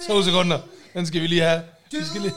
To 0.09 0.23
sekunder. 0.23 0.61
Den 0.95 1.07
skal 1.07 1.21
vi 1.23 1.27
lige 1.27 1.43
have. 1.43 1.63
Vi 1.91 2.05
skal 2.05 2.21
lige... 2.21 2.35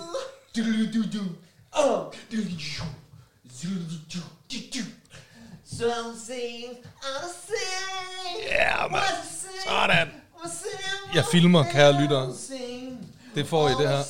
Ja, 8.52 8.88
mand. 8.88 9.04
Sådan. 9.68 10.25
Jeg 11.16 11.26
filmer, 11.32 11.64
kære 11.72 12.02
lyttere. 12.02 12.34
Det 13.36 13.48
får 13.48 13.70
I 13.70 13.72
det 13.72 13.90
her. 13.90 14.04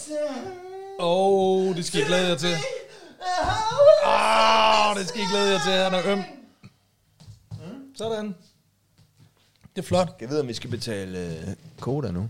Åh, 1.00 1.68
oh, 1.68 1.76
det 1.76 1.86
skal 1.86 2.02
I 2.02 2.04
glæde 2.04 2.28
jer 2.28 2.36
til. 2.36 2.56
Åh, 4.06 4.90
oh, 4.90 4.98
det 4.98 5.08
skal 5.08 5.22
I 5.22 5.26
glæde 5.32 5.52
jer 5.52 5.60
til. 5.64 5.72
Han 5.72 5.94
er 5.94 6.12
øm. 6.12 6.24
Sådan. 7.98 8.36
Det 9.76 9.82
er 9.82 9.86
flot. 9.86 10.18
Jeg 10.22 10.30
ved, 10.30 10.40
om 10.40 10.48
vi 10.48 10.54
skal 10.54 10.70
betale 10.70 11.20
øh, 11.20 11.56
koda 11.80 12.12
nu. 12.12 12.30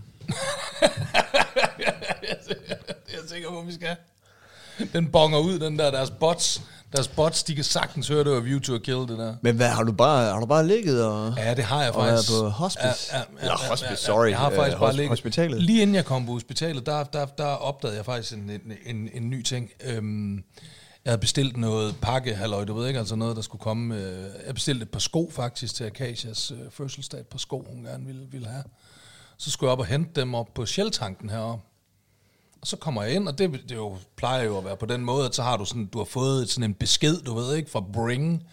Jeg 3.12 3.22
er 3.22 3.28
sikker 3.28 3.50
på, 3.50 3.60
vi 3.60 3.74
skal. 3.74 3.96
Den 4.92 5.12
bonger 5.12 5.38
ud, 5.38 5.58
den 5.58 5.78
der, 5.78 5.90
deres 5.90 6.10
bots. 6.10 6.62
Deres 6.96 7.08
bots, 7.08 7.42
de 7.44 7.54
kan 7.54 7.64
sagtens 7.64 8.08
høre, 8.08 8.24
det 8.24 8.32
var 8.32 8.40
View 8.40 8.60
to 8.60 8.74
a 8.74 8.78
Kill, 8.78 8.98
det 8.98 9.08
der. 9.18 9.34
Men 9.42 9.56
hvad, 9.56 9.68
har 9.68 9.82
du 9.82 9.92
bare, 9.92 10.32
har 10.32 10.40
du 10.40 10.46
bare 10.46 10.66
ligget 10.66 11.04
og... 11.04 11.34
Ja, 11.36 11.54
det 11.54 11.64
har 11.64 11.82
jeg 11.82 11.92
Og 11.94 12.06
er 12.06 12.10
faktisk. 12.10 12.30
på 12.30 12.48
hospice? 12.48 13.12
Eller 13.40 13.68
hospice, 13.70 13.96
sorry. 13.96 14.28
Jeg 14.28 14.38
har 14.38 14.50
faktisk 14.50 14.74
Øh, 14.76 14.80
bare 14.80 14.92
ligget. 14.92 15.08
hospitalet. 15.08 15.62
Lige 15.62 15.82
inden 15.82 15.94
jeg 15.96 16.04
kom 16.04 16.26
på 16.26 16.32
hospitalet, 16.32 16.86
der, 16.86 17.04
der, 17.04 17.26
der 17.26 17.44
opdagede 17.46 17.96
jeg 17.96 18.04
faktisk 18.04 18.32
en, 18.34 18.50
en, 18.50 18.72
en, 18.96 19.08
en 19.14 19.30
ny 19.30 19.42
ting. 19.42 19.70
Øhm, 19.84 20.34
jeg 21.04 21.10
havde 21.10 21.20
bestilt 21.20 21.56
noget 21.56 21.94
pakke, 22.02 22.34
halløj, 22.34 22.64
du 22.64 22.74
ved 22.74 22.86
ikke, 22.88 22.98
altså 22.98 23.16
noget, 23.16 23.36
der 23.36 23.42
skulle 23.42 23.62
komme. 23.62 23.96
Øh, 23.96 24.24
jeg 24.46 24.54
bestilte 24.54 24.82
et 24.82 24.90
par 24.90 24.98
sko 25.00 25.30
faktisk 25.34 25.74
til 25.74 25.84
Akasias 25.84 26.50
øh, 26.50 26.58
fødselsdag, 26.70 27.20
et 27.20 27.26
par 27.26 27.38
sko, 27.38 27.64
hun 27.74 27.84
gerne 27.84 28.06
ville, 28.06 28.22
ville 28.32 28.46
have. 28.48 28.64
Så 29.38 29.50
skulle 29.50 29.68
jeg 29.68 29.72
op 29.72 29.78
og 29.78 29.86
hente 29.86 30.20
dem 30.20 30.34
op 30.34 30.46
på 30.54 30.66
Shell-tanken 30.66 31.30
heroppe. 31.30 31.64
Og 32.60 32.66
så 32.66 32.76
kommer 32.76 33.02
jeg 33.02 33.14
ind, 33.14 33.28
og 33.28 33.38
det, 33.38 33.52
det 33.68 33.74
jo, 33.74 33.96
plejer 34.16 34.44
jo 34.44 34.58
at 34.58 34.64
være 34.64 34.76
på 34.76 34.86
den 34.86 35.04
måde, 35.04 35.26
at 35.26 35.34
så 35.34 35.42
har 35.42 35.56
du 35.56 35.64
sådan, 35.64 35.86
du 35.86 35.98
har 35.98 36.04
fået 36.04 36.50
sådan 36.50 36.70
en 36.70 36.74
besked, 36.74 37.20
du 37.20 37.34
ved 37.34 37.56
ikke, 37.56 37.70
fra 37.70 37.80
Bring, 37.92 38.46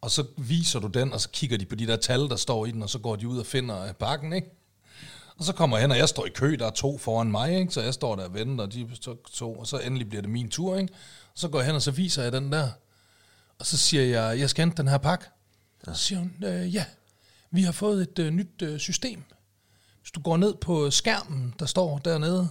og 0.00 0.10
så 0.10 0.24
viser 0.36 0.80
du 0.80 0.86
den, 0.86 1.12
og 1.12 1.20
så 1.20 1.28
kigger 1.28 1.58
de 1.58 1.66
på 1.66 1.74
de 1.74 1.86
der 1.86 1.96
tal, 1.96 2.20
der 2.20 2.36
står 2.36 2.66
i 2.66 2.70
den, 2.70 2.82
og 2.82 2.90
så 2.90 2.98
går 2.98 3.16
de 3.16 3.28
ud 3.28 3.38
og 3.38 3.46
finder 3.46 3.92
pakken, 3.92 4.32
ikke? 4.32 4.50
Og 5.36 5.44
så 5.44 5.52
kommer 5.52 5.76
jeg 5.76 5.84
hen, 5.84 5.90
og 5.90 5.98
jeg 5.98 6.08
står 6.08 6.26
i 6.26 6.30
kø, 6.34 6.56
der 6.58 6.66
er 6.66 6.70
to 6.70 6.98
foran 6.98 7.30
mig, 7.30 7.58
ikke? 7.58 7.72
så 7.72 7.82
jeg 7.82 7.94
står 7.94 8.16
der 8.16 8.24
og 8.24 8.34
venter, 8.34 8.64
og 8.64 8.72
de 8.72 8.88
to, 9.00 9.14
to, 9.14 9.54
og 9.54 9.66
så 9.66 9.78
endelig 9.78 10.08
bliver 10.08 10.22
det 10.22 10.30
min 10.30 10.48
tur. 10.48 10.76
Ikke? 10.76 10.92
Og 11.32 11.38
så 11.38 11.48
går 11.48 11.58
jeg 11.58 11.66
hen, 11.66 11.74
og 11.74 11.82
så 11.82 11.90
viser 11.90 12.22
jeg 12.22 12.32
den 12.32 12.52
der, 12.52 12.68
og 13.58 13.66
så 13.66 13.76
siger 13.76 14.04
jeg, 14.04 14.38
jeg 14.38 14.50
skal 14.50 14.64
hente 14.64 14.82
den 14.82 14.88
her 14.88 14.98
pakke. 14.98 15.24
Så 15.84 15.94
siger 15.94 16.18
hun, 16.18 16.34
øh, 16.44 16.74
ja, 16.74 16.84
vi 17.50 17.62
har 17.62 17.72
fået 17.72 18.02
et 18.02 18.18
øh, 18.18 18.30
nyt 18.30 18.62
øh, 18.62 18.78
system. 18.78 19.22
Hvis 20.00 20.10
du 20.10 20.20
går 20.20 20.36
ned 20.36 20.54
på 20.54 20.90
skærmen, 20.90 21.54
der 21.58 21.66
står 21.66 21.98
dernede, 21.98 22.48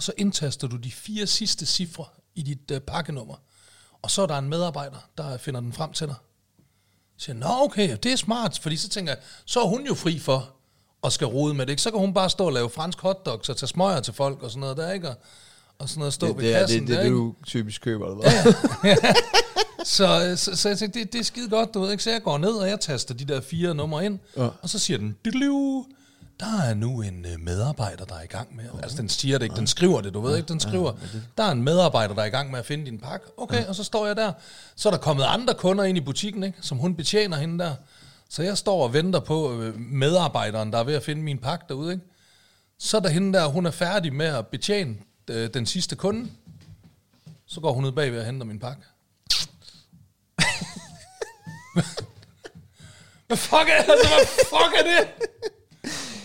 og 0.00 0.04
så 0.04 0.12
indtaster 0.16 0.68
du 0.68 0.76
de 0.76 0.90
fire 0.92 1.26
sidste 1.26 1.66
cifre 1.66 2.04
i 2.34 2.42
dit 2.42 2.70
øh, 2.70 2.80
pakkenummer, 2.80 3.34
og 4.02 4.10
så 4.10 4.22
er 4.22 4.26
der 4.26 4.38
en 4.38 4.48
medarbejder, 4.48 4.96
der 5.18 5.36
finder 5.38 5.60
den 5.60 5.72
frem 5.72 5.92
til 5.92 6.06
dig. 6.06 6.14
Så 7.16 7.24
siger 7.24 7.36
nå 7.36 7.46
okay, 7.48 7.96
det 8.02 8.12
er 8.12 8.16
smart, 8.16 8.58
fordi 8.62 8.76
så 8.76 8.88
tænker 8.88 9.12
jeg, 9.12 9.20
så 9.44 9.60
er 9.60 9.66
hun 9.66 9.86
jo 9.86 9.94
fri 9.94 10.18
for 10.18 10.54
at 11.04 11.12
skal 11.12 11.26
rode 11.26 11.54
med 11.54 11.66
det, 11.66 11.70
ikke? 11.72 11.82
Så 11.82 11.90
kan 11.90 12.00
hun 12.00 12.14
bare 12.14 12.30
stå 12.30 12.46
og 12.46 12.52
lave 12.52 12.70
fransk 12.70 13.00
hotdogs 13.00 13.48
og 13.48 13.56
tage 13.56 13.68
smøger 13.68 14.00
til 14.00 14.14
folk 14.14 14.42
og 14.42 14.50
sådan 14.50 14.60
noget 14.60 14.76
der, 14.76 14.92
ikke? 14.92 15.08
Og, 15.08 15.14
og 15.78 15.88
sådan 15.88 15.98
noget 15.98 16.12
stå 16.14 16.26
Det, 16.26 16.36
ved 16.36 16.44
det, 16.44 16.54
kassen 16.54 16.80
det, 16.80 16.88
det, 16.88 16.96
der, 16.96 17.02
det, 17.02 17.10
du 17.10 17.34
typisk 17.46 17.82
køber, 17.82 18.06
eller 18.06 18.16
hvad? 18.82 18.94
Så, 19.84 20.32
så, 20.36 20.56
så 20.56 20.68
jeg 20.68 20.78
tænkte, 20.78 21.00
det, 21.00 21.12
det 21.12 21.18
er 21.18 21.24
skide 21.24 21.48
godt, 21.48 21.74
du 21.74 21.80
ved 21.80 21.90
ikke? 21.90 22.02
Så 22.02 22.10
jeg 22.10 22.22
går 22.22 22.38
ned, 22.38 22.50
og 22.52 22.68
jeg 22.68 22.80
taster 22.80 23.14
de 23.14 23.24
der 23.24 23.40
fire 23.40 23.74
numre 23.74 24.04
ind, 24.04 24.18
Ja. 24.36 24.42
ja. 24.44 24.48
og 24.62 24.68
så 24.68 24.78
siger 24.78 24.98
den, 24.98 25.16
"Dudelu, 25.24 25.84
der 26.40 26.62
er 26.62 26.74
nu 26.74 27.02
en 27.02 27.26
øh, 27.26 27.40
medarbejder, 27.40 28.04
der 28.04 28.14
er 28.14 28.22
i 28.22 28.26
gang 28.26 28.56
med, 28.56 28.64
altså 28.82 28.96
den 28.96 29.08
siger 29.08 29.38
det 29.38 29.44
ikke, 29.44 29.56
den 29.56 29.66
skriver 29.66 30.00
det, 30.00 30.14
du 30.14 30.20
ved 30.20 30.36
ikke, 30.36 30.48
den 30.48 30.60
skriver, 30.60 30.92
der 31.38 31.44
er 31.44 31.50
en 31.50 31.62
medarbejder, 31.62 32.14
der 32.14 32.22
er 32.22 32.26
i 32.26 32.30
gang 32.30 32.50
med 32.50 32.58
at 32.58 32.66
finde 32.66 32.86
din 32.86 32.98
pakke, 32.98 33.26
okay, 33.36 33.66
og 33.66 33.74
så 33.74 33.84
står 33.84 34.06
jeg 34.06 34.16
der, 34.16 34.32
så 34.76 34.88
er 34.88 34.90
der 34.90 34.98
kommet 34.98 35.24
andre 35.24 35.54
kunder 35.54 35.84
ind 35.84 35.98
i 35.98 36.00
butikken, 36.00 36.42
ikke, 36.42 36.58
som 36.60 36.78
hun 36.78 36.94
betjener 36.94 37.36
hende 37.36 37.64
der, 37.64 37.74
så 38.28 38.42
jeg 38.42 38.58
står 38.58 38.82
og 38.82 38.92
venter 38.92 39.20
på 39.20 39.60
øh, 39.60 39.78
medarbejderen, 39.78 40.72
der 40.72 40.78
er 40.78 40.84
ved 40.84 40.94
at 40.94 41.02
finde 41.02 41.22
min 41.22 41.38
pakke 41.38 41.64
derude, 41.68 41.92
ikke, 41.92 42.04
så 42.78 42.96
er 42.96 43.00
der 43.00 43.08
hende 43.08 43.38
der, 43.38 43.46
hun 43.46 43.66
er 43.66 43.70
færdig 43.70 44.12
med 44.12 44.26
at 44.26 44.46
betjene 44.46 44.96
øh, 45.30 45.50
den 45.54 45.66
sidste 45.66 45.96
kunde, 45.96 46.30
så 47.46 47.60
går 47.60 47.72
hun 47.72 47.84
ud 47.84 47.92
bagved 47.92 48.18
og 48.20 48.26
henter 48.26 48.46
min 48.46 48.58
pakke. 48.58 48.82
Hvad 53.26 53.36
fuck 53.36 53.68
er, 53.68 53.74
altså, 53.74 54.08
hvad 54.08 54.26
fuck 54.44 54.74
er 54.78 54.82
det? 54.82 55.08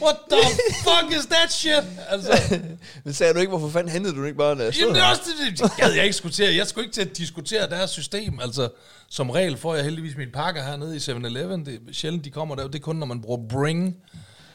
What 0.02 0.16
the 0.32 0.39
fuck 0.84 1.20
is 1.20 1.26
that 1.26 1.52
shit? 1.54 1.84
Altså, 2.10 2.60
Men 3.04 3.14
sagde 3.20 3.34
du 3.34 3.39
ikke, 3.39 3.50
hvorfor 3.50 3.70
fanden 3.70 3.91
hentede 3.91 4.16
du 4.16 4.24
ikke 4.24 4.38
bare, 4.38 4.58
jeg 4.58 4.74
jamen, 4.80 4.96
det 4.96 5.02
er 5.04 5.10
også 5.10 5.22
det, 5.50 5.60
det 5.60 5.72
gad 5.78 5.91
jeg 5.91 6.04
ikke 6.04 6.14
diskutere. 6.14 6.56
Jeg 6.56 6.68
skulle 6.68 6.86
ikke 6.86 6.93
til 6.93 7.02
at 7.02 7.18
diskutere 7.18 7.70
deres 7.70 7.89
system. 7.89 8.39
Altså, 8.39 8.70
som 9.10 9.30
regel 9.30 9.58
får 9.58 9.76
jeg 9.76 9.84
heldigvis 9.84 10.18
min 10.18 10.32
pakker 10.34 10.64
hernede 10.64 10.96
i 10.96 11.00
7-Eleven. 11.00 11.66
Det 11.66 11.74
er 11.74 11.78
sjældent, 11.93 12.26
de 12.26 12.30
kommer 12.30 12.56
der. 12.56 12.68
Det 12.68 12.76
er 12.76 12.80
kun, 12.84 12.96
når 12.96 13.06
man 13.06 13.22
bruger 13.22 13.48
Bring, 13.50 13.96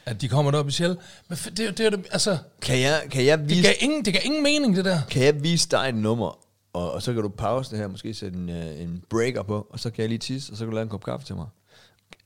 at 0.06 0.20
de 0.20 0.28
kommer 0.28 0.50
derop 0.50 0.68
i 0.68 0.72
Shell. 0.72 0.96
Men 1.28 1.38
det, 1.56 1.60
er 1.60 1.70
det, 1.72 1.92
jo- 1.92 2.02
altså, 2.12 2.38
Kan 2.62 2.80
jeg, 2.80 3.02
kan 3.10 3.24
jeg 3.24 3.38
det 3.38 3.48
vise, 3.50 3.62
gav, 3.62 3.72
ingen, 3.80 4.04
det 4.04 4.12
gav 4.12 4.22
ingen 4.24 4.42
mening, 4.42 4.76
det 4.76 4.84
der. 4.84 5.00
kan 5.10 5.22
jeg 5.24 5.42
vise 5.42 5.68
dig 5.68 5.88
et 5.88 5.94
nummer, 5.94 6.38
og, 6.72 6.92
og 6.92 7.02
så 7.02 7.12
kan 7.12 7.22
du 7.22 7.28
pause 7.28 7.70
det 7.70 7.78
her, 7.78 7.88
måske 7.88 8.14
sætte 8.14 8.38
en, 8.38 8.48
øh, 8.50 8.80
en 8.80 9.02
breaker 9.10 9.42
på, 9.42 9.66
og 9.70 9.80
så 9.80 9.90
kan 9.90 10.02
jeg 10.02 10.08
lige 10.08 10.18
tisse, 10.18 10.52
og 10.52 10.56
så 10.56 10.64
kan 10.64 10.70
du 10.70 10.74
lave 10.74 10.82
en 10.82 10.88
kop 10.88 11.04
kaffe 11.04 11.26
til 11.26 11.34
mig. 11.36 11.46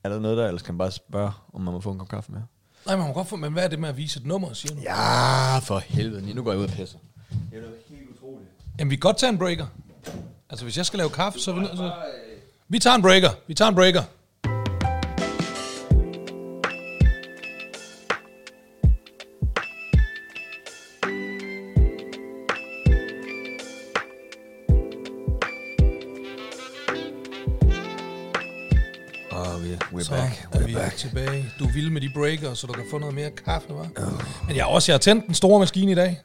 Er 0.03 0.09
der 0.09 0.19
noget 0.19 0.37
der, 0.37 0.45
ellers 0.47 0.61
kan 0.61 0.73
man 0.73 0.77
bare 0.77 0.91
spørge, 0.91 1.31
om 1.53 1.61
man 1.61 1.73
må 1.73 1.79
få 1.79 1.91
en 1.91 1.99
kop 1.99 2.09
kaffe 2.09 2.31
med? 2.31 2.41
Nej, 2.85 2.95
man 2.95 3.07
må 3.07 3.13
godt 3.13 3.27
få, 3.27 3.35
men 3.35 3.53
hvad 3.53 3.63
er 3.63 3.67
det 3.67 3.79
med 3.79 3.89
at 3.89 3.97
vise 3.97 4.19
et 4.19 4.25
nummer, 4.25 4.53
siger 4.53 4.75
du? 4.75 4.81
Ja, 4.81 5.57
for 5.59 5.79
helvede. 5.79 6.33
Nu 6.33 6.43
går 6.43 6.51
jeg 6.51 6.59
ud 6.59 6.65
og 6.65 6.69
pisser. 6.71 6.97
Det 7.51 7.57
er 7.57 7.61
da 7.61 7.67
helt 7.89 8.09
utroligt. 8.17 8.49
Jamen, 8.79 8.91
vi 8.91 8.95
kan 8.95 8.99
godt 8.99 9.17
tage 9.17 9.29
en 9.29 9.37
breaker. 9.37 9.65
Altså, 10.49 10.65
hvis 10.65 10.77
jeg 10.77 10.85
skal 10.85 10.97
lave 10.97 11.09
kaffe, 11.09 11.39
så 11.39 11.51
vi 11.53 11.65
til... 11.65 11.91
Vi 12.67 12.79
tager 12.79 12.95
en 12.95 13.01
breaker. 13.01 13.29
Vi 13.47 13.53
tager 13.53 13.69
en 13.69 13.75
breaker. 13.75 14.03
Tilbage. 31.07 31.45
Du 31.59 31.65
er 31.65 31.71
vild 31.71 31.89
med 31.89 32.01
de 32.01 32.09
breaker, 32.13 32.53
så 32.53 32.67
du 32.67 32.73
kan 32.73 32.83
få 32.91 32.97
noget 32.97 33.15
mere 33.15 33.31
kaffe, 33.31 33.67
hva'? 33.67 34.01
Men 34.47 34.55
jeg 34.55 34.65
har 34.65 34.71
også 34.71 34.91
jeg 34.91 34.93
har 34.93 34.99
tændt 34.99 35.25
den 35.25 35.33
store 35.33 35.59
maskine 35.59 35.91
i 35.91 35.95
dag. 35.95 36.21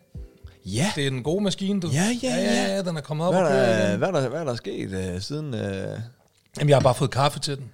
Ja. 0.67 0.93
Det 0.97 1.07
er 1.07 1.11
den 1.11 1.23
gode 1.23 1.45
maskine, 1.45 1.81
du. 1.81 1.89
Ja, 1.89 2.17
ja, 2.23 2.29
ja, 2.29 2.37
ja. 2.37 2.75
ja, 2.75 2.83
den 2.83 2.97
er 2.97 3.01
kommet 3.01 3.27
op 3.27 3.35
Hvad 3.35 3.43
og 3.43 3.51
er, 3.51 3.89
der, 3.91 3.97
hvad, 3.97 4.09
er 4.09 4.13
der, 4.13 4.29
hvad 4.29 4.41
er 4.41 4.45
der 4.45 4.55
sket 4.55 5.15
uh, 5.15 5.21
siden... 5.23 5.55
Uh, 5.55 5.61
Jamen, 6.59 6.69
jeg 6.69 6.77
har 6.77 6.81
bare 6.81 6.95
fået 6.95 7.11
kaffe 7.11 7.41
til 7.41 7.57
den. 7.57 7.71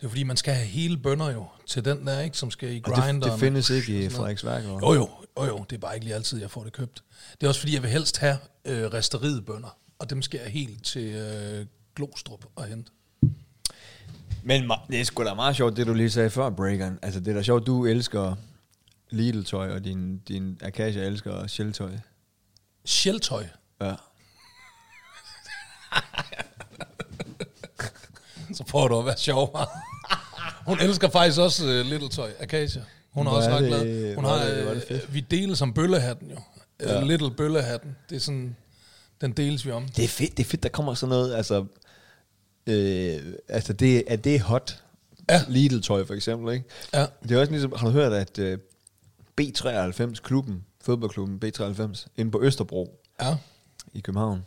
Det 0.00 0.04
er 0.04 0.08
fordi, 0.08 0.22
man 0.22 0.36
skal 0.36 0.54
have 0.54 0.66
hele 0.66 0.96
bønner 0.98 1.30
jo 1.30 1.44
til 1.66 1.84
den 1.84 2.06
der, 2.06 2.20
ikke, 2.20 2.38
som 2.38 2.50
skal 2.50 2.68
i 2.72 2.82
og 2.84 2.90
det, 2.90 3.04
grinderen. 3.04 3.32
det 3.32 3.40
findes 3.40 3.70
ikke 3.70 4.04
i. 4.04 4.08
Frederiksværk? 4.08 4.64
Jo, 4.64 4.78
jo, 4.82 5.08
jo, 5.38 5.44
jo, 5.44 5.64
det 5.70 5.76
er 5.76 5.80
bare 5.80 5.94
ikke 5.94 6.04
lige 6.04 6.14
altid, 6.14 6.40
jeg 6.40 6.50
får 6.50 6.64
det 6.64 6.72
købt. 6.72 7.02
Det 7.40 7.46
er 7.46 7.48
også 7.48 7.60
fordi, 7.60 7.74
jeg 7.74 7.82
vil 7.82 7.90
helst 7.90 8.18
have 8.18 8.38
øh, 8.64 8.84
resteriet 8.84 9.46
bønner, 9.46 9.76
og 9.98 10.10
dem 10.10 10.22
skal 10.22 10.40
jeg 10.42 10.52
helt 10.52 10.84
til 10.84 11.14
øh, 11.14 11.66
Glostrup 11.96 12.44
og 12.56 12.64
hente. 12.64 12.90
Men 14.46 14.70
det 14.90 15.00
er 15.00 15.04
sgu 15.04 15.24
da 15.24 15.34
meget 15.34 15.56
sjovt, 15.56 15.76
det 15.76 15.86
du 15.86 15.94
lige 15.94 16.10
sagde 16.10 16.30
før, 16.30 16.50
Breakeren. 16.50 16.98
Altså, 17.02 17.20
det 17.20 17.28
er 17.28 17.34
da 17.34 17.42
sjovt, 17.42 17.66
du 17.66 17.86
elsker 17.86 18.34
Lidl-tøj, 19.10 19.70
og 19.70 19.84
din, 19.84 20.18
din 20.18 20.58
Akasia 20.62 21.02
elsker 21.02 21.46
Shell-tøj. 21.46 21.90
Sjeltøj. 22.84 23.46
Ja. 23.80 23.92
Så 28.54 28.64
prøver 28.64 28.88
du 28.88 28.98
at 28.98 29.06
være 29.06 29.16
sjov? 29.16 29.58
Hun 30.66 30.78
elsker 30.80 31.08
faktisk 31.08 31.40
også 31.40 31.64
uh, 31.64 31.70
Little 31.86 32.08
Toy, 32.08 32.28
Acacia. 32.40 32.82
Hun 33.10 33.26
er 33.26 33.30
Hvor 33.30 33.38
også 33.38 33.50
er 33.50 33.54
ret 33.56 33.66
glad. 33.66 34.14
Hun 34.14 34.24
har, 34.24 34.44
det- 34.44 34.56
det 34.66 34.76
øh, 34.76 34.82
fedt. 34.88 35.14
vi 35.14 35.20
deles 35.20 35.58
som 35.58 35.72
bøllehatten 35.74 36.30
jo. 36.30 36.36
Ja. 36.80 36.94
Ja. 36.94 37.04
Little 37.04 37.30
bøllehatten. 37.30 37.96
Det 38.10 38.16
er 38.16 38.20
sådan, 38.20 38.56
den 39.20 39.32
deles 39.32 39.66
vi 39.66 39.70
om. 39.70 39.88
Det 39.88 40.04
er 40.04 40.08
fedt, 40.08 40.36
det 40.36 40.44
er 40.44 40.48
fedt, 40.48 40.62
der 40.62 40.68
kommer 40.68 40.94
sådan 40.94 41.10
noget, 41.10 41.34
altså, 41.34 41.64
øh, 42.66 43.32
altså 43.48 43.72
det, 43.72 44.04
at 44.06 44.24
det 44.24 44.34
er 44.34 44.42
hot. 44.42 44.82
Ja. 45.30 45.40
Lidl-tøj 45.48 46.04
for 46.06 46.14
eksempel, 46.14 46.54
ikke? 46.54 46.64
Ja. 46.94 47.06
Det 47.22 47.30
er 47.30 47.40
også 47.40 47.52
ligesom, 47.52 47.72
har 47.76 47.86
du 47.86 47.92
hørt, 47.92 48.12
at 48.12 48.38
øh, 48.38 48.58
B93-klubben, 49.40 50.64
fodboldklubben 50.80 51.42
B93, 51.44 52.06
inde 52.16 52.30
på 52.30 52.42
Østerbro 52.42 53.00
Ja. 53.22 53.36
i 53.94 54.00
København, 54.00 54.44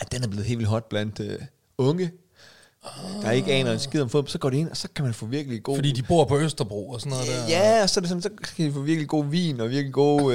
at 0.00 0.12
den 0.12 0.22
er 0.24 0.28
blevet 0.28 0.46
helt 0.46 0.58
vildt 0.58 0.70
hot 0.70 0.84
blandt 0.88 1.20
øh, 1.20 1.38
unge, 1.78 2.10
der 3.22 3.30
ikke 3.30 3.52
aner 3.52 3.72
en 3.72 3.78
skid 3.78 4.00
om 4.02 4.08
fodbold. 4.08 4.30
Så 4.30 4.38
går 4.38 4.50
de 4.50 4.56
ind, 4.58 4.68
og 4.70 4.76
så 4.76 4.88
kan 4.94 5.04
man 5.04 5.14
få 5.14 5.26
virkelig 5.26 5.62
god... 5.62 5.76
Fordi 5.76 5.92
de 5.92 6.02
bor 6.02 6.24
på 6.24 6.38
Østerbro 6.40 6.90
og 6.90 7.00
sådan 7.00 7.10
noget 7.10 7.26
der. 7.26 7.48
Ja, 7.48 7.82
og 7.82 7.90
så, 7.90 8.00
er 8.00 8.02
det 8.02 8.08
sådan, 8.08 8.22
så 8.22 8.30
kan 8.56 8.66
de 8.66 8.72
få 8.72 8.80
virkelig 8.80 9.08
god 9.08 9.24
vin 9.24 9.60
og 9.60 9.70
virkelig 9.70 9.92
god... 9.92 10.32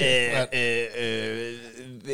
Øh, 0.00 0.40
øh, 0.40 0.46
øh, 0.52 0.84
øh, 0.98 1.52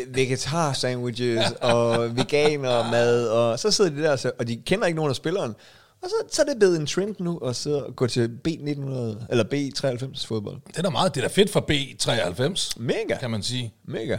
vegetar 0.09 0.72
sandwiches 0.72 1.53
og 1.61 2.16
veganer 2.16 2.90
mad 2.90 3.28
og 3.28 3.59
så 3.59 3.70
sidder 3.70 3.90
de 3.90 4.03
der 4.03 4.30
og 4.38 4.49
de 4.49 4.57
kender 4.57 4.86
ikke 4.86 4.97
nogen 4.97 5.11
af 5.11 5.16
spilleren 5.16 5.55
og 6.03 6.09
så, 6.09 6.34
så 6.36 6.43
er 6.43 6.47
det 6.47 6.57
blevet 6.59 6.80
en 6.80 6.86
trend 6.86 7.14
nu 7.18 7.38
at 7.38 7.57
sidde 7.57 7.86
og 7.86 7.97
gå 7.97 8.07
til 8.07 8.30
B1900 8.49 9.24
eller 9.30 9.45
B93 9.55 10.26
fodbold. 10.26 10.57
Det 10.68 10.76
er 10.78 10.82
da 10.82 10.90
meget. 10.90 11.14
Det 11.14 11.24
er 11.24 11.28
da 11.28 11.34
fedt 11.34 11.51
for 11.51 11.61
B93, 11.70 12.72
Mega. 12.82 13.18
kan 13.20 13.30
man 13.30 13.43
sige. 13.43 13.74
Mega. 13.84 14.18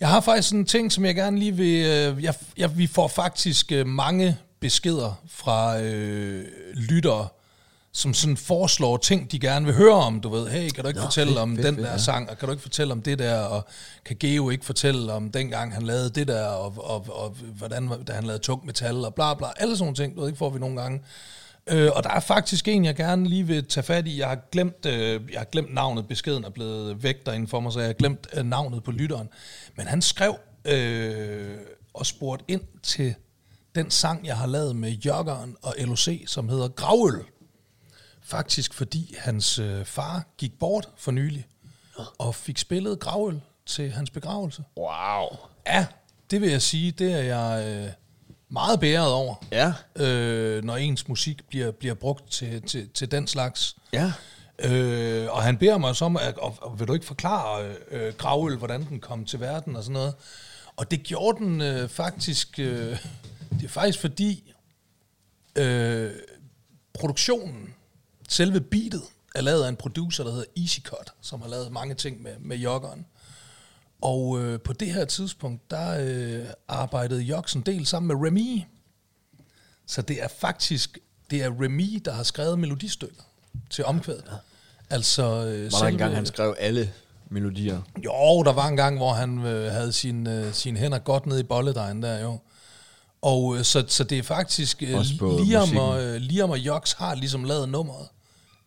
Jeg 0.00 0.08
har 0.08 0.20
faktisk 0.20 0.52
en 0.54 0.64
ting, 0.64 0.92
som 0.92 1.04
jeg 1.04 1.14
gerne 1.14 1.38
lige 1.38 1.52
vil... 1.56 1.86
øh, 1.86 2.24
Jeg, 2.24 2.34
jeg, 2.56 2.78
vi 2.78 2.86
får 2.86 3.08
faktisk 3.08 3.72
øh, 3.72 3.86
mange 3.86 4.38
beskeder 4.60 5.22
fra 5.28 5.80
øh, 5.80 6.44
lyttere, 6.74 7.28
som 7.94 8.14
sådan 8.14 8.36
foreslår 8.36 8.96
ting, 8.96 9.32
de 9.32 9.38
gerne 9.38 9.66
vil 9.66 9.74
høre 9.74 9.94
om. 9.94 10.20
Du 10.20 10.28
ved, 10.28 10.48
hey, 10.48 10.68
kan 10.68 10.84
du 10.84 10.88
ikke 10.88 11.00
Nå, 11.00 11.06
fortælle 11.06 11.30
fedt, 11.30 11.38
om 11.38 11.56
fedt, 11.56 11.66
den 11.66 11.74
fedt, 11.74 11.86
der 11.86 11.92
ja. 11.92 11.98
sang, 11.98 12.30
og 12.30 12.38
kan 12.38 12.46
du 12.46 12.52
ikke 12.52 12.62
fortælle 12.62 12.92
om 12.92 13.02
det 13.02 13.18
der, 13.18 13.40
og 13.40 13.66
kan 14.04 14.16
Geo 14.20 14.50
ikke 14.50 14.64
fortælle 14.64 15.12
om 15.12 15.30
dengang 15.30 15.74
han 15.74 15.82
lavede 15.82 16.10
det 16.10 16.28
der, 16.28 16.46
og, 16.46 16.74
og, 16.76 17.06
og 17.08 17.30
hvordan 17.30 18.04
da 18.04 18.12
han 18.12 18.24
lavede 18.24 18.42
tung 18.42 18.66
metal, 18.66 19.04
og 19.04 19.14
bla 19.14 19.34
bla, 19.34 19.46
alle 19.56 19.76
sådan 19.76 19.84
nogle 19.84 19.96
ting, 19.96 20.16
du 20.16 20.20
ved, 20.20 20.28
ikke 20.28 20.38
får 20.38 20.50
vi 20.50 20.58
nogle 20.58 20.80
gange. 20.80 21.00
Øh, 21.66 21.90
og 21.94 22.02
der 22.02 22.10
er 22.10 22.20
faktisk 22.20 22.68
en, 22.68 22.84
jeg 22.84 22.96
gerne 22.96 23.28
lige 23.28 23.46
vil 23.46 23.64
tage 23.64 23.84
fat 23.84 24.06
i. 24.06 24.18
Jeg 24.18 24.28
har 24.28 24.38
glemt, 24.52 24.86
øh, 24.86 25.20
jeg 25.32 25.40
har 25.40 25.44
glemt 25.44 25.74
navnet. 25.74 26.08
Beskeden 26.08 26.44
er 26.44 26.50
blevet 26.50 27.02
væk 27.02 27.26
derinde 27.26 27.48
for 27.48 27.60
mig, 27.60 27.72
så 27.72 27.80
jeg 27.80 27.88
har 27.88 27.92
glemt 27.92 28.26
øh, 28.34 28.44
navnet 28.44 28.84
på 28.84 28.90
lytteren. 28.90 29.28
Men 29.76 29.86
han 29.86 30.02
skrev 30.02 30.36
øh, 30.64 31.56
og 31.94 32.06
spurgte 32.06 32.44
ind 32.48 32.62
til 32.82 33.14
den 33.74 33.90
sang, 33.90 34.26
jeg 34.26 34.36
har 34.36 34.46
lavet 34.46 34.76
med 34.76 34.90
Jørgen 34.90 35.56
og 35.62 35.74
LOC, 35.78 36.08
som 36.26 36.48
hedder 36.48 36.68
Gravøl. 36.68 37.24
Faktisk 38.24 38.74
fordi 38.74 39.14
hans 39.18 39.58
øh, 39.58 39.84
far 39.84 40.24
gik 40.38 40.58
bort 40.58 40.88
for 40.96 41.10
nylig, 41.12 41.46
og 42.18 42.34
fik 42.34 42.58
spillet 42.58 43.00
Gravøl 43.00 43.40
til 43.66 43.92
hans 43.92 44.10
begravelse. 44.10 44.64
Wow. 44.76 45.26
Ja, 45.66 45.86
det 46.30 46.40
vil 46.40 46.50
jeg 46.50 46.62
sige, 46.62 46.90
det 46.90 47.12
er 47.12 47.22
jeg 47.36 47.68
øh, 47.68 47.88
meget 48.48 48.80
bæret 48.80 49.12
over 49.12 49.34
Ja. 49.52 49.72
øh, 49.96 50.64
når 50.64 50.76
ens 50.76 51.08
musik 51.08 51.48
bliver, 51.48 51.70
bliver 51.70 51.94
brugt 51.94 52.30
til, 52.30 52.62
til, 52.62 52.88
til 52.94 53.10
den 53.10 53.26
slags. 53.26 53.76
Ja. 53.92 54.12
Øh, 54.58 55.30
og 55.32 55.42
han 55.42 55.58
beder 55.58 55.78
mig 55.78 55.96
så 55.96 56.04
om, 56.04 56.16
at, 56.16 56.38
og, 56.38 56.56
og 56.62 56.78
vil 56.80 56.88
du 56.88 56.94
ikke 56.94 57.06
forklare 57.06 57.74
øh, 57.90 58.14
Gravøl, 58.14 58.56
hvordan 58.56 58.84
den 58.88 59.00
kom 59.00 59.24
til 59.24 59.40
verden 59.40 59.76
og 59.76 59.82
sådan 59.82 59.92
noget. 59.92 60.14
Og 60.76 60.90
det 60.90 61.02
gjorde 61.02 61.38
den 61.44 61.60
øh, 61.60 61.88
faktisk, 61.88 62.58
øh, 62.58 62.98
det 63.50 63.64
er 63.64 63.68
faktisk 63.68 64.00
fordi 64.00 64.52
øh, 65.56 66.10
produktionen, 66.94 67.71
selve 68.32 68.60
beatet, 68.60 69.02
er 69.34 69.40
lavet 69.40 69.64
af 69.64 69.68
en 69.68 69.76
producer, 69.76 70.24
der 70.24 70.30
hedder 70.30 70.46
Easy 70.56 70.80
Cut, 70.80 71.12
som 71.20 71.42
har 71.42 71.48
lavet 71.48 71.72
mange 71.72 71.94
ting 71.94 72.22
med, 72.22 72.32
med 72.40 72.56
joggeren. 72.56 73.06
Og 74.00 74.40
øh, 74.40 74.60
på 74.60 74.72
det 74.72 74.92
her 74.92 75.04
tidspunkt, 75.04 75.70
der 75.70 75.96
øh, 76.00 76.46
arbejdede 76.68 77.22
Joks 77.22 77.54
en 77.54 77.60
del 77.60 77.86
sammen 77.86 78.08
med 78.08 78.26
Remy. 78.26 78.62
Så 79.86 80.02
det 80.02 80.22
er 80.22 80.28
faktisk, 80.38 80.98
det 81.30 81.42
er 81.42 81.50
Remy, 81.60 82.02
der 82.04 82.12
har 82.12 82.22
skrevet 82.22 82.58
melodistykket 82.58 83.22
til 83.70 83.84
omkvædet. 83.84 84.24
Altså, 84.90 85.22
øh, 85.22 85.72
Var 85.72 85.78
der 85.78 85.86
engang, 85.86 86.14
han 86.14 86.26
skrev 86.26 86.54
alle 86.58 86.92
melodier? 87.30 87.82
jo, 88.04 88.42
der 88.42 88.52
var 88.52 88.68
en 88.68 88.76
gang, 88.76 88.96
hvor 88.96 89.12
han 89.12 89.38
øh, 89.38 89.72
havde 89.72 89.92
sine, 89.92 90.46
øh, 90.46 90.52
sine 90.52 90.78
hænder 90.78 90.98
godt 90.98 91.26
ned 91.26 91.38
i 91.38 91.42
bolledejen 91.42 92.02
der, 92.02 92.20
jo. 92.20 92.38
Og 93.22 93.56
øh, 93.56 93.64
så, 93.64 93.84
så 93.88 94.04
det 94.04 94.18
er 94.18 94.22
faktisk, 94.22 94.82
øh, 94.82 95.00
Liam 95.46 95.76
og, 95.76 96.04
øh, 96.04 96.16
Liam 96.16 96.50
og 96.50 96.58
Joks 96.58 96.92
har 96.92 97.14
ligesom 97.14 97.44
lavet 97.44 97.68
nummeret, 97.68 98.08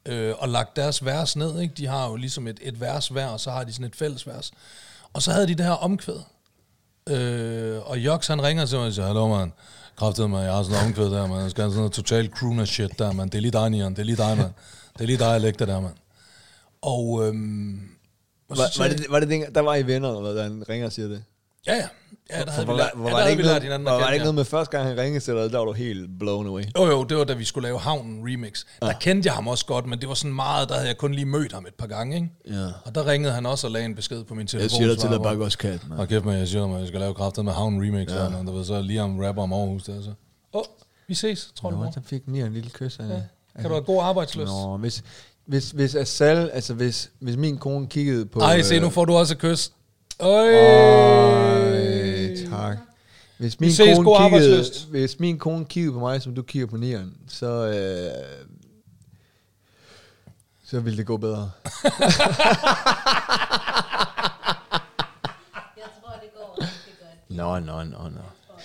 øh, 0.05 0.33
og 0.37 0.49
lagt 0.49 0.75
deres 0.75 1.05
vers 1.05 1.35
ned, 1.35 1.59
ikke? 1.59 1.73
De 1.77 1.87
har 1.87 2.09
jo 2.09 2.15
ligesom 2.15 2.47
et, 2.47 2.59
et 2.61 2.81
vers 2.81 3.07
hver, 3.07 3.27
og 3.27 3.39
så 3.39 3.51
har 3.51 3.63
de 3.63 3.73
sådan 3.73 3.85
et 3.85 3.95
fælles 3.95 4.27
vers. 4.27 4.51
Og 5.13 5.21
så 5.21 5.31
havde 5.31 5.47
de 5.47 5.55
det 5.55 5.65
her 5.65 5.71
omkvæd. 5.71 6.19
Øh, 7.09 7.89
og 7.89 7.97
Joks, 7.99 8.27
han 8.27 8.43
ringer 8.43 8.65
til 8.65 8.77
mig 8.77 8.87
og 8.87 8.93
siger, 8.93 9.05
hallo 9.05 9.27
mand, 9.27 9.51
kraftet 9.95 10.29
mig, 10.29 10.45
jeg 10.45 10.53
har 10.53 10.63
sådan 10.63 10.77
et 10.77 10.85
omkvæd 10.85 11.05
der, 11.05 11.27
man. 11.27 11.41
Jeg 11.41 11.51
skal 11.51 11.61
have 11.61 11.71
sådan 11.71 11.79
noget 11.79 11.93
total 11.93 12.29
crooner 12.29 12.65
shit 12.65 12.99
der, 12.99 13.11
man. 13.11 13.29
Det 13.29 13.35
er 13.35 13.41
lige 13.41 13.51
dig, 13.51 13.69
Nian. 13.69 13.91
Det 13.91 13.99
er 13.99 14.03
lige 14.03 14.17
dig, 14.17 14.37
mand. 14.37 14.51
Det 14.93 15.01
er 15.01 15.05
lige 15.05 15.17
dig, 15.17 15.25
jeg 15.31 15.41
lægger 15.41 15.65
der, 15.65 15.79
mand. 15.79 15.93
Og, 16.81 17.27
øhm, 17.27 17.79
og 18.49 18.57
Var, 18.57 18.77
var, 18.77 18.87
det, 18.87 19.05
var 19.09 19.19
det 19.19 19.29
den, 19.29 19.45
der 19.55 19.61
var 19.61 19.75
I 19.75 19.87
venner, 19.87 20.09
eller 20.17 20.31
hvad, 20.33 20.43
han 20.43 20.69
ringer 20.69 20.85
og 20.85 20.91
siger 20.93 21.07
det? 21.07 21.23
Ja, 21.67 21.75
ja. 21.75 21.87
Ja, 22.29 22.41
der 22.43 22.51
havde 22.51 22.65
vi 22.67 22.71
Hvor- 22.71 22.77
lært, 22.77 22.91
hvor 22.95 23.09
ja, 23.09 23.09
var 23.09 23.09
der 23.09 23.15
det 23.15 23.21
havde 23.21 23.31
ikke 23.31 23.43
vi 23.43 23.47
lært 23.47 23.51
noget, 23.53 23.63
hinanden 23.63 23.85
var, 23.85 23.91
at 23.91 24.01
var 24.01 24.07
det 24.07 24.13
ikke 24.13 24.21
ja. 24.21 24.25
noget 24.25 24.35
med 24.35 24.45
første 24.45 24.77
gang, 24.77 24.89
han 24.89 24.97
ringede 24.97 25.19
til 25.19 25.33
dig, 25.33 25.51
der 25.51 25.57
var 25.57 25.65
du 25.65 25.71
helt 25.71 26.19
blown 26.19 26.47
away? 26.47 26.63
Jo, 26.77 26.85
jo, 26.85 27.03
det 27.03 27.17
var 27.17 27.23
da 27.23 27.33
vi 27.33 27.43
skulle 27.43 27.67
lave 27.67 27.79
Havnen 27.79 28.19
remix. 28.33 28.63
Der 28.81 28.93
kendte 28.93 29.27
jeg 29.27 29.33
ham 29.33 29.47
også 29.47 29.65
godt, 29.65 29.85
men 29.85 29.99
det 30.01 30.09
var 30.09 30.13
sådan 30.15 30.33
meget, 30.33 30.69
der 30.69 30.75
havde 30.75 30.87
jeg 30.87 30.97
kun 30.97 31.13
lige 31.13 31.25
mødt 31.25 31.53
ham 31.53 31.65
et 31.65 31.73
par 31.73 31.87
gange, 31.87 32.15
ikke? 32.15 32.29
Ja. 32.47 32.67
Og 32.85 32.95
der 32.95 33.07
ringede 33.07 33.33
han 33.33 33.45
også 33.45 33.67
og 33.67 33.71
lagde 33.71 33.85
en 33.85 33.95
besked 33.95 34.23
på 34.23 34.33
min 34.33 34.47
telefon. 34.47 35.41
også 35.41 35.57
kat, 35.57 35.79
Og 35.97 36.07
kæft 36.07 36.25
med, 36.25 36.37
jeg 36.37 36.47
siger 36.47 36.67
mig, 36.67 36.79
jeg 36.79 36.87
skal 36.87 36.99
lave 36.99 37.13
kraftet 37.13 37.45
med 37.45 37.53
Havnen 37.53 37.81
remix, 37.87 38.11
ja. 38.11 38.25
og 38.25 38.47
du 38.47 38.51
ved, 38.51 38.65
så 38.65 38.81
lige 38.81 39.01
om 39.01 39.19
rapper 39.19 39.43
om 39.43 39.53
Aarhus 39.53 39.83
der, 39.83 40.01
så. 40.01 40.09
Åh, 40.09 40.13
oh, 40.59 40.65
vi 41.07 41.15
ses, 41.15 41.51
tror 41.55 41.69
du, 41.71 41.77
Nå, 41.77 41.91
så 41.91 41.99
fik 42.05 42.27
Nia 42.27 42.45
en 42.45 42.53
lille 42.53 42.69
kys 42.69 42.99
af 42.99 43.03
Ja. 43.09 43.21
Kan 43.61 43.69
du 43.69 43.75
have 43.75 43.83
god 43.83 44.03
arbejdsløs? 44.03 44.47
Nå, 44.47 44.77
hvis, 44.77 45.03
hvis, 45.45 45.71
hvis 45.71 45.95
Asal, 45.95 46.49
altså 46.53 46.73
hvis, 46.73 47.09
hvis 47.19 47.37
min 47.37 47.57
kone 47.57 47.87
kiggede 47.87 48.25
på... 48.25 48.39
Ej, 48.39 48.61
se, 48.61 48.79
nu 48.79 48.89
får 48.89 49.05
du 49.05 49.13
også 49.15 49.33
et 49.33 49.39
kys. 49.39 49.71
Øj! 50.19 51.44
Tak. 52.55 52.77
Hvis 53.37 53.59
min, 53.59 53.71
ses, 53.71 53.97
kone 53.97 54.29
kiggede, 54.29 54.65
hvis 54.89 55.19
min 55.19 55.39
kone 55.39 55.65
kiggede 55.65 55.93
på 55.93 55.99
mig, 55.99 56.21
som 56.21 56.35
du 56.35 56.41
kigger 56.41 56.67
på 56.67 56.77
Nieren, 56.77 57.17
så, 57.27 57.45
øh, 57.45 58.11
så 60.65 60.79
ville 60.79 60.97
det 60.97 61.05
gå 61.05 61.17
bedre. 61.17 61.51
Jeg 61.73 61.91
tror, 66.01 66.13
det 66.21 66.29
går 66.35 66.57
rigtig 66.61 66.93
godt. 66.99 67.29
Nå, 67.29 67.59
nå, 67.59 67.83
nå, 67.83 68.09
nå. 68.09 68.21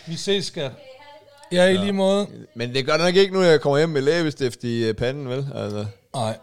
Vi 0.07 0.17
ses, 0.17 0.47
skat. 0.47 0.73
Ja, 1.53 1.65
i 1.65 1.77
lige 1.77 1.93
måde. 1.93 2.27
Men 2.55 2.75
det 2.75 2.87
gør 2.87 2.93
det 2.93 3.01
nok 3.01 3.15
ikke 3.15 3.35
nu, 3.35 3.43
jeg 3.43 3.61
kommer 3.61 3.79
hjem 3.79 3.89
med 3.89 4.03
læbestift 4.03 4.65
i 4.65 4.85
øh, 4.85 4.95
panden, 4.95 5.29
vel? 5.29 5.49
Altså. 5.55 5.87
Nej. 6.15 6.39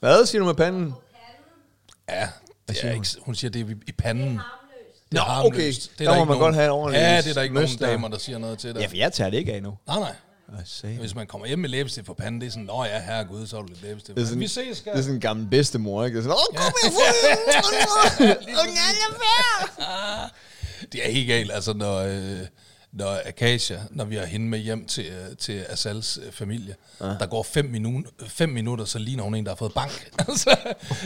Hvad 0.00 0.26
siger 0.26 0.40
du 0.40 0.46
med 0.46 0.54
panden? 0.54 0.94
Ja, 2.08 2.28
det 2.68 2.84
er 2.84 2.92
ikke, 2.92 3.06
hun 3.20 3.34
siger, 3.34 3.50
det 3.50 3.70
er 3.70 3.74
i 3.86 3.92
panden. 3.92 4.40
Nå, 5.12 5.20
er 5.20 5.44
okay. 5.46 5.66
Det 5.66 5.90
er 5.98 6.10
Der 6.10 6.16
må 6.18 6.24
man 6.24 6.38
godt 6.38 6.54
have 6.54 6.64
en 6.64 6.70
ordentlig 6.70 7.00
Ja, 7.00 7.16
det 7.20 7.26
er 7.30 7.34
der 7.34 7.42
ikke 7.42 7.54
nogen 7.54 7.70
møs 7.70 7.76
der. 7.76 7.86
damer, 7.86 8.08
der 8.08 8.18
siger 8.18 8.38
noget 8.38 8.58
til 8.58 8.74
dig. 8.74 8.80
Ja, 8.80 8.86
for 8.86 8.96
jeg 8.96 9.12
tager 9.12 9.30
det 9.30 9.36
ikke 9.38 9.52
af 9.54 9.62
nu. 9.62 9.74
Nej, 9.86 9.98
nej. 9.98 10.12
Sagde 10.64 10.96
Hvis 10.96 11.14
man 11.14 11.26
kommer 11.26 11.46
hjem 11.46 11.58
med 11.58 11.68
læbestift 11.68 12.06
på 12.06 12.14
panden, 12.14 12.40
det 12.40 12.46
er 12.46 12.50
sådan, 12.50 12.64
nå 12.64 12.84
ja, 12.84 13.00
herregud, 13.00 13.46
så 13.46 13.56
har 13.56 13.62
du 13.62 13.68
lidt 13.68 13.82
læbestift. 13.82 14.16
Det 14.16 14.22
er 14.22 14.26
sådan, 14.26 14.40
vi 14.40 14.46
ses, 14.46 14.76
skat. 14.78 14.92
det 14.92 14.98
er 14.98 15.02
sådan 15.02 15.14
en 15.14 15.20
gammel 15.20 15.46
bedstemor, 15.46 16.04
ikke? 16.04 16.18
Det 16.18 16.26
er 16.26 16.30
sådan, 16.30 16.36
åh, 16.36 16.56
kom 16.56 16.72
her, 16.82 16.90
få 16.92 18.22
det. 18.24 18.36
Det 20.92 21.06
er 21.08 21.12
helt 21.12 21.28
galt, 21.28 21.52
altså 21.52 21.72
når, 21.72 21.96
øh, 21.98 22.38
når 22.92 23.20
Akasia, 23.24 23.80
når 23.90 24.04
vi 24.04 24.16
har 24.16 24.24
hende 24.26 24.46
med 24.48 24.58
hjem 24.58 24.86
til, 24.86 25.06
øh, 25.06 25.36
til 25.36 25.64
Asals 25.68 26.18
øh, 26.26 26.32
familie, 26.32 26.74
ja. 27.00 27.06
der 27.06 27.26
går 27.26 27.42
fem, 27.42 27.74
minu- 27.74 28.26
fem 28.28 28.48
minutter, 28.48 28.84
så 28.84 28.98
ligner 28.98 29.22
hun 29.24 29.34
en, 29.34 29.44
der 29.44 29.50
har 29.50 29.56
fået 29.56 29.72
bank. 29.74 30.10
altså, 30.28 30.56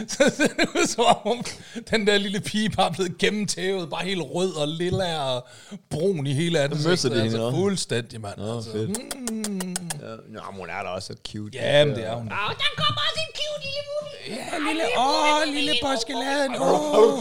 så 0.08 0.32
ser 0.36 0.46
det 0.46 0.68
ud 0.74 0.86
som 0.86 1.04
om, 1.24 1.44
den 1.90 2.06
der 2.06 2.18
lille 2.18 2.40
pige 2.40 2.70
bare 2.70 2.88
er 2.88 2.92
blevet 2.92 3.18
gennemtævet, 3.18 3.90
bare 3.90 4.04
helt 4.04 4.22
rød 4.22 4.52
og 4.54 4.68
lilla 4.68 5.18
og 5.18 5.46
brun 5.90 6.26
i 6.26 6.32
hele 6.34 6.60
ansigtet. 6.60 6.90
møsser 6.90 7.08
de 7.08 7.14
hende 7.14 7.26
altså, 7.30 7.50
fuldstændig, 7.50 8.20
mand. 8.20 8.38
Nå, 8.38 8.56
altså, 8.56 8.72
fedt. 8.72 8.90
mm, 9.30 9.76
Ja, 10.02 10.16
men 10.28 10.40
hun 10.58 10.68
er 10.70 10.82
da 10.82 10.88
også 10.88 11.06
så 11.06 11.18
cute. 11.32 11.58
ja, 11.58 11.84
men 11.84 11.94
det 11.96 12.06
er 12.06 12.14
hun. 12.14 12.28
da. 12.28 12.34
Og 12.34 12.54
der 12.58 12.64
kommer 12.76 13.00
også 13.08 13.20
en 13.28 13.34
cute 13.40 13.62
lille 13.66 13.82
movie. 13.92 14.12
Ja, 14.36 14.58
lille, 14.68 14.84
åh, 14.98 15.54
lille 15.54 15.72
påskeladen, 15.82 16.54
åh. 16.60 17.18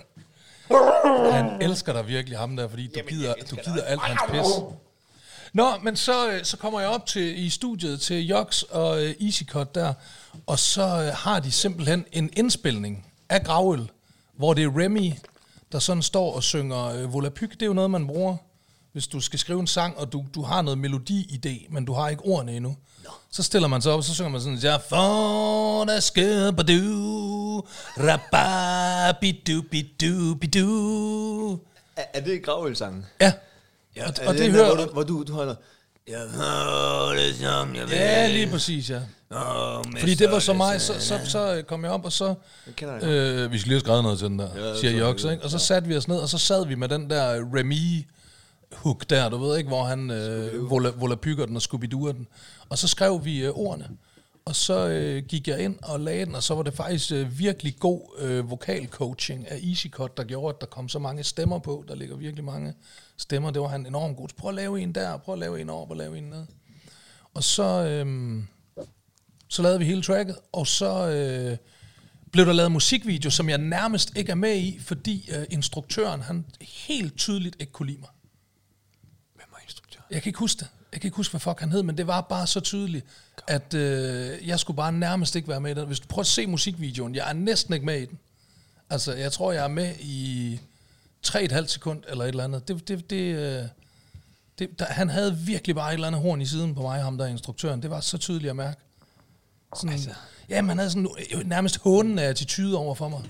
Han 1.32 1.62
elsker 1.62 1.92
dig 1.92 2.08
virkelig, 2.08 2.38
ham 2.38 2.56
der, 2.56 2.68
fordi 2.68 2.86
du 2.86 3.00
gider, 3.08 3.34
du 3.50 3.56
gider 3.56 3.84
alt 3.84 4.00
hans 4.00 4.20
pis. 4.30 4.64
Nå, 5.52 5.66
men 5.82 5.96
så, 5.96 6.30
øh, 6.30 6.44
så 6.44 6.56
kommer 6.56 6.80
jeg 6.80 6.88
op 6.88 7.06
til 7.06 7.44
i 7.44 7.50
studiet 7.50 8.00
til 8.00 8.26
Joks 8.26 8.62
og 8.62 9.04
øh, 9.04 9.14
Easy 9.20 9.42
Cut 9.44 9.74
der, 9.74 9.92
og 10.46 10.58
så 10.58 10.82
øh, 10.82 11.12
har 11.14 11.40
de 11.40 11.50
simpelthen 11.50 12.04
en 12.12 12.30
indspilning 12.36 13.06
af 13.28 13.44
Gravøl, 13.44 13.90
hvor 14.36 14.54
det 14.54 14.64
er 14.64 14.78
Remy, 14.78 15.12
der 15.72 15.78
sådan 15.78 16.02
står 16.02 16.34
og 16.34 16.42
synger 16.42 16.84
øh, 16.84 17.12
Volapyk. 17.12 17.52
Det 17.52 17.62
er 17.62 17.66
jo 17.66 17.72
noget, 17.72 17.90
man 17.90 18.06
bruger 18.06 18.36
hvis 18.92 19.06
du 19.06 19.20
skal 19.20 19.38
skrive 19.38 19.60
en 19.60 19.66
sang, 19.66 19.98
og 19.98 20.12
du, 20.12 20.24
du 20.34 20.42
har 20.42 20.62
noget 20.62 20.78
melodi-idé, 20.78 21.66
men 21.74 21.84
du 21.84 21.92
har 21.92 22.08
ikke 22.08 22.24
ordene 22.24 22.56
endnu, 22.56 22.76
no. 23.04 23.10
så 23.30 23.42
stiller 23.42 23.68
man 23.68 23.82
sig 23.82 23.92
op, 23.92 23.98
og 23.98 24.04
så 24.04 24.14
synger 24.14 24.30
man 24.30 24.40
sådan, 24.40 24.58
ja, 24.58 24.76
for 24.76 25.84
der 25.84 26.00
skal 26.00 26.50
du, 26.52 27.62
rababidu 27.98 29.62
bidu 29.62 30.34
bidu. 30.34 31.58
Er, 31.96 32.04
er 32.14 32.20
det 32.20 32.42
gravølsangen? 32.42 33.06
Ja, 33.20 33.32
Ja, 33.96 34.06
og, 34.06 34.14
og 34.26 34.34
det, 34.34 34.42
den 34.42 34.50
hører 34.50 34.74
hvor 34.74 34.84
du, 34.84 34.92
hvor 34.92 35.02
du, 35.02 35.22
du 35.22 35.32
holder... 35.32 35.54
Jeg 36.08 36.18
det 37.16 37.36
som 37.36 37.74
jeg 37.74 37.88
vil. 37.88 37.96
Ja, 37.96 38.28
lige 38.28 38.50
præcis, 38.50 38.90
ja. 38.90 39.00
Åh, 39.30 39.84
Fordi 39.98 40.14
det 40.14 40.30
var 40.30 40.38
så 40.38 40.52
mig, 40.52 40.80
så, 40.80 41.00
så, 41.00 41.20
så 41.24 41.62
kom 41.68 41.84
jeg 41.84 41.92
op, 41.92 42.04
og 42.04 42.12
så... 42.12 42.34
Det. 42.80 43.02
Øh, 43.02 43.52
vi 43.52 43.58
skal 43.58 43.68
lige 43.68 43.74
have 43.74 43.80
skrevet 43.80 44.02
noget 44.02 44.18
til 44.18 44.28
den 44.28 44.38
der, 44.38 44.68
Ja, 44.68 44.76
siger 44.80 44.98
Joks, 44.98 45.24
ikke? 45.24 45.44
Og 45.44 45.50
så 45.50 45.58
satte 45.58 45.88
vi 45.88 45.96
os 45.96 46.08
ned, 46.08 46.16
og 46.16 46.28
så 46.28 46.38
sad 46.38 46.66
vi 46.66 46.74
med 46.74 46.88
den 46.88 47.10
der 47.10 47.34
Remy 47.54 48.06
hook 48.72 49.10
der, 49.10 49.28
du 49.28 49.38
ved 49.38 49.58
ikke, 49.58 49.68
hvor 49.68 49.84
han 49.84 50.10
øh, 50.10 50.70
vola, 50.70 50.90
volapykker 50.90 51.46
den 51.46 51.56
og 51.56 51.62
scooby 51.62 51.86
den. 51.86 52.26
Og 52.68 52.78
så 52.78 52.88
skrev 52.88 53.24
vi 53.24 53.44
øh, 53.44 53.50
ordene. 53.50 53.88
Og 54.44 54.56
så 54.56 54.88
øh, 54.88 55.22
gik 55.24 55.48
jeg 55.48 55.60
ind 55.60 55.78
og 55.82 56.00
lagde 56.00 56.26
den, 56.26 56.34
og 56.34 56.42
så 56.42 56.54
var 56.54 56.62
det 56.62 56.74
faktisk 56.74 57.12
øh, 57.12 57.38
virkelig 57.38 57.76
god 57.78 58.00
øh, 58.18 58.50
vokalcoaching 58.50 59.48
af 59.48 59.60
EasyCut, 59.62 60.16
der 60.16 60.24
gjorde, 60.24 60.54
at 60.54 60.60
der 60.60 60.66
kom 60.66 60.88
så 60.88 60.98
mange 60.98 61.24
stemmer 61.24 61.58
på. 61.58 61.84
Der 61.88 61.94
ligger 61.94 62.16
virkelig 62.16 62.44
mange 62.44 62.74
stemmer. 63.16 63.50
Det 63.50 63.62
var 63.62 63.68
han 63.68 63.86
enormt 63.86 64.16
god. 64.16 64.28
Prøv 64.36 64.48
at 64.48 64.54
lave 64.54 64.80
en 64.80 64.94
der, 64.94 65.16
prøv 65.16 65.32
at 65.32 65.38
lave 65.38 65.60
en 65.60 65.70
op 65.70 65.90
og 65.90 65.96
lave 65.96 66.18
en 66.18 66.24
ned. 66.24 66.46
Og 67.34 67.44
så, 67.44 67.84
øh, 67.84 68.42
så 69.48 69.62
lavede 69.62 69.78
vi 69.78 69.84
hele 69.84 70.02
tracket, 70.02 70.36
og 70.52 70.66
så 70.66 71.08
øh, 71.08 71.56
blev 72.32 72.46
der 72.46 72.52
lavet 72.52 72.72
musikvideo, 72.72 73.30
som 73.30 73.48
jeg 73.48 73.58
nærmest 73.58 74.16
ikke 74.16 74.30
er 74.30 74.36
med 74.36 74.56
i, 74.56 74.78
fordi 74.78 75.30
øh, 75.36 75.46
instruktøren, 75.50 76.20
han 76.20 76.44
helt 76.60 77.16
tydeligt 77.16 77.56
ikke 77.60 77.72
kunne 77.72 77.88
lide 77.88 78.00
mig. 78.00 78.10
Jeg 80.10 80.22
kan 80.22 80.30
ikke 80.30 80.38
huske 80.38 80.58
det. 80.58 80.68
Jeg 80.92 81.00
kan 81.00 81.08
ikke 81.08 81.16
huske, 81.16 81.32
hvad 81.32 81.40
fuck 81.40 81.60
han 81.60 81.72
hed, 81.72 81.82
men 81.82 81.98
det 81.98 82.06
var 82.06 82.20
bare 82.20 82.46
så 82.46 82.60
tydeligt, 82.60 83.06
at 83.46 83.74
øh, 83.74 84.48
jeg 84.48 84.60
skulle 84.60 84.76
bare 84.76 84.92
nærmest 84.92 85.36
ikke 85.36 85.48
være 85.48 85.60
med 85.60 85.70
i 85.70 85.74
den. 85.74 85.86
Hvis 85.86 86.00
du 86.00 86.06
prøver 86.06 86.20
at 86.20 86.26
se 86.26 86.46
musikvideoen, 86.46 87.14
jeg 87.14 87.28
er 87.28 87.32
næsten 87.32 87.74
ikke 87.74 87.86
med 87.86 88.00
i 88.00 88.04
den. 88.04 88.18
Altså, 88.90 89.14
jeg 89.14 89.32
tror, 89.32 89.52
jeg 89.52 89.64
er 89.64 89.68
med 89.68 89.94
i 90.00 90.60
3,5 91.26 91.66
sekund 91.66 92.02
eller 92.08 92.24
et 92.24 92.28
eller 92.28 92.44
andet. 92.44 92.68
Det, 92.68 92.88
det, 92.88 93.10
det, 93.10 93.34
øh, 93.34 93.64
det, 94.58 94.78
der, 94.78 94.84
han 94.84 95.08
havde 95.08 95.36
virkelig 95.36 95.76
bare 95.76 95.90
et 95.90 95.94
eller 95.94 96.06
andet 96.06 96.20
horn 96.20 96.40
i 96.40 96.46
siden 96.46 96.74
på 96.74 96.82
mig, 96.82 97.02
ham 97.02 97.18
der 97.18 97.24
er 97.24 97.28
instruktøren. 97.28 97.82
Det 97.82 97.90
var 97.90 98.00
så 98.00 98.18
tydeligt 98.18 98.50
at 98.50 98.56
mærke. 98.56 98.80
Sådan, 99.76 99.92
altså. 99.92 100.10
Ja, 100.48 100.62
man 100.62 100.78
havde 100.78 100.90
sådan 100.90 101.08
øh, 101.34 101.48
nærmest 101.48 101.78
hånende 101.78 102.22
attitude 102.22 102.76
over 102.76 102.94
for 102.94 103.08
mig. 103.08 103.22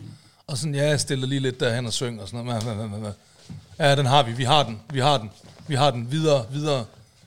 Og 0.46 0.58
sådan, 0.58 0.74
ja, 0.74 0.88
jeg 0.88 1.00
stiller 1.00 1.26
lige 1.26 1.40
lidt 1.40 1.60
derhen 1.60 1.86
og 1.86 1.92
synger 1.92 2.22
og 2.22 2.28
sådan 2.28 2.44
noget. 2.44 3.14
Ja, 3.78 3.96
den 3.96 4.06
har 4.06 4.22
vi, 4.22 4.32
vi 4.32 4.44
har 4.44 4.62
den, 4.62 4.80
vi 4.92 5.00
har 5.00 5.18
den, 5.18 5.30
vi 5.70 5.74
har 5.74 5.90
den, 5.90 6.10
videre, 6.12 6.46
videre. 6.52 6.76
Jeg 6.76 6.86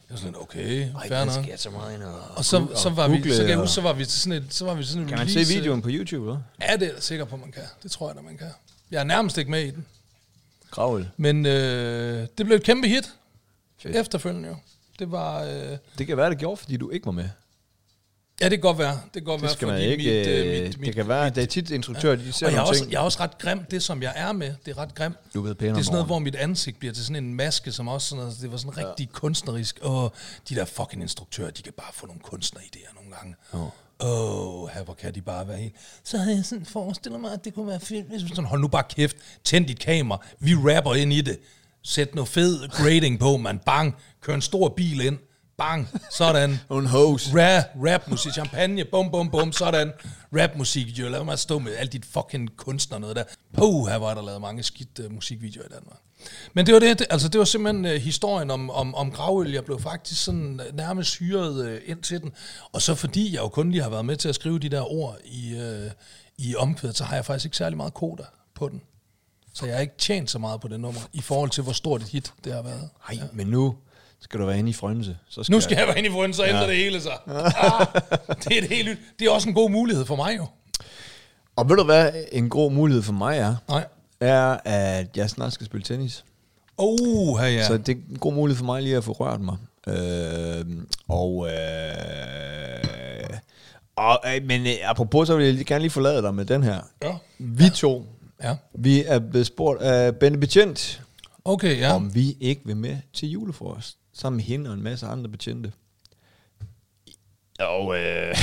var 0.10 0.18
sådan, 0.18 0.36
okay, 0.42 0.88
fair 1.08 1.26
nok. 1.26 1.46
så 1.58 1.70
meget 1.70 1.94
ind 1.96 2.04
og... 2.04 2.22
Og 2.36 2.46
så, 2.46 2.68
så 2.76 2.90
var 2.90 3.08
vi, 3.08 3.16
google 3.18 3.36
så 3.36 3.42
kan 3.42 3.50
jeg 3.50 3.58
og- 3.58 3.64
huske, 3.64 3.74
så 3.74 3.82
var 3.82 3.94
vi 3.94 4.06
til 4.06 4.20
sådan 4.20 4.44
et, 4.44 4.54
så 4.54 4.66
var 4.66 4.74
vi 4.74 4.84
til 4.84 4.90
sådan 4.92 5.04
et 5.04 5.10
Kan 5.10 5.18
man 5.18 5.30
se 5.30 5.40
videoen 5.40 5.82
på 5.82 5.90
YouTube, 5.92 6.26
eller? 6.26 6.40
Ja, 6.62 6.74
det 6.74 6.82
er 6.82 6.86
jeg 6.86 6.96
da 6.96 7.02
sikker 7.02 7.26
på, 7.26 7.38
man 7.38 7.52
kan. 7.52 7.64
Det 7.84 7.92
tror 7.92 8.10
jeg 8.10 8.16
da, 8.16 8.22
man 8.22 8.38
kan. 8.38 8.48
Jeg 8.92 9.00
er 9.00 9.04
nærmest 9.04 9.38
ikke 9.38 9.52
med 9.52 9.64
i 9.66 9.70
den. 9.70 9.86
Gravøl. 10.72 11.10
Men 11.18 11.46
øh, 11.46 12.28
det 12.38 12.46
blev 12.46 12.56
et 12.56 12.64
kæmpe 12.64 12.88
hit. 12.88 13.10
Fedt. 13.82 13.96
Efterfølgende 13.96 14.50
jo. 14.50 14.56
Det 15.00 15.12
var... 15.12 15.44
Øh, 15.44 15.78
Det 15.98 16.08
kan 16.08 16.18
være, 16.18 16.30
det 16.30 16.38
gjorde, 16.38 16.58
fordi 16.58 16.78
du 16.78 16.90
ikke 16.90 17.06
var 17.06 17.12
med. 17.12 17.30
Ja, 18.44 18.50
det 18.50 18.58
kan 18.58 18.62
godt 18.62 18.78
være. 18.78 19.00
Det 19.04 19.14
kan 19.14 19.24
godt 19.24 19.42
Det 19.42 19.44
være, 19.44 19.54
skal 19.54 19.68
man 19.68 19.76
fordi 19.78 19.88
ikke... 19.88 20.04
mit, 20.04 20.28
øh, 20.28 20.58
øh, 20.58 20.64
mit, 20.64 20.80
mit, 20.80 20.88
det 20.88 20.96
kan 20.96 21.08
være, 21.08 21.30
det 21.30 21.38
er 21.44 21.46
tit 21.46 21.72
instruktører, 21.72 22.16
de 22.16 22.32
ser 22.32 22.46
og 22.46 22.52
jeg 22.52 22.60
er, 22.60 22.62
også, 22.62 22.82
ting. 22.82 22.92
jeg 22.92 22.98
er 22.98 23.04
også 23.04 23.20
ret 23.20 23.38
grim, 23.38 23.64
det 23.72 23.84
som 23.84 24.02
jeg 24.02 24.14
er 24.16 24.32
med, 24.32 24.54
det 24.66 24.72
er 24.72 24.78
ret 24.78 24.96
grim. 24.96 25.14
Du 25.34 25.42
ved 25.42 25.56
pænere 25.56 25.76
Det 25.76 25.80
er 25.80 25.84
sådan 25.84 25.94
noget, 25.94 26.06
hvor 26.06 26.20
mit 26.20 26.36
ansigt 26.36 26.80
bliver 26.80 26.94
til 26.94 27.06
sådan 27.06 27.24
en 27.24 27.34
maske, 27.34 27.72
som 27.72 27.88
også 27.88 28.08
sådan 28.08 28.24
noget, 28.24 28.38
det 28.42 28.52
var 28.52 28.58
sådan 28.58 28.78
rigtig 28.78 29.10
kunstnerisk. 29.10 29.80
Og 29.82 30.14
de 30.50 30.56
der 30.56 30.66
fucking 30.66 31.02
instruktører, 31.02 31.52
de 31.52 31.62
kan 31.62 31.74
bare 31.78 31.94
få 31.94 32.06
nogle 32.06 32.22
kunstneridéer 32.34 32.96
nogle 32.96 33.12
gange. 33.16 33.36
Åh, 34.00 34.64
oh, 34.64 34.70
her 34.70 34.84
hvor 34.84 34.94
kan 34.94 35.16
de 35.16 35.22
bare 35.22 35.48
være 35.48 35.58
helt... 35.58 35.76
Så 36.04 36.18
havde 36.18 36.36
jeg 36.36 36.46
sådan 36.46 36.66
forestillet 36.66 37.22
mig, 37.22 37.32
at 37.34 37.46
det 37.46 37.54
kunne 37.54 37.68
være 37.68 37.80
fedt, 37.80 38.08
hvis 38.08 38.22
man 38.22 38.30
sådan, 38.30 38.46
hold 38.46 38.62
nu 38.62 38.68
bare 38.68 38.84
kæft, 38.90 39.18
tænd 39.44 39.66
dit 39.68 39.80
kamera, 39.80 40.26
vi 40.40 40.56
rapper 40.56 40.94
ind 40.96 41.14
i 41.14 41.22
det. 41.22 41.40
Sæt 41.84 42.16
noget 42.16 42.28
fed 42.28 42.70
grading 42.70 43.20
på, 43.20 43.38
man. 43.38 43.60
Bang, 43.60 43.96
kør 44.22 44.36
en 44.36 44.42
stor 44.42 44.70
bil 44.70 45.02
ind. 45.02 45.18
Bang, 45.58 45.90
sådan. 46.12 46.60
Nogle 46.70 46.90
hose. 46.90 47.30
Rap, 47.34 47.66
rap 47.86 48.08
musik, 48.08 48.34
champagne, 48.34 48.86
bum, 48.86 49.12
bum, 49.12 49.30
bum, 49.32 49.52
sådan. 49.52 49.92
Rap 50.38 50.56
musik, 50.56 50.88
jo, 50.88 51.10
lad 51.10 51.24
mig 51.24 51.40
stå 51.40 51.60
med 51.60 51.76
alt 51.76 51.94
dit 51.94 52.06
fucking 52.06 52.58
kunstner 52.58 52.98
noget 52.98 53.16
der. 53.16 53.24
Puh, 53.58 53.88
her 53.88 53.96
var 53.96 54.14
der 54.14 54.22
lavet 54.22 54.42
mange 54.42 54.64
skidt 54.64 55.00
uh, 55.00 55.12
musikvideoer 55.12 55.66
i 55.66 55.70
Danmark. 55.70 56.00
Men 56.54 56.66
det 56.66 56.74
var 56.74 56.80
det, 56.80 57.06
altså 57.10 57.30
det 57.30 57.40
var 57.40 57.46
simpelthen 57.46 57.86
uh, 57.86 57.92
historien 57.92 58.52
om, 58.52 58.70
om, 58.70 58.96
om 58.96 59.12
gravøl. 59.12 59.52
Jeg 59.52 59.66
blev 59.66 59.80
faktisk 59.80 60.24
sådan 60.24 60.62
uh, 60.70 60.78
nærmest 60.78 61.18
hyret 61.18 61.72
uh, 61.72 61.90
ind 61.90 62.04
til 62.04 62.22
den. 62.22 62.32
Og 62.72 62.82
så 62.82 62.96
fordi 62.96 63.34
jeg 63.34 63.42
jo 63.42 63.48
kun 63.48 63.72
lige 63.72 63.84
har 63.84 63.90
været 63.90 64.06
med 64.06 64.18
til 64.18 64.30
at 64.30 64.36
skrive 64.36 64.60
de 64.60 64.70
der 64.70 64.92
ord 64.92 65.18
i, 65.26 65.56
uh, 65.56 65.92
i 66.38 66.56
omkvædet, 66.56 66.98
så 66.98 67.04
har 67.04 67.16
jeg 67.16 67.26
faktisk 67.26 67.46
ikke 67.46 67.58
særlig 67.58 67.78
meget 67.78 67.94
koder 67.94 68.26
på 68.56 68.70
den. 68.70 68.82
Så 69.54 69.66
jeg 69.66 69.76
har 69.76 69.82
ikke 69.82 69.98
tjent 69.98 70.32
så 70.32 70.40
meget 70.40 70.62
på 70.62 70.68
det 70.68 70.80
nummer, 70.80 71.02
i 71.14 71.22
forhold 71.22 71.50
til, 71.50 71.64
hvor 71.64 71.74
stort 71.74 72.02
et 72.02 72.08
hit 72.08 72.34
det 72.44 72.54
har 72.54 72.62
været. 72.62 72.90
Nej, 73.10 73.28
men 73.34 73.48
nu 73.48 73.76
skal 74.24 74.40
du 74.40 74.46
være 74.46 74.60
inde 74.60 74.70
i 74.70 74.74
Frønse. 74.74 75.18
Så 75.30 75.48
Nu 75.52 75.62
skal 75.62 75.78
jeg 75.78 75.88
være 75.88 75.98
inde 75.98 76.10
i 76.10 76.12
Frøen, 76.12 76.34
så 76.34 76.46
ændrer 76.46 76.68
det 76.68 76.76
hele 76.76 77.02
sig. 77.02 77.12
Ah, 77.28 77.86
det 78.44 78.58
er 78.58 78.62
et 78.62 78.70
helt. 78.70 79.00
Det 79.20 79.28
er 79.28 79.32
også 79.32 79.50
en 79.50 79.56
god 79.56 79.70
mulighed 79.70 80.06
for 80.06 80.16
mig 80.16 80.38
jo. 80.38 80.46
Og 81.56 81.70
ved 81.70 81.76
du 81.78 81.84
hvad 81.84 82.12
en 82.32 82.50
god 82.50 82.72
mulighed 82.72 83.04
for 83.04 83.14
mig 83.14 83.38
er? 83.38 83.56
Nej. 83.70 83.86
Er, 84.20 84.58
at 84.66 85.18
jeg 85.18 85.30
snart 85.30 85.54
skal 85.54 85.66
spille 85.66 85.84
tennis. 85.84 86.26
Oh, 86.78 87.40
her 87.40 87.48
ja. 87.48 87.54
Ja. 87.56 87.68
Så 87.68 87.78
det 87.78 87.90
er 87.90 88.00
en 88.12 88.20
god 88.20 88.34
mulighed 88.34 88.58
for 88.58 88.66
mig 88.66 88.84
lige 88.84 88.98
at 88.98 89.04
få 89.04 89.12
rørt 89.12 89.42
mig. 89.42 89.58
Øh, 89.88 90.66
og, 91.08 91.48
øh, 91.48 93.38
og, 93.96 94.20
øh, 94.36 94.44
men 94.46 94.68
øh, 94.68 94.74
apropos, 94.84 95.28
så 95.28 95.36
vil 95.36 95.56
jeg 95.58 95.66
gerne 95.66 95.82
lige 95.82 95.92
forlade 95.92 96.22
dig 96.22 96.36
med 96.36 96.46
den 96.46 96.64
her. 96.64 96.80
Ja. 97.04 97.14
Vi 97.40 97.70
to, 97.76 98.06
ja. 98.44 98.56
vi 98.74 99.04
er 99.04 99.20
blevet 99.20 99.48
spurgt 99.48 99.82
af 99.82 100.16
Bente 100.16 100.40
Betjent, 100.40 101.02
Okay, 101.46 101.80
ja. 101.80 101.88
ja. 101.88 101.96
om 101.96 102.16
vi 102.16 102.38
ikke 102.40 102.62
vil 102.66 102.78
med 102.78 102.98
til 103.14 103.30
julefrokost, 103.30 103.98
sammen 104.14 104.38
med 104.38 104.44
hende 104.44 104.70
og 104.70 104.74
en 104.74 104.84
masse 104.84 105.06
andre 105.06 105.30
betjente. 105.30 105.72
Og, 107.60 107.98
øh, 107.98 108.36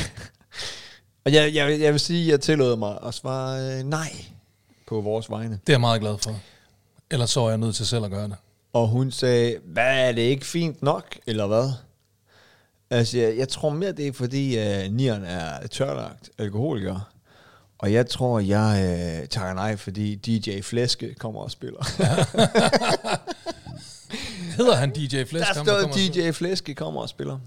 og 1.25 1.33
jeg, 1.33 1.55
jeg, 1.55 1.81
jeg 1.81 1.93
vil 1.93 2.01
sige, 2.01 2.25
at 2.25 2.31
jeg 2.31 2.41
tillod 2.41 2.77
mig 2.77 2.99
at 3.07 3.15
svare 3.15 3.79
øh, 3.79 3.83
nej 3.85 4.13
på 4.87 5.01
vores 5.01 5.31
vegne. 5.31 5.53
Det 5.67 5.69
er 5.69 5.73
jeg 5.73 5.81
meget 5.81 6.01
glad 6.01 6.19
for. 6.19 6.41
Ellers 7.11 7.31
så 7.31 7.41
er 7.41 7.49
jeg 7.49 7.59
nødt 7.59 7.75
til 7.75 7.87
selv 7.87 8.05
at 8.05 8.11
gøre 8.11 8.29
det. 8.29 8.37
Og 8.73 8.89
hun 8.89 9.11
sagde, 9.11 9.59
hvad 9.65 10.09
er 10.09 10.13
det 10.13 10.23
ikke 10.23 10.47
fint 10.47 10.83
nok, 10.83 11.19
eller 11.27 11.47
hvad? 11.47 11.73
Altså, 12.91 13.19
jeg, 13.19 13.37
jeg 13.37 13.49
tror 13.49 13.71
mere, 13.71 13.93
det 13.93 14.07
er 14.07 14.13
fordi, 14.13 14.59
uh, 14.59 14.93
nieren 14.93 15.25
er 15.25 15.67
tørlagt 15.67 16.31
alkoholiker. 16.39 17.11
Og 17.79 17.93
jeg 17.93 18.07
tror, 18.07 18.39
jeg 18.39 18.73
uh, 19.23 19.29
tager 19.29 19.55
nej, 19.55 19.77
fordi 19.77 20.15
DJ 20.15 20.61
Flæske 20.61 21.15
kommer 21.15 21.41
og 21.41 21.51
spiller. 21.51 21.85
Hedder 24.61 24.77
han 24.77 24.91
DJ 24.91 25.25
Flæsk? 25.25 25.47
Der 25.55 25.65
står? 25.65 25.93
DJ 25.97 26.31
Flæske 26.31 26.75
kommer 26.75 27.01
og 27.01 27.09
spiller. 27.09 27.39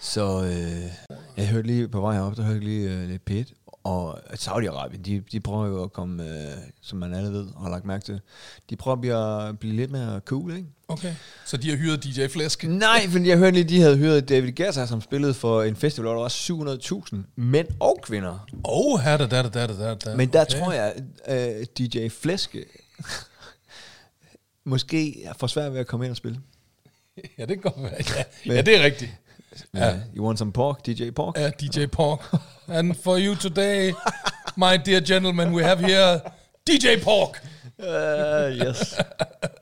Så 0.00 0.44
øh, 0.44 0.90
jeg 1.36 1.48
hørte 1.48 1.66
lige 1.66 1.88
på 1.88 2.00
vej 2.00 2.18
op, 2.18 2.36
der 2.36 2.42
hørte 2.42 2.60
lige 2.60 2.90
øh, 2.90 3.08
lidt 3.08 3.24
pæt. 3.24 3.52
Og 3.84 4.18
Saudi-Arabien, 4.34 5.02
de, 5.02 5.22
de 5.32 5.40
prøver 5.40 5.66
jo 5.66 5.82
at 5.82 5.92
komme, 5.92 6.24
øh, 6.24 6.56
som 6.82 6.98
man 6.98 7.14
alle 7.14 7.32
ved 7.32 7.46
og 7.54 7.62
har 7.62 7.70
lagt 7.70 7.84
mærke 7.84 8.04
til, 8.04 8.20
de 8.70 8.76
prøver 8.76 8.92
at 8.92 9.00
blive, 9.00 9.48
at 9.48 9.58
blive 9.58 9.74
lidt 9.76 9.90
mere 9.90 10.20
cool, 10.20 10.56
ikke? 10.56 10.68
Okay. 10.88 11.14
Så 11.44 11.56
de 11.56 11.70
har 11.70 11.76
hyret 11.76 12.04
DJ 12.04 12.26
Flæsk? 12.26 12.64
Nej, 12.64 13.08
fordi 13.08 13.28
jeg 13.28 13.38
hørte 13.38 13.54
lige, 13.54 13.64
de 13.64 13.80
havde 13.80 13.96
hørt 13.96 14.28
David 14.28 14.52
Guetta, 14.52 14.86
som 14.86 15.00
spillede 15.00 15.34
for 15.34 15.62
en 15.62 15.76
festival, 15.76 16.04
hvor 16.04 16.14
der 16.14 16.20
var 16.20 17.04
700.000 17.08 17.16
mænd 17.36 17.68
og 17.80 17.98
kvinder. 18.02 18.46
Oh, 18.64 19.00
der, 19.04 19.16
der, 19.16 19.26
der, 19.26 19.66
der, 19.66 19.94
der. 19.94 20.16
Men 20.16 20.28
der 20.32 20.44
tror 20.44 20.72
jeg, 20.72 20.94
uh, 21.28 21.64
DJ 21.78 22.08
Flæske 22.08 22.64
måske 24.66 25.28
får 25.38 25.46
svært 25.46 25.72
ved 25.72 25.80
at 25.80 25.86
komme 25.86 26.06
ind 26.06 26.10
og 26.10 26.16
spille. 26.16 26.40
Ja, 27.38 27.44
det 27.46 27.62
kan 27.62 27.72
godt 27.72 27.82
være. 27.82 27.92
Ja, 28.46 28.54
ja 28.54 28.62
det 28.62 28.76
er 28.80 28.84
rigtigt. 28.84 29.10
Ja. 29.74 29.92
Uh, 29.94 29.98
you 30.16 30.26
want 30.26 30.38
some 30.38 30.52
pork, 30.52 30.86
DJ 30.86 31.10
Pork? 31.10 31.38
Ja, 31.38 31.50
DJ 31.50 31.86
Pork. 31.86 32.34
And 32.68 32.94
for 32.94 33.18
you 33.18 33.34
today, 33.34 33.92
my 34.56 34.76
dear 34.86 35.00
gentlemen, 35.00 35.54
we 35.54 35.62
have 35.64 35.78
here 35.78 36.20
DJ 36.66 36.86
Pork. 37.04 37.42
Uh, 37.78 38.66
yes. 38.68 38.94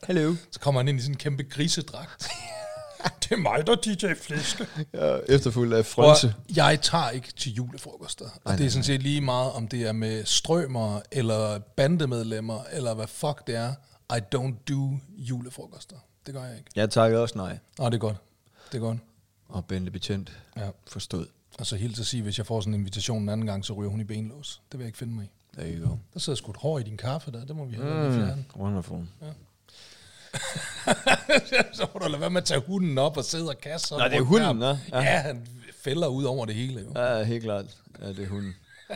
Hello. 0.06 0.34
Så 0.50 0.60
kommer 0.60 0.80
han 0.80 0.88
ind 0.88 0.98
i 0.98 1.02
sådan 1.02 1.14
en 1.14 1.18
kæmpe 1.18 1.42
grisedragt. 1.42 2.28
det 3.22 3.32
er 3.32 3.36
mig, 3.36 3.66
der 3.66 3.72
er 3.72 3.76
DJ 3.76 4.06
Flæske. 4.22 4.66
Ja, 4.94 5.16
efterfuldt 5.28 5.74
af 5.74 5.78
Og 5.78 5.86
frønse. 5.86 6.34
jeg 6.56 6.78
tager 6.82 7.10
ikke 7.10 7.32
til 7.36 7.52
julefrokoster. 7.54 8.24
Og 8.44 8.58
det 8.58 8.66
er 8.66 8.70
sådan 8.70 8.84
set 8.84 9.02
lige 9.02 9.20
meget, 9.20 9.52
om 9.52 9.68
det 9.68 9.82
er 9.82 9.92
med 9.92 10.24
strømmer, 10.24 11.00
eller 11.12 11.58
bandemedlemmer, 11.58 12.60
eller 12.72 12.94
hvad 12.94 13.06
fuck 13.06 13.46
det 13.46 13.56
er. 13.56 13.72
I 14.12 14.16
don't 14.34 14.54
do 14.68 14.98
julefrokoster. 15.16 15.96
Det 16.26 16.34
gør 16.34 16.44
jeg 16.44 16.56
ikke. 16.58 16.70
Jeg 16.76 16.90
takker 16.90 17.18
også 17.18 17.38
nej. 17.38 17.58
Nå, 17.78 17.86
det 17.86 17.94
er 17.94 17.98
godt. 17.98 18.16
Det 18.72 18.78
er 18.78 18.82
godt. 18.82 18.98
Og 19.48 19.64
Bente 19.64 19.90
Betjent 19.90 20.32
Ja. 20.56 20.68
forstod. 20.86 21.26
Og 21.58 21.66
så 21.66 21.76
helt 21.76 22.00
at 22.00 22.06
sige, 22.06 22.22
hvis 22.22 22.38
jeg 22.38 22.46
får 22.46 22.60
sådan 22.60 22.74
en 22.74 22.80
invitation 22.80 23.22
en 23.22 23.28
anden 23.28 23.46
gang, 23.46 23.64
så 23.64 23.72
ryger 23.72 23.90
hun 23.90 24.00
i 24.00 24.04
benlås. 24.04 24.62
Det 24.72 24.78
vil 24.78 24.84
jeg 24.84 24.88
ikke 24.88 24.98
finde 24.98 25.14
mig 25.14 25.24
i. 25.24 25.28
There 25.58 25.78
you 25.78 25.88
go. 25.88 25.96
Der 26.14 26.20
sidder 26.20 26.36
sgu 26.36 26.50
et 26.50 26.56
hår 26.56 26.78
i 26.78 26.82
din 26.82 26.96
kaffe 26.96 27.32
der. 27.32 27.44
Det 27.44 27.56
må 27.56 27.64
vi 27.64 27.76
have 27.76 28.08
mm. 28.10 28.14
fjerne. 28.16 28.44
Wonderful. 28.56 29.06
så 31.74 31.86
må 31.94 31.98
du 31.98 32.08
lade 32.08 32.20
være 32.20 32.30
med 32.30 32.40
at 32.40 32.44
tage 32.44 32.60
hunden 32.60 32.98
op 32.98 33.16
og 33.16 33.24
sidde 33.24 33.48
og 33.48 33.58
kaste 33.58 33.94
Nå, 33.94 34.04
det 34.04 34.14
er 34.14 34.20
hunden, 34.20 34.60
der. 34.60 34.76
Ja. 34.92 34.98
Ja. 34.98 35.02
ja, 35.12 35.18
han 35.18 35.46
fælder 35.82 36.08
ud 36.08 36.24
over 36.24 36.46
det 36.46 36.54
hele. 36.54 36.80
Jo. 36.80 36.92
Ja, 37.02 37.22
helt 37.22 37.44
klart. 37.44 37.64
Ja, 38.00 38.08
det 38.08 38.18
er 38.18 38.28
hunden. 38.28 38.54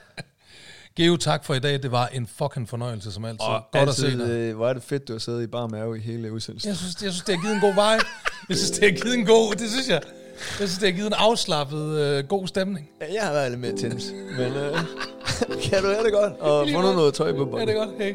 Geo, 0.98 1.16
tak 1.16 1.44
for 1.44 1.54
i 1.54 1.58
dag. 1.58 1.82
Det 1.82 1.90
var 1.92 2.06
en 2.06 2.26
fucking 2.38 2.68
fornøjelse 2.68 3.12
som 3.12 3.24
altid. 3.24 3.40
Og 3.40 3.62
Godt 3.72 3.88
altid, 3.88 4.06
at 4.06 4.12
se 4.12 4.18
dig. 4.18 4.30
øh, 4.30 4.56
Hvor 4.56 4.68
er 4.68 4.72
det 4.72 4.82
fedt, 4.82 5.08
du 5.08 5.12
har 5.12 5.18
siddet 5.20 5.42
i 5.42 5.46
bare 5.46 5.68
mave 5.68 5.98
i 5.98 6.00
hele 6.00 6.32
udsendelsen. 6.32 6.68
Jeg 6.68 6.76
synes, 6.76 7.02
jeg 7.02 7.12
synes, 7.12 7.24
det 7.24 7.34
har 7.36 7.42
givet 7.42 7.54
en 7.54 7.60
god 7.60 7.74
vej. 7.74 7.98
Jeg 8.48 8.56
synes, 8.56 8.70
det 8.70 8.90
har 8.92 9.00
givet 9.02 9.18
en 9.18 9.26
god... 9.26 9.54
Det 9.54 9.70
synes 9.70 9.88
jeg. 9.88 10.00
Jeg 10.60 10.68
synes, 10.68 10.78
det 10.78 10.88
har 10.88 10.92
givet 10.96 11.06
en 11.06 11.12
afslappet, 11.16 11.98
øh, 12.00 12.24
god 12.24 12.46
stemning. 12.46 12.90
Ja, 13.00 13.06
jeg 13.14 13.22
har 13.22 13.32
været 13.32 13.50
lidt 13.50 13.60
mere 13.60 13.76
tens. 13.76 14.12
Men 14.38 14.52
øh, 14.52 14.72
kan 15.64 15.82
du 15.82 15.88
have 15.88 16.04
det 16.04 16.12
godt? 16.12 16.32
Og 16.40 16.68
få 16.72 16.80
noget 16.82 17.14
tøj 17.14 17.32
på 17.32 17.38
Ja, 17.38 17.44
bånd. 17.44 17.66
det 17.66 17.76
er 17.76 17.84
godt. 17.86 17.90
Hey. 18.02 18.14